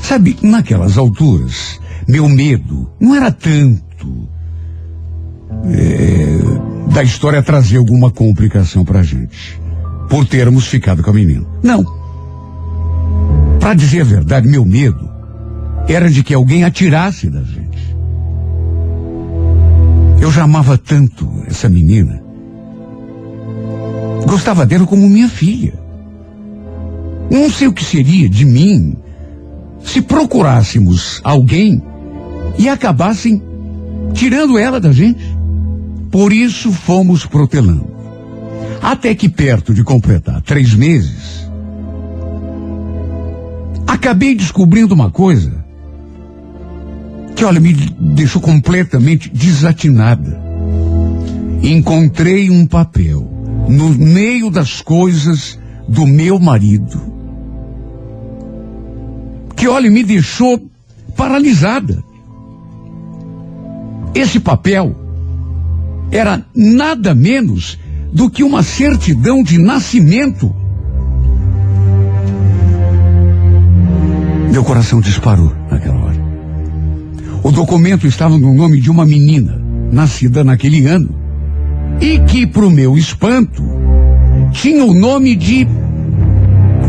Sabe, 0.01 0.37
naquelas 0.43 0.99
alturas, 0.99 1.81
meu 2.07 2.29
medo 2.29 2.91
não 3.01 3.15
era 3.15 3.31
tanto 3.31 4.29
é, 5.65 6.93
da 6.93 7.03
história 7.03 7.43
trazer 7.43 7.79
alguma 7.79 8.11
complicação 8.11 8.85
pra 8.85 9.03
gente. 9.03 9.61
Por 10.09 10.25
termos 10.27 10.67
ficado 10.67 11.03
com 11.03 11.11
a 11.11 11.15
menina. 11.15 11.47
Não. 11.63 11.85
Para 13.59 13.75
dizer 13.75 14.03
a 14.03 14.05
verdade, 14.05 14.49
meu 14.49 14.65
medo 14.65 15.09
era 15.89 16.11
de 16.11 16.23
que 16.23 16.35
alguém 16.35 16.65
atirasse 16.65 17.29
da 17.29 17.43
gente. 17.43 17.66
Eu 20.27 20.33
já 20.33 20.43
amava 20.43 20.77
tanto 20.77 21.45
essa 21.47 21.69
menina. 21.69 22.21
Gostava 24.27 24.67
dela 24.67 24.85
como 24.85 25.09
minha 25.09 25.29
filha. 25.29 25.75
Não 27.31 27.49
sei 27.49 27.69
o 27.69 27.73
que 27.73 27.85
seria 27.85 28.29
de 28.29 28.45
mim 28.45 28.97
se 29.85 30.03
procurássemos 30.03 31.21
alguém 31.23 31.81
e 32.59 32.69
acabassem 32.69 33.41
tirando 34.15 34.59
ela 34.59 34.81
da 34.81 34.91
gente. 34.91 35.23
Por 36.11 36.33
isso 36.33 36.73
fomos 36.73 37.25
protelando. 37.25 37.87
Até 38.83 39.15
que 39.15 39.29
perto 39.29 39.73
de 39.73 39.85
completar 39.85 40.43
três 40.43 40.75
meses, 40.75 41.49
acabei 43.87 44.35
descobrindo 44.35 44.93
uma 44.93 45.09
coisa 45.09 45.65
que, 47.37 47.45
olha, 47.45 47.61
me 47.61 47.73
deixou 47.73 48.43
completamente 48.43 49.29
desatinada. 49.29 50.41
Encontrei 51.63 52.51
um 52.51 52.67
papel 52.67 53.31
no 53.69 53.91
meio 53.91 54.51
das 54.51 54.81
coisas 54.81 55.59
do 55.89 56.07
meu 56.07 56.41
marido 56.41 57.15
que, 59.57 59.67
olha, 59.67 59.91
me 59.91 60.05
deixou 60.05 60.71
paralisada. 61.17 62.05
Esse 64.15 64.39
papel 64.39 64.95
era 66.11 66.45
nada 66.55 67.15
menos 67.15 67.79
do 68.13 68.31
que 68.31 68.45
uma 68.45 68.63
certidão 68.63 69.43
de 69.43 69.59
nascimento. 69.59 70.55
Meu 74.53 74.63
coração 74.63 75.01
disparou 75.01 75.53
naquela 75.71 75.97
hora. 75.97 76.06
O 77.47 77.53
documento 77.53 78.09
estava 78.09 78.37
no 78.37 78.53
nome 78.53 78.81
de 78.81 78.91
uma 78.91 79.07
menina, 79.07 79.57
nascida 79.93 80.43
naquele 80.43 80.85
ano, 80.89 81.09
e 82.01 82.19
que, 82.19 82.45
para 82.45 82.67
o 82.67 82.71
meu 82.73 82.99
espanto, 82.99 83.63
tinha 84.51 84.85
o 84.85 84.93
nome 84.93 85.37
de. 85.37 85.65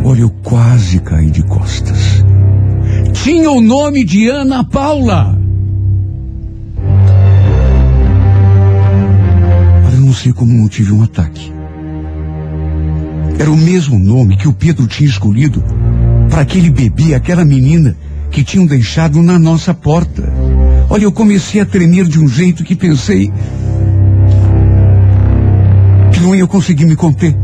Olha, 0.03 0.21
eu 0.21 0.31
quase 0.41 0.99
caí 1.01 1.29
de 1.29 1.43
costas. 1.43 2.25
Tinha 3.13 3.51
o 3.51 3.61
nome 3.61 4.03
de 4.03 4.29
Ana 4.29 4.63
Paula. 4.63 5.39
Eu 9.93 10.01
não 10.01 10.11
sei 10.11 10.33
como 10.33 10.51
não 10.51 10.67
tive 10.67 10.91
um 10.91 11.03
ataque. 11.03 11.53
Era 13.37 13.51
o 13.51 13.55
mesmo 13.55 13.99
nome 13.99 14.35
que 14.35 14.47
o 14.47 14.53
Pedro 14.53 14.87
tinha 14.87 15.07
escolhido 15.07 15.63
para 16.31 16.41
aquele 16.41 16.71
bebê, 16.71 17.13
aquela 17.13 17.45
menina 17.45 17.95
que 18.31 18.43
tinham 18.43 18.65
deixado 18.65 19.21
na 19.21 19.39
nossa 19.39 19.73
porta. 19.73 20.36
Olha, 20.89 21.03
eu 21.03 21.11
comecei 21.11 21.61
a 21.61 21.65
tremer 21.65 22.05
de 22.05 22.19
um 22.19 22.27
jeito 22.27 22.63
que 22.63 22.75
pensei 22.75 23.31
que 26.13 26.19
não 26.19 26.33
ia 26.33 26.47
conseguir 26.47 26.85
me 26.85 26.95
conter. 26.95 27.35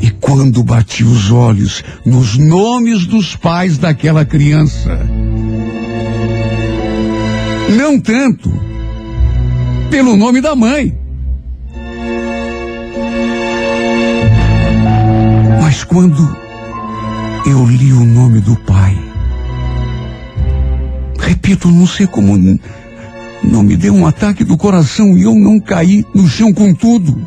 E 0.00 0.10
quando 0.10 0.64
bati 0.64 1.04
os 1.04 1.30
olhos 1.30 1.84
nos 2.04 2.36
nomes 2.36 3.06
dos 3.06 3.36
pais 3.36 3.78
daquela 3.78 4.24
criança, 4.24 4.98
Não 7.76 7.98
tanto 7.98 8.52
pelo 9.90 10.16
nome 10.16 10.40
da 10.40 10.54
mãe. 10.54 10.94
Mas 15.62 15.82
quando 15.84 16.36
eu 17.46 17.64
li 17.66 17.92
o 17.92 18.04
nome 18.04 18.40
do 18.40 18.54
pai, 18.56 19.01
repito, 21.22 21.70
não 21.70 21.86
sei 21.86 22.06
como 22.06 22.36
não 23.42 23.62
me 23.62 23.76
deu 23.76 23.94
um 23.94 24.06
ataque 24.06 24.44
do 24.44 24.56
coração 24.56 25.16
e 25.16 25.22
eu 25.22 25.34
não 25.34 25.58
caí 25.58 26.04
no 26.14 26.28
chão 26.28 26.52
com 26.52 26.74
tudo. 26.74 27.26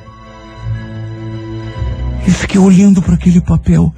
E 2.28 2.32
fiquei 2.32 2.60
olhando 2.60 3.02
para 3.02 3.16
aquele 3.16 3.42
papel, 3.42 3.94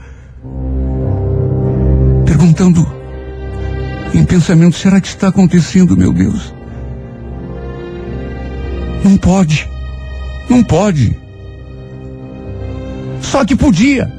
perguntando 2.25 2.85
em 4.13 4.25
pensamento: 4.25 4.75
será 4.75 4.99
que 4.99 5.07
está 5.07 5.27
acontecendo, 5.27 5.95
meu 5.95 6.11
Deus? 6.11 6.53
Não 9.03 9.15
pode, 9.15 9.69
não 10.49 10.63
pode. 10.63 11.17
Só 13.21 13.45
que 13.45 13.55
podia. 13.55 14.16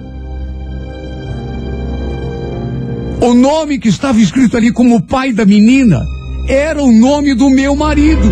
O 3.20 3.34
nome 3.34 3.78
que 3.78 3.88
estava 3.88 4.20
escrito 4.20 4.56
ali 4.56 4.72
como 4.72 5.02
pai 5.02 5.32
da 5.32 5.44
menina 5.44 6.06
era 6.48 6.80
o 6.80 6.92
nome 6.92 7.34
do 7.34 7.50
meu 7.50 7.74
marido. 7.74 8.28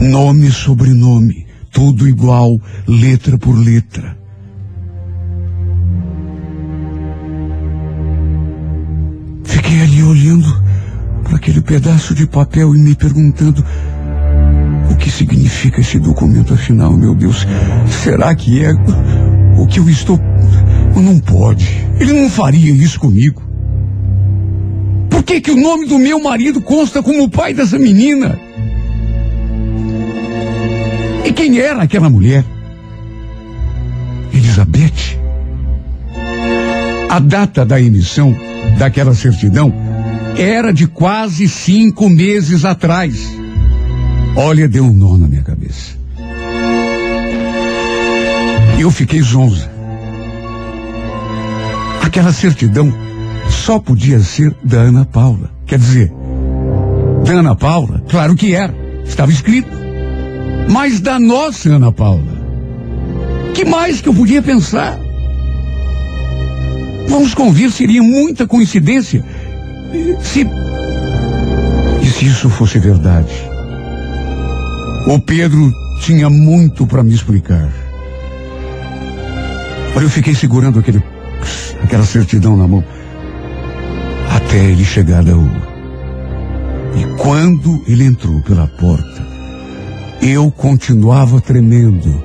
Nome 0.00 0.50
sobrenome, 0.50 1.46
tudo 1.70 2.08
igual, 2.08 2.58
letra 2.86 3.36
por 3.36 3.52
letra. 3.52 4.16
Fiquei 9.44 9.82
ali 9.82 10.02
olhando 10.02 10.48
para 11.22 11.36
aquele 11.36 11.60
pedaço 11.60 12.14
de 12.14 12.26
papel 12.26 12.74
e 12.74 12.78
me 12.78 12.94
perguntando 12.94 13.62
que 14.98 15.10
significa 15.10 15.80
esse 15.80 15.98
documento 15.98 16.54
afinal, 16.54 16.92
meu 16.96 17.14
Deus. 17.14 17.46
Será 18.02 18.34
que 18.34 18.62
é 18.62 18.72
o 19.58 19.66
que 19.66 19.80
eu 19.80 19.88
estou. 19.88 20.18
Não 20.94 21.18
pode. 21.18 21.86
Ele 22.00 22.12
não 22.12 22.28
faria 22.28 22.72
isso 22.72 22.98
comigo. 22.98 23.42
Por 25.08 25.22
que, 25.22 25.40
que 25.40 25.50
o 25.50 25.56
nome 25.56 25.86
do 25.86 25.98
meu 25.98 26.20
marido 26.20 26.60
consta 26.60 27.02
como 27.02 27.24
o 27.24 27.30
pai 27.30 27.54
dessa 27.54 27.78
menina? 27.78 28.38
E 31.24 31.32
quem 31.32 31.58
era 31.58 31.82
aquela 31.82 32.10
mulher? 32.10 32.44
Elizabeth. 34.32 35.18
A 37.08 37.18
data 37.20 37.64
da 37.64 37.80
emissão 37.80 38.36
daquela 38.78 39.14
certidão 39.14 39.72
era 40.36 40.72
de 40.72 40.86
quase 40.86 41.48
cinco 41.48 42.08
meses 42.08 42.64
atrás. 42.64 43.28
Olha, 44.40 44.68
deu 44.68 44.84
um 44.84 44.92
nó 44.92 45.18
na 45.18 45.26
minha 45.26 45.42
cabeça. 45.42 45.98
Eu 48.78 48.88
fiquei 48.88 49.20
zonza. 49.20 49.68
Aquela 52.00 52.32
certidão 52.32 52.94
só 53.50 53.80
podia 53.80 54.20
ser 54.20 54.54
da 54.62 54.76
Ana 54.78 55.04
Paula. 55.04 55.50
Quer 55.66 55.80
dizer, 55.80 56.12
da 57.24 57.32
Ana 57.32 57.56
Paula, 57.56 58.00
claro 58.08 58.36
que 58.36 58.54
era, 58.54 58.72
estava 59.04 59.32
escrito. 59.32 59.76
Mas 60.70 61.00
da 61.00 61.18
nossa 61.18 61.70
Ana 61.70 61.90
Paula, 61.90 62.38
que 63.54 63.64
mais 63.64 64.00
que 64.00 64.08
eu 64.08 64.14
podia 64.14 64.40
pensar? 64.40 64.96
Vamos 67.08 67.34
convir, 67.34 67.72
seria 67.72 68.04
muita 68.04 68.46
coincidência 68.46 69.24
se. 70.22 70.46
E 72.00 72.06
se 72.06 72.26
isso 72.26 72.48
fosse 72.48 72.78
verdade? 72.78 73.57
O 75.06 75.18
Pedro 75.18 75.72
tinha 76.00 76.28
muito 76.28 76.86
para 76.86 77.02
me 77.02 77.14
explicar. 77.14 77.68
Eu 80.00 80.08
fiquei 80.08 80.34
segurando 80.34 80.78
aquele, 80.78 81.02
aquela 81.82 82.04
certidão 82.04 82.56
na 82.56 82.68
mão 82.68 82.84
até 84.30 84.64
ele 84.64 84.84
chegar 84.84 85.24
da 85.24 85.32
rua. 85.32 85.68
E 86.94 87.04
quando 87.18 87.82
ele 87.86 88.04
entrou 88.04 88.40
pela 88.42 88.66
porta, 88.66 89.26
eu 90.22 90.50
continuava 90.50 91.40
tremendo. 91.40 92.22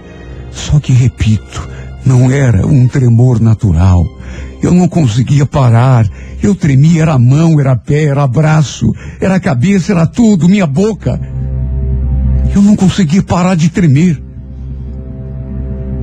Só 0.52 0.80
que, 0.80 0.94
repito, 0.94 1.68
não 2.06 2.32
era 2.32 2.66
um 2.66 2.88
tremor 2.88 3.40
natural. 3.40 4.06
Eu 4.62 4.74
não 4.74 4.88
conseguia 4.88 5.46
parar. 5.46 6.08
Eu 6.42 6.54
tremia, 6.54 7.02
era 7.02 7.18
mão, 7.18 7.60
era 7.60 7.76
pé, 7.76 8.06
era 8.06 8.28
braço, 8.28 8.94
era 9.20 9.40
cabeça, 9.40 9.94
era 9.94 10.06
tudo, 10.06 10.48
minha 10.48 10.68
boca. 10.68 11.20
Eu 12.54 12.62
não 12.62 12.76
conseguia 12.76 13.24
parar 13.24 13.56
de 13.56 13.70
tremer. 13.70 14.22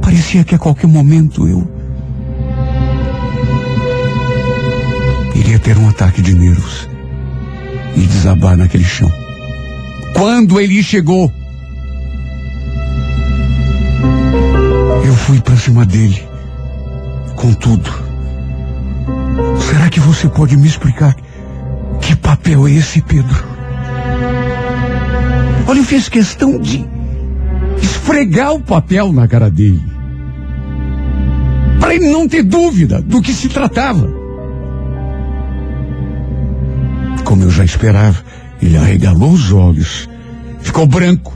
Parecia 0.02 0.42
que 0.42 0.54
a 0.54 0.58
qualquer 0.58 0.88
momento 0.88 1.46
eu 1.46 1.70
iria 5.34 5.58
ter 5.58 5.78
um 5.78 5.88
ataque 5.88 6.20
de 6.20 6.34
nervos 6.34 6.88
e 7.96 8.00
desabar 8.00 8.56
naquele 8.56 8.84
chão. 8.84 9.10
Quando 10.14 10.60
ele 10.60 10.82
chegou, 10.82 11.32
eu 15.04 15.14
fui 15.14 15.40
para 15.40 15.56
cima 15.56 15.86
dele 15.86 16.22
com 17.36 17.52
tudo. 17.54 17.90
Será 19.60 19.88
que 19.88 20.00
você 20.00 20.28
pode 20.28 20.56
me 20.56 20.66
explicar 20.66 21.14
que 22.00 22.14
papel 22.16 22.66
é 22.66 22.72
esse, 22.72 23.00
Pedro? 23.00 23.49
Olha, 25.70 25.78
eu 25.78 25.84
fiz 25.84 26.08
questão 26.08 26.58
de 26.58 26.84
esfregar 27.80 28.52
o 28.52 28.60
papel 28.60 29.12
na 29.12 29.28
cara 29.28 29.48
dele. 29.48 29.80
Para 31.78 31.94
ele 31.94 32.10
não 32.10 32.26
ter 32.26 32.42
dúvida 32.42 33.00
do 33.00 33.22
que 33.22 33.32
se 33.32 33.48
tratava. 33.48 34.12
Como 37.24 37.44
eu 37.44 37.50
já 37.50 37.64
esperava, 37.64 38.20
ele 38.60 38.76
arregalou 38.76 39.30
os 39.30 39.52
olhos, 39.52 40.08
ficou 40.60 40.88
branco. 40.88 41.32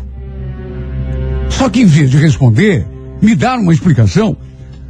Só 1.48 1.70
que 1.70 1.82
em 1.82 1.86
vez 1.86 2.10
de 2.10 2.16
responder, 2.16 2.84
me 3.22 3.36
dar 3.36 3.56
uma 3.56 3.72
explicação, 3.72 4.36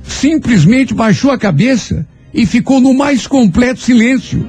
simplesmente 0.03 0.95
baixou 0.95 1.31
a 1.31 1.39
cabeça 1.39 2.07
e 2.33 2.47
ficou 2.47 2.81
no 2.81 2.95
mais 2.95 3.27
completo 3.27 3.81
silêncio. 3.81 4.49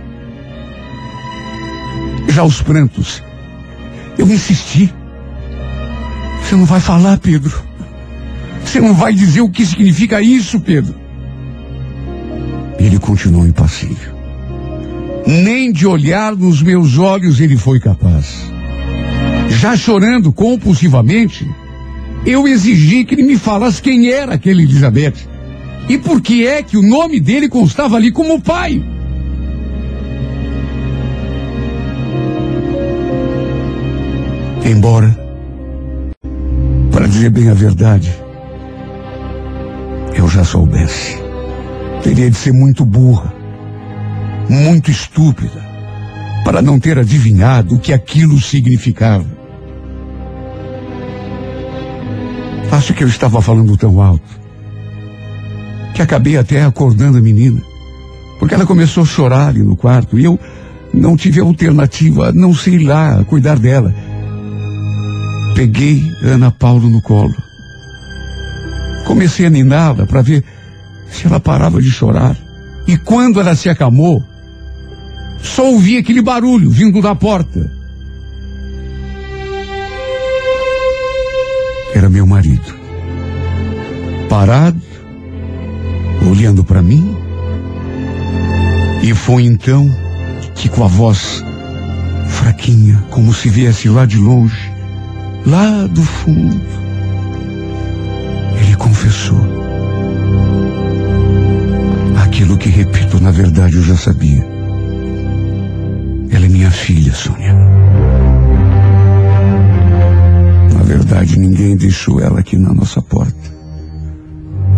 Já 2.30 2.46
os 2.46 2.62
prantos. 2.62 3.25
Eu 4.18 4.28
insisti. 4.28 4.94
Você 6.42 6.56
não 6.56 6.66
vai 6.66 6.80
falar, 6.80 7.18
Pedro. 7.18 7.64
Você 8.64 8.80
não 8.80 8.94
vai 8.94 9.14
dizer 9.14 9.42
o 9.42 9.50
que 9.50 9.66
significa 9.66 10.22
isso, 10.22 10.60
Pedro. 10.60 10.96
Ele 12.80 13.00
continuou 13.00 13.46
impassível. 13.48 14.14
Nem 15.26 15.72
de 15.72 15.88
olhar 15.88 16.36
nos 16.36 16.62
meus 16.62 16.98
olhos 16.98 17.40
ele 17.40 17.58
foi 17.58 17.80
capaz. 17.80 18.52
Já 19.50 19.76
chorando 19.76 20.32
compulsivamente, 20.32 21.50
eu 22.26 22.48
exigi 22.48 23.06
que 23.06 23.16
ele 23.16 23.24
me 23.24 23.38
falasse 23.38 23.82
quem 23.82 24.10
era 24.10 24.34
aquele 24.34 24.64
Elizabeth. 24.64 25.14
E 25.88 25.98
por 25.98 26.22
que 26.22 26.46
é 26.46 26.64
que 26.64 26.78
o 26.78 26.82
nome 26.82 27.20
dele 27.20 27.48
constava 27.48 27.96
ali 27.96 28.12
como 28.12 28.42
pai? 28.42 28.84
Embora, 34.68 35.16
para 36.92 37.06
dizer 37.06 37.30
bem 37.30 37.52
a 37.52 37.54
verdade, 37.54 38.12
eu 40.16 40.28
já 40.28 40.44
soubesse. 40.44 41.16
Teria 42.02 42.32
de 42.32 42.36
ser 42.36 42.52
muito 42.52 42.84
burra, 42.84 43.32
muito 44.50 44.90
estúpida, 44.90 45.64
para 46.44 46.64
não 46.64 46.80
ter 46.80 46.98
adivinhado 46.98 47.76
o 47.76 47.80
que 47.80 47.94
aquilo 47.94 48.42
significava. 48.42 49.28
Acho 52.72 52.96
que 52.96 53.04
eu 53.04 53.08
estava 53.08 53.44
falando 53.44 53.78
tão 53.78 54.02
alto 54.02 54.46
que 55.94 56.02
acabei 56.02 56.38
até 56.38 56.64
acordando 56.64 57.20
a 57.20 57.22
menina, 57.22 57.62
porque 58.40 58.56
ela 58.56 58.66
começou 58.66 59.04
a 59.04 59.06
chorar 59.06 59.50
ali 59.50 59.62
no 59.62 59.76
quarto 59.76 60.18
e 60.18 60.24
eu 60.24 60.40
não 60.92 61.16
tive 61.16 61.40
alternativa, 61.40 62.32
não 62.32 62.52
sei 62.52 62.80
lá, 62.80 63.24
cuidar 63.26 63.60
dela. 63.60 63.94
Peguei 65.56 66.12
Ana 66.22 66.52
Paulo 66.52 66.90
no 66.90 67.02
colo. 67.02 67.36
Comecei 69.06 69.46
a 69.46 69.50
niná-la 69.50 70.06
para 70.06 70.22
ver 70.22 70.44
se 71.10 71.26
ela 71.26 71.40
parava 71.40 71.82
de 71.82 71.90
chorar. 71.90 72.36
E 72.86 72.98
quando 72.98 73.40
ela 73.40 73.56
se 73.56 73.70
acalmou, 73.70 74.24
só 75.42 75.72
ouvi 75.72 75.98
aquele 75.98 76.22
barulho 76.22 76.70
vindo 76.70 77.02
da 77.02 77.16
porta. 77.16 77.72
Era 81.96 82.10
meu 82.10 82.28
marido. 82.28 82.76
Parado, 84.28 84.82
olhando 86.30 86.64
para 86.64 86.82
mim 86.82 87.16
E 89.06 89.14
foi 89.14 89.44
então 89.44 89.88
que 90.56 90.68
com 90.68 90.84
a 90.84 90.88
voz 90.88 91.44
fraquinha, 92.28 93.04
como 93.12 93.32
se 93.32 93.50
viesse 93.50 93.88
lá 93.88 94.04
de 94.04 94.18
longe, 94.18 94.75
lá 95.46 95.88
do 95.88 96.02
fundo, 96.02 96.62
ele 98.60 98.76
confessou. 98.76 99.40
Aquilo 102.24 102.58
que 102.58 102.70
repito, 102.70 103.22
na 103.22 103.32
verdade, 103.32 103.76
eu 103.76 103.84
já 103.84 103.96
sabia. 103.96 104.46
Ela 106.32 106.46
é 106.46 106.50
minha 106.50 106.72
filha, 106.72 107.14
Sônia. 107.14 107.54
Na 110.74 110.84
verdade, 110.84 111.40
ninguém 111.40 111.78
deixou 111.78 112.20
ela 112.20 112.40
aqui 112.40 112.58
na 112.58 112.74
nossa 112.74 113.02
porta. 113.02 113.56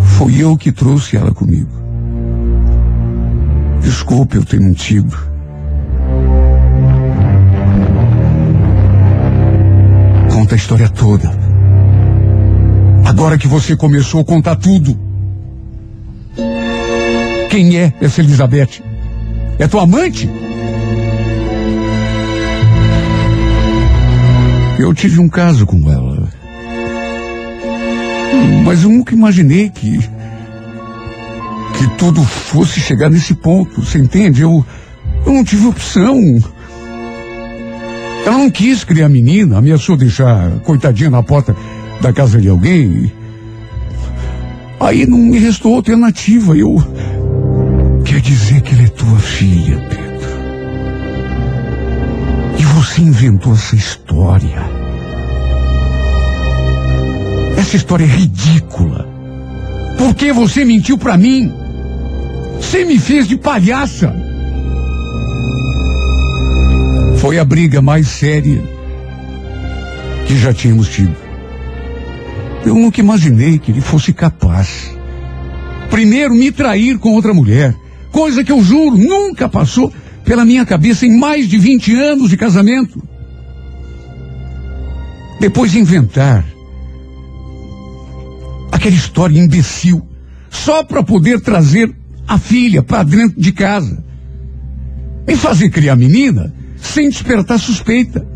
Foi 0.00 0.36
eu 0.36 0.56
que 0.56 0.70
trouxe 0.70 1.16
ela 1.16 1.32
comigo. 1.32 1.70
Desculpe 3.80 4.36
eu 4.36 4.44
ter 4.44 4.60
mentido. 4.60 5.27
Conta 10.48 10.54
a 10.54 10.56
história 10.56 10.88
toda. 10.88 11.30
Agora 13.04 13.36
que 13.36 13.46
você 13.46 13.76
começou 13.76 14.22
a 14.22 14.24
contar 14.24 14.56
tudo. 14.56 14.98
Quem 17.50 17.76
é 17.76 17.92
essa 18.00 18.22
Elizabeth? 18.22 18.82
É 19.58 19.68
tua 19.68 19.82
amante? 19.82 20.26
Eu 24.78 24.94
tive 24.94 25.20
um 25.20 25.28
caso 25.28 25.66
com 25.66 25.92
ela. 25.92 26.30
Mas 28.64 28.84
eu 28.84 28.88
nunca 28.88 29.12
imaginei 29.12 29.68
que. 29.68 29.98
que 29.98 31.88
tudo 31.98 32.24
fosse 32.24 32.80
chegar 32.80 33.10
nesse 33.10 33.34
ponto. 33.34 33.82
Você 33.82 33.98
entende? 33.98 34.40
Eu. 34.40 34.64
eu 35.26 35.32
não 35.34 35.44
tive 35.44 35.66
opção. 35.66 36.18
Ela 38.28 38.36
não 38.36 38.50
quis 38.50 38.84
criar 38.84 39.08
menina, 39.08 39.56
ameaçou 39.56 39.96
deixar 39.96 40.50
coitadinha 40.60 41.08
na 41.08 41.22
porta 41.22 41.56
da 41.98 42.12
casa 42.12 42.38
de 42.38 42.46
alguém. 42.46 43.10
Aí 44.78 45.06
não 45.06 45.16
me 45.16 45.38
restou 45.38 45.74
alternativa. 45.74 46.54
Eu. 46.54 46.76
Quer 48.04 48.20
dizer 48.20 48.60
que 48.60 48.74
ela 48.74 48.82
é 48.82 48.88
tua 48.88 49.18
filha, 49.18 49.78
Pedro. 49.88 50.28
E 52.58 52.64
você 52.64 53.00
inventou 53.00 53.54
essa 53.54 53.74
história. 53.74 54.62
Essa 57.56 57.76
história 57.76 58.04
é 58.04 58.08
ridícula. 58.08 59.08
Por 59.96 60.14
que 60.14 60.34
você 60.34 60.66
mentiu 60.66 60.98
pra 60.98 61.16
mim? 61.16 61.50
Você 62.60 62.84
me 62.84 62.98
fez 62.98 63.26
de 63.26 63.38
palhaça. 63.38 64.27
Foi 67.18 67.36
a 67.36 67.44
briga 67.44 67.82
mais 67.82 68.06
séria 68.06 68.62
que 70.24 70.38
já 70.38 70.54
tínhamos 70.54 70.88
tido. 70.88 71.16
Eu 72.64 72.76
nunca 72.76 73.00
imaginei 73.00 73.58
que 73.58 73.72
ele 73.72 73.80
fosse 73.80 74.12
capaz. 74.12 74.96
Primeiro, 75.90 76.32
me 76.32 76.52
trair 76.52 76.96
com 76.98 77.14
outra 77.14 77.34
mulher. 77.34 77.74
Coisa 78.12 78.44
que 78.44 78.52
eu 78.52 78.62
juro 78.62 78.96
nunca 78.96 79.48
passou 79.48 79.92
pela 80.24 80.44
minha 80.44 80.64
cabeça 80.64 81.06
em 81.06 81.18
mais 81.18 81.48
de 81.48 81.58
20 81.58 81.96
anos 81.96 82.30
de 82.30 82.36
casamento. 82.36 83.02
Depois 85.40 85.74
inventar 85.74 86.44
aquela 88.70 88.94
história 88.94 89.40
imbecil 89.40 90.06
só 90.48 90.84
para 90.84 91.02
poder 91.02 91.40
trazer 91.40 91.92
a 92.28 92.38
filha 92.38 92.80
para 92.80 93.02
dentro 93.02 93.40
de 93.40 93.50
casa. 93.50 94.04
E 95.26 95.36
fazer 95.36 95.68
criar 95.70 95.96
menina 95.96 96.54
sem 96.98 97.08
despertar 97.08 97.60
suspeita. 97.60 98.26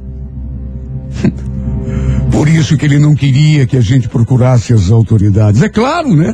Por 2.31 2.49
isso 2.49 2.77
que 2.77 2.85
ele 2.85 2.99
não 2.99 3.13
queria 3.13 3.67
que 3.67 3.77
a 3.77 3.81
gente 3.81 4.09
procurasse 4.09 4.73
as 4.73 4.89
autoridades. 4.89 5.61
É 5.61 5.69
claro, 5.69 6.15
né? 6.15 6.33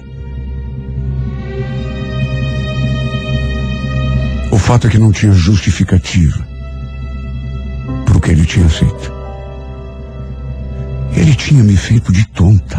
O 4.53 4.59
fato 4.59 4.87
é 4.87 4.91
que 4.91 4.99
não 4.99 5.11
tinha 5.11 5.33
justificativa 5.33 6.47
pro 8.05 8.21
que 8.21 8.31
ele 8.31 8.45
tinha 8.45 8.69
feito. 8.69 9.13
Ele 11.17 11.35
tinha 11.35 11.65
me 11.65 11.79
feito 11.79 12.13
de 12.13 12.29
tonta. 12.29 12.79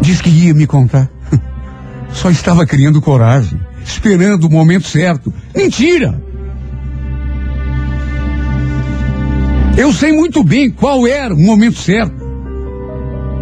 Diz 0.00 0.20
que 0.20 0.30
ia 0.30 0.54
me 0.54 0.66
contar. 0.66 1.10
Só 2.12 2.30
estava 2.30 2.64
criando 2.64 3.02
coragem, 3.02 3.60
esperando 3.84 4.44
o 4.44 4.50
momento 4.50 4.86
certo. 4.86 5.34
Mentira! 5.52 6.23
Eu 9.76 9.92
sei 9.92 10.12
muito 10.12 10.44
bem 10.44 10.70
qual 10.70 11.06
era 11.06 11.34
o 11.34 11.38
momento 11.38 11.78
certo 11.78 12.14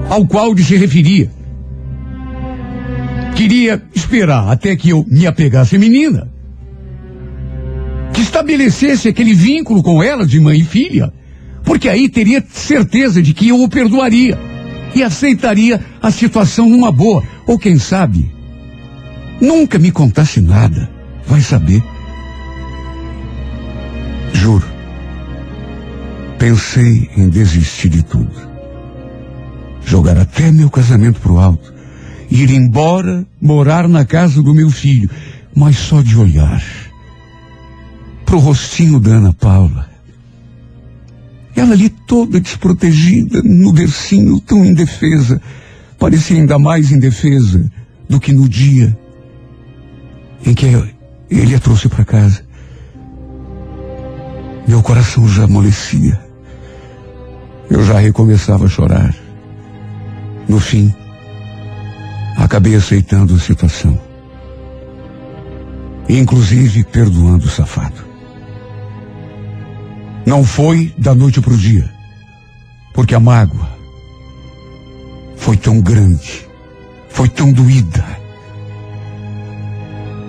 ao 0.08 0.26
qual 0.26 0.56
se 0.56 0.76
referia. 0.76 1.30
Queria 3.36 3.82
esperar 3.94 4.50
até 4.50 4.74
que 4.74 4.90
eu 4.90 5.04
me 5.08 5.26
apegasse 5.26 5.76
à 5.76 5.78
menina, 5.78 6.30
que 8.14 8.20
estabelecesse 8.20 9.08
aquele 9.08 9.34
vínculo 9.34 9.82
com 9.82 10.02
ela 10.02 10.26
de 10.26 10.40
mãe 10.40 10.58
e 10.58 10.64
filha, 10.64 11.12
porque 11.64 11.88
aí 11.88 12.08
teria 12.08 12.44
certeza 12.48 13.22
de 13.22 13.34
que 13.34 13.48
eu 13.48 13.62
o 13.62 13.68
perdoaria 13.68 14.38
e 14.94 15.02
aceitaria 15.02 15.80
a 16.00 16.10
situação 16.10 16.68
numa 16.68 16.92
boa, 16.92 17.22
ou 17.46 17.58
quem 17.58 17.78
sabe, 17.78 18.30
nunca 19.40 19.78
me 19.78 19.90
contasse 19.90 20.40
nada, 20.40 20.90
vai 21.26 21.40
saber. 21.40 21.82
Juro, 24.34 24.71
pensei 26.42 27.08
em 27.16 27.28
desistir 27.28 27.88
de 27.88 28.02
tudo. 28.02 28.32
Jogar 29.84 30.18
até 30.18 30.50
meu 30.50 30.68
casamento 30.68 31.20
pro 31.20 31.38
alto. 31.38 31.72
Ir 32.28 32.50
embora, 32.50 33.24
morar 33.40 33.86
na 33.86 34.04
casa 34.04 34.42
do 34.42 34.52
meu 34.52 34.68
filho. 34.68 35.08
Mas 35.54 35.76
só 35.76 36.02
de 36.02 36.18
olhar 36.18 36.60
pro 38.26 38.40
rostinho 38.40 38.98
da 38.98 39.12
Ana 39.12 39.32
Paula. 39.32 39.88
Ela 41.54 41.74
ali 41.74 41.88
toda 41.88 42.40
desprotegida, 42.40 43.40
no 43.44 43.72
bercinho, 43.72 44.40
tão 44.40 44.64
indefesa. 44.64 45.40
Parecia 45.96 46.38
ainda 46.38 46.58
mais 46.58 46.90
indefesa 46.90 47.70
do 48.08 48.18
que 48.18 48.32
no 48.32 48.48
dia 48.48 48.98
em 50.44 50.54
que 50.54 50.66
ele 51.30 51.54
a 51.54 51.60
trouxe 51.60 51.88
para 51.88 52.04
casa. 52.04 52.44
Meu 54.66 54.82
coração 54.82 55.28
já 55.28 55.44
amolecia. 55.44 56.31
Eu 57.72 57.82
já 57.82 57.98
recomeçava 57.98 58.66
a 58.66 58.68
chorar. 58.68 59.14
No 60.46 60.60
fim, 60.60 60.94
acabei 62.36 62.74
aceitando 62.74 63.34
a 63.34 63.38
situação. 63.38 63.98
Inclusive 66.06 66.84
perdoando 66.84 67.46
o 67.46 67.48
safado. 67.48 68.04
Não 70.26 70.44
foi 70.44 70.94
da 70.98 71.14
noite 71.14 71.40
para 71.40 71.54
o 71.54 71.56
dia, 71.56 71.90
porque 72.92 73.14
a 73.14 73.20
mágoa 73.20 73.66
foi 75.36 75.56
tão 75.56 75.80
grande, 75.80 76.46
foi 77.08 77.30
tão 77.30 77.50
doída, 77.50 78.04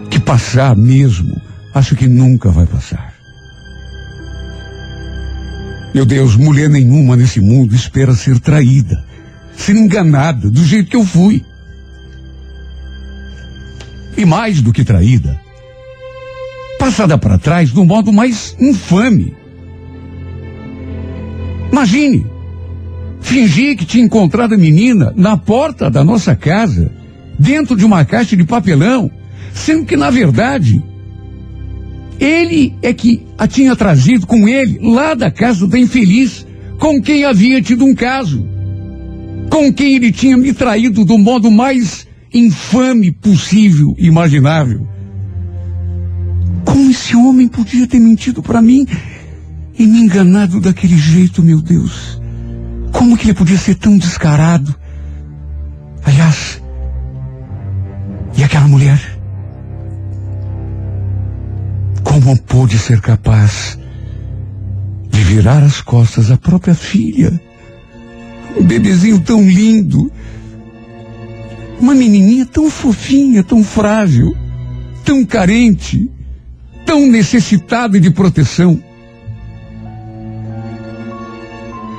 que 0.09 0.17
passar 0.17 0.77
mesmo, 0.77 1.41
acho 1.73 1.93
que 1.93 2.07
nunca 2.07 2.49
vai 2.49 2.65
passar. 2.65 3.12
Meu 5.93 6.05
Deus, 6.05 6.35
mulher 6.35 6.69
nenhuma 6.69 7.15
nesse 7.15 7.39
mundo 7.39 7.75
espera 7.75 8.15
ser 8.15 8.39
traída, 8.39 9.05
ser 9.55 9.75
enganada 9.75 10.49
do 10.49 10.65
jeito 10.65 10.89
que 10.89 10.95
eu 10.95 11.05
fui. 11.05 11.45
E 14.17 14.25
mais 14.25 14.59
do 14.59 14.73
que 14.73 14.83
traída, 14.83 15.39
passada 16.79 17.17
para 17.17 17.37
trás 17.37 17.71
do 17.71 17.85
modo 17.85 18.11
mais 18.11 18.55
infame. 18.59 19.35
Imagine, 21.71 22.25
fingir 23.21 23.77
que 23.77 23.85
tinha 23.85 24.03
encontrado 24.03 24.53
a 24.53 24.57
menina 24.57 25.13
na 25.15 25.37
porta 25.37 25.91
da 25.91 26.03
nossa 26.03 26.35
casa, 26.35 26.91
dentro 27.37 27.75
de 27.75 27.85
uma 27.85 28.03
caixa 28.03 28.35
de 28.35 28.43
papelão, 28.43 29.11
sendo 29.53 29.85
que, 29.85 29.95
na 29.95 30.09
verdade, 30.09 30.81
ele 32.23 32.75
é 32.81 32.93
que 32.93 33.25
a 33.37 33.45
tinha 33.47 33.75
trazido 33.75 34.25
com 34.25 34.47
ele 34.47 34.79
lá 34.81 35.13
da 35.13 35.29
casa 35.29 35.67
da 35.67 35.77
infeliz, 35.77 36.45
com 36.79 37.01
quem 37.01 37.25
havia 37.25 37.61
tido 37.61 37.83
um 37.83 37.93
caso, 37.93 38.47
com 39.49 39.71
quem 39.73 39.95
ele 39.95 40.11
tinha 40.11 40.37
me 40.37 40.53
traído 40.53 41.03
do 41.03 41.17
modo 41.17 41.51
mais 41.51 42.07
infame 42.33 43.11
possível, 43.11 43.93
imaginável. 43.97 44.87
Como 46.65 46.89
esse 46.89 47.15
homem 47.15 47.47
podia 47.47 47.87
ter 47.87 47.99
mentido 47.99 48.41
para 48.41 48.61
mim 48.61 48.87
e 49.77 49.85
me 49.85 49.99
enganado 49.99 50.61
daquele 50.61 50.97
jeito, 50.97 51.43
meu 51.43 51.61
Deus? 51.61 52.21
Como 52.91 53.17
que 53.17 53.25
ele 53.25 53.33
podia 53.33 53.57
ser 53.57 53.75
tão 53.75 53.97
descarado? 53.97 54.73
Aliás, 56.05 56.61
e 58.37 58.43
aquela 58.43 58.67
mulher? 58.67 59.12
Pôde 62.53 62.77
ser 62.77 63.01
capaz 63.01 63.77
de 65.09 65.21
virar 65.23 65.63
as 65.63 65.81
costas 65.81 66.29
à 66.29 66.37
própria 66.37 66.75
filha. 66.75 67.41
Um 68.55 68.63
bebezinho 68.63 69.19
tão 69.19 69.41
lindo. 69.41 70.11
Uma 71.79 71.95
menininha 71.95 72.45
tão 72.45 72.69
fofinha, 72.69 73.43
tão 73.43 73.63
frágil, 73.63 74.35
tão 75.03 75.25
carente, 75.25 76.09
tão 76.85 77.07
necessitada 77.07 77.99
de 77.99 78.11
proteção. 78.11 78.81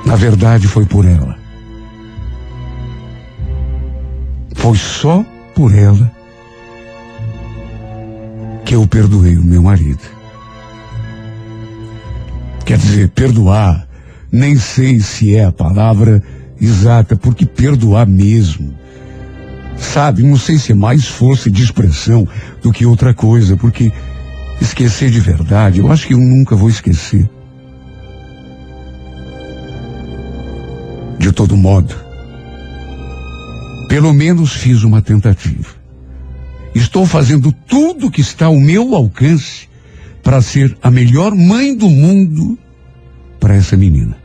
Na 0.05 0.15
verdade, 0.15 0.67
foi 0.67 0.85
por 0.85 1.05
ela. 1.05 1.37
Foi 4.55 4.77
só 4.77 5.25
por 5.53 5.75
ela 5.75 6.14
que 8.65 8.73
eu 8.73 8.85
perdoei 8.87 9.37
o 9.37 9.43
meu 9.43 9.61
marido. 9.61 10.01
Quer 12.65 12.79
dizer, 12.79 13.09
perdoar, 13.09 13.87
nem 14.31 14.57
sei 14.57 14.99
se 14.99 15.35
é 15.35 15.45
a 15.45 15.51
palavra 15.51 16.21
exata, 16.59 17.15
porque 17.15 17.45
perdoar 17.45 18.07
mesmo. 18.07 18.75
Sabe, 19.77 20.23
não 20.23 20.35
sei 20.35 20.57
se 20.57 20.71
é 20.71 20.75
mais 20.75 21.05
força 21.05 21.51
de 21.51 21.61
expressão 21.61 22.27
do 22.63 22.71
que 22.71 22.85
outra 22.85 23.13
coisa, 23.13 23.55
porque 23.55 23.91
esquecer 24.59 25.11
de 25.11 25.19
verdade, 25.19 25.79
eu 25.79 25.91
acho 25.91 26.07
que 26.07 26.13
eu 26.13 26.19
nunca 26.19 26.55
vou 26.55 26.69
esquecer. 26.69 27.29
De 31.19 31.31
todo 31.31 31.55
modo, 31.55 31.93
pelo 33.87 34.11
menos 34.11 34.53
fiz 34.53 34.83
uma 34.83 35.01
tentativa. 35.01 35.74
Estou 36.75 37.05
fazendo 37.05 37.53
tudo 37.53 38.11
que 38.11 38.19
está 38.19 38.47
ao 38.47 38.59
meu 38.59 38.93
alcance 38.93 39.69
para 40.21 40.41
ser 40.41 40.77
a 40.83 40.91
melhor 40.91 41.33
mãe 41.33 41.73
do 41.73 41.89
mundo 41.89 42.59
para 43.39 43.55
essa 43.55 43.77
menina. 43.77 44.17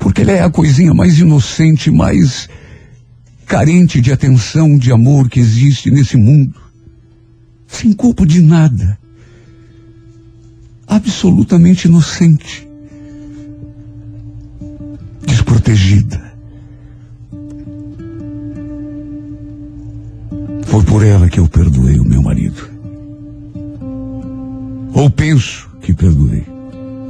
Porque 0.00 0.22
ela 0.22 0.32
é 0.32 0.42
a 0.42 0.50
coisinha 0.50 0.92
mais 0.92 1.20
inocente, 1.20 1.88
mais 1.88 2.48
carente 3.46 4.00
de 4.00 4.10
atenção, 4.10 4.76
de 4.76 4.90
amor 4.90 5.28
que 5.28 5.38
existe 5.38 5.88
nesse 5.88 6.16
mundo. 6.16 6.60
Sem 7.68 7.92
culpa 7.92 8.26
de 8.26 8.42
nada. 8.42 8.98
Absolutamente 10.84 11.86
inocente. 11.86 12.66
Desprotegida. 15.24 16.21
Foi 20.72 20.82
por 20.84 21.04
ela 21.04 21.28
que 21.28 21.38
eu 21.38 21.46
perdoei 21.46 22.00
o 22.00 22.04
meu 22.04 22.22
marido. 22.22 22.66
Ou 24.94 25.10
penso 25.10 25.68
que 25.82 25.92
perdoei. 25.92 26.46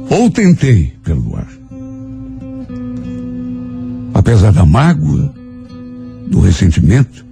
Ou 0.09 0.29
tentei 0.29 0.93
perdoar. 1.01 1.47
Apesar 4.13 4.51
da 4.51 4.65
mágoa, 4.65 5.33
do 6.27 6.41
ressentimento, 6.41 7.25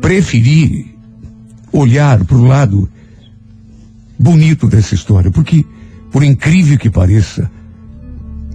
preferi 0.00 0.96
olhar 1.72 2.24
para 2.24 2.36
o 2.38 2.46
lado 2.46 2.88
bonito 4.18 4.66
dessa 4.66 4.94
história, 4.94 5.30
porque, 5.30 5.62
por 6.10 6.22
incrível 6.22 6.78
que 6.78 6.88
pareça, 6.88 7.50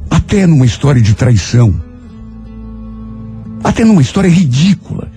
até 0.09 0.47
numa 0.47 0.65
história 0.65 1.03
de 1.03 1.13
traição, 1.13 1.79
até 3.63 3.85
numa 3.85 4.01
história 4.01 4.27
ridícula, 4.27 5.12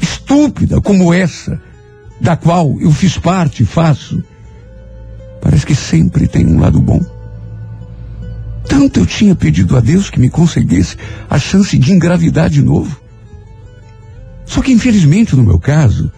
estúpida 0.00 0.80
como 0.80 1.12
essa, 1.12 1.60
da 2.20 2.36
qual 2.36 2.80
eu 2.80 2.90
fiz 2.90 3.18
parte 3.18 3.62
e 3.62 3.66
faço, 3.66 4.22
parece 5.40 5.66
que 5.66 5.74
sempre 5.74 6.26
tem 6.26 6.46
um 6.46 6.60
lado 6.60 6.80
bom. 6.80 7.00
Tanto 8.68 9.00
eu 9.00 9.06
tinha 9.06 9.34
pedido 9.34 9.76
a 9.76 9.80
Deus 9.80 10.08
que 10.10 10.18
me 10.18 10.30
concedesse 10.30 10.96
a 11.28 11.38
chance 11.38 11.78
de 11.78 11.92
engravidar 11.92 12.48
de 12.48 12.62
novo. 12.62 12.98
Só 14.46 14.62
que, 14.62 14.72
infelizmente, 14.72 15.36
no 15.36 15.42
meu 15.42 15.58
caso, 15.58 16.10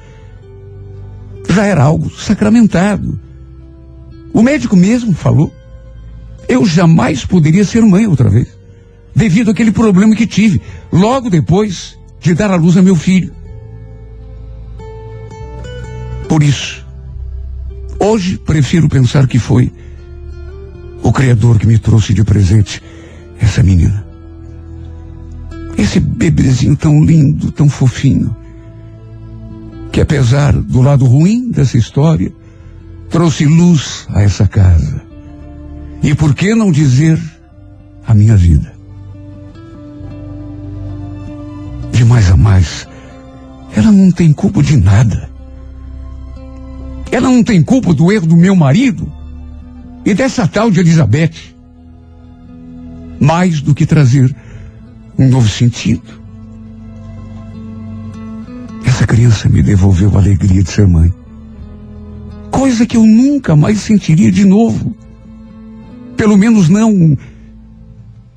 já 1.48 1.64
era 1.64 1.82
algo 1.82 2.10
sacramentado. 2.10 3.18
O 4.32 4.42
médico 4.42 4.76
mesmo 4.76 5.12
falou. 5.12 5.52
Eu 6.48 6.64
jamais 6.64 7.24
poderia 7.24 7.64
ser 7.64 7.82
mãe 7.82 8.06
outra 8.06 8.28
vez, 8.28 8.48
devido 9.14 9.50
àquele 9.50 9.72
problema 9.72 10.14
que 10.14 10.26
tive 10.26 10.62
logo 10.92 11.28
depois 11.28 11.98
de 12.20 12.34
dar 12.34 12.50
à 12.50 12.56
luz 12.56 12.76
a 12.76 12.82
meu 12.82 12.94
filho. 12.94 13.35
Por 16.28 16.42
isso, 16.42 16.84
hoje 17.98 18.38
prefiro 18.38 18.88
pensar 18.88 19.26
que 19.26 19.38
foi 19.38 19.72
o 21.02 21.12
Criador 21.12 21.58
que 21.58 21.66
me 21.66 21.78
trouxe 21.78 22.12
de 22.12 22.24
presente 22.24 22.82
essa 23.40 23.62
menina. 23.62 24.04
Esse 25.78 26.00
bebezinho 26.00 26.76
tão 26.76 27.04
lindo, 27.04 27.52
tão 27.52 27.68
fofinho, 27.68 28.34
que 29.92 30.00
apesar 30.00 30.52
do 30.52 30.82
lado 30.82 31.04
ruim 31.04 31.50
dessa 31.50 31.78
história, 31.78 32.32
trouxe 33.08 33.46
luz 33.46 34.06
a 34.08 34.22
essa 34.22 34.48
casa. 34.48 35.02
E 36.02 36.14
por 36.14 36.34
que 36.34 36.54
não 36.54 36.72
dizer 36.72 37.20
a 38.06 38.14
minha 38.14 38.36
vida? 38.36 38.72
De 41.92 42.04
mais 42.04 42.30
a 42.30 42.36
mais, 42.36 42.86
ela 43.74 43.92
não 43.92 44.10
tem 44.10 44.32
culpa 44.32 44.62
de 44.62 44.76
nada. 44.76 45.35
Ela 47.10 47.28
não 47.28 47.42
tem 47.42 47.62
culpa 47.62 47.94
do 47.94 48.10
erro 48.12 48.26
do 48.26 48.36
meu 48.36 48.54
marido 48.54 49.10
e 50.04 50.14
dessa 50.14 50.46
tal 50.46 50.70
de 50.70 50.80
Elizabeth. 50.80 51.54
Mais 53.20 53.60
do 53.60 53.74
que 53.74 53.86
trazer 53.86 54.34
um 55.18 55.28
novo 55.28 55.48
sentido. 55.48 56.02
Essa 58.84 59.06
criança 59.06 59.48
me 59.48 59.62
devolveu 59.62 60.14
a 60.14 60.20
alegria 60.20 60.62
de 60.62 60.70
ser 60.70 60.86
mãe. 60.86 61.12
Coisa 62.50 62.86
que 62.86 62.96
eu 62.96 63.04
nunca 63.04 63.56
mais 63.56 63.80
sentiria 63.80 64.30
de 64.30 64.44
novo. 64.44 64.94
Pelo 66.16 66.36
menos 66.36 66.68
não 66.68 67.16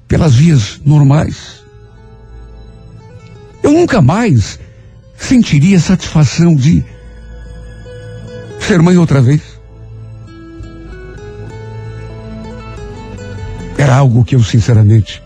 pelas 0.07 0.35
vias 0.35 0.81
normais. 0.83 1.63
Eu 3.61 3.71
nunca 3.71 4.01
mais 4.01 4.59
sentiria 5.15 5.79
satisfação 5.79 6.55
de 6.55 6.83
ser 8.69 8.83
mãe 8.83 8.99
outra 8.99 9.19
vez. 9.19 9.41
Era 13.75 13.95
algo 13.95 14.23
que 14.23 14.35
eu, 14.35 14.43
sinceramente, 14.43 15.23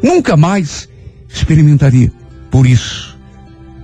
nunca 0.00 0.36
mais 0.36 0.88
experimentaria. 1.28 2.12
Por 2.48 2.64
isso 2.64 3.18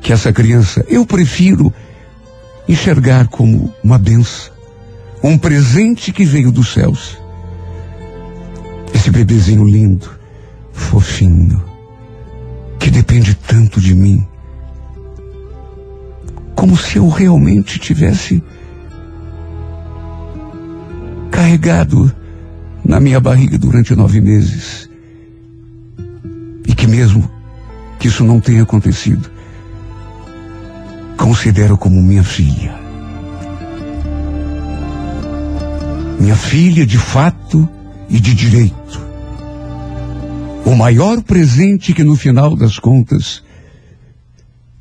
que 0.00 0.12
essa 0.12 0.32
criança 0.32 0.86
eu 0.88 1.04
prefiro 1.04 1.74
enxergar 2.68 3.26
como 3.26 3.74
uma 3.82 3.98
benção, 3.98 4.52
um 5.20 5.36
presente 5.36 6.12
que 6.12 6.24
veio 6.24 6.52
dos 6.52 6.72
céus. 6.72 7.18
Esse 8.94 9.10
bebezinho 9.10 9.64
lindo, 9.64 10.08
fofinho, 10.72 11.60
que 12.78 12.88
depende 12.88 13.34
tanto 13.34 13.80
de 13.80 13.96
mim, 13.96 14.24
como 16.58 16.76
se 16.76 16.98
eu 16.98 17.08
realmente 17.08 17.78
tivesse 17.78 18.42
carregado 21.30 22.12
na 22.84 22.98
minha 22.98 23.20
barriga 23.20 23.56
durante 23.56 23.94
nove 23.94 24.20
meses. 24.20 24.90
E 26.66 26.74
que 26.74 26.88
mesmo 26.88 27.30
que 28.00 28.08
isso 28.08 28.24
não 28.24 28.40
tenha 28.40 28.64
acontecido, 28.64 29.30
considero 31.16 31.78
como 31.78 32.02
minha 32.02 32.24
filha. 32.24 32.74
Minha 36.18 36.34
filha 36.34 36.84
de 36.84 36.98
fato 36.98 37.68
e 38.08 38.18
de 38.18 38.34
direito. 38.34 39.00
O 40.66 40.74
maior 40.74 41.22
presente 41.22 41.92
que 41.92 42.02
no 42.02 42.16
final 42.16 42.56
das 42.56 42.80
contas 42.80 43.44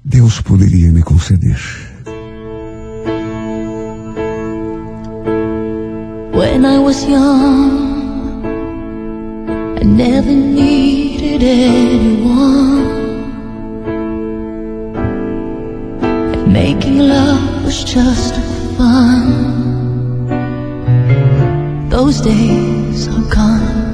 Deus 0.10 0.40
poderia 0.40 0.90
me 0.90 1.02
conceder. 1.02 1.60
When 6.32 6.64
I 6.66 6.80
was 6.80 7.04
young, 7.04 8.46
I 9.78 9.84
never 9.84 10.32
needed 10.32 11.44
anyone. 11.44 12.88
And 16.02 16.54
making 16.54 17.00
love 17.00 17.66
was 17.66 17.84
just 17.84 18.36
fun. 18.78 20.30
Those 21.90 22.22
days 22.22 23.10
are 23.10 23.28
gone. 23.30 23.87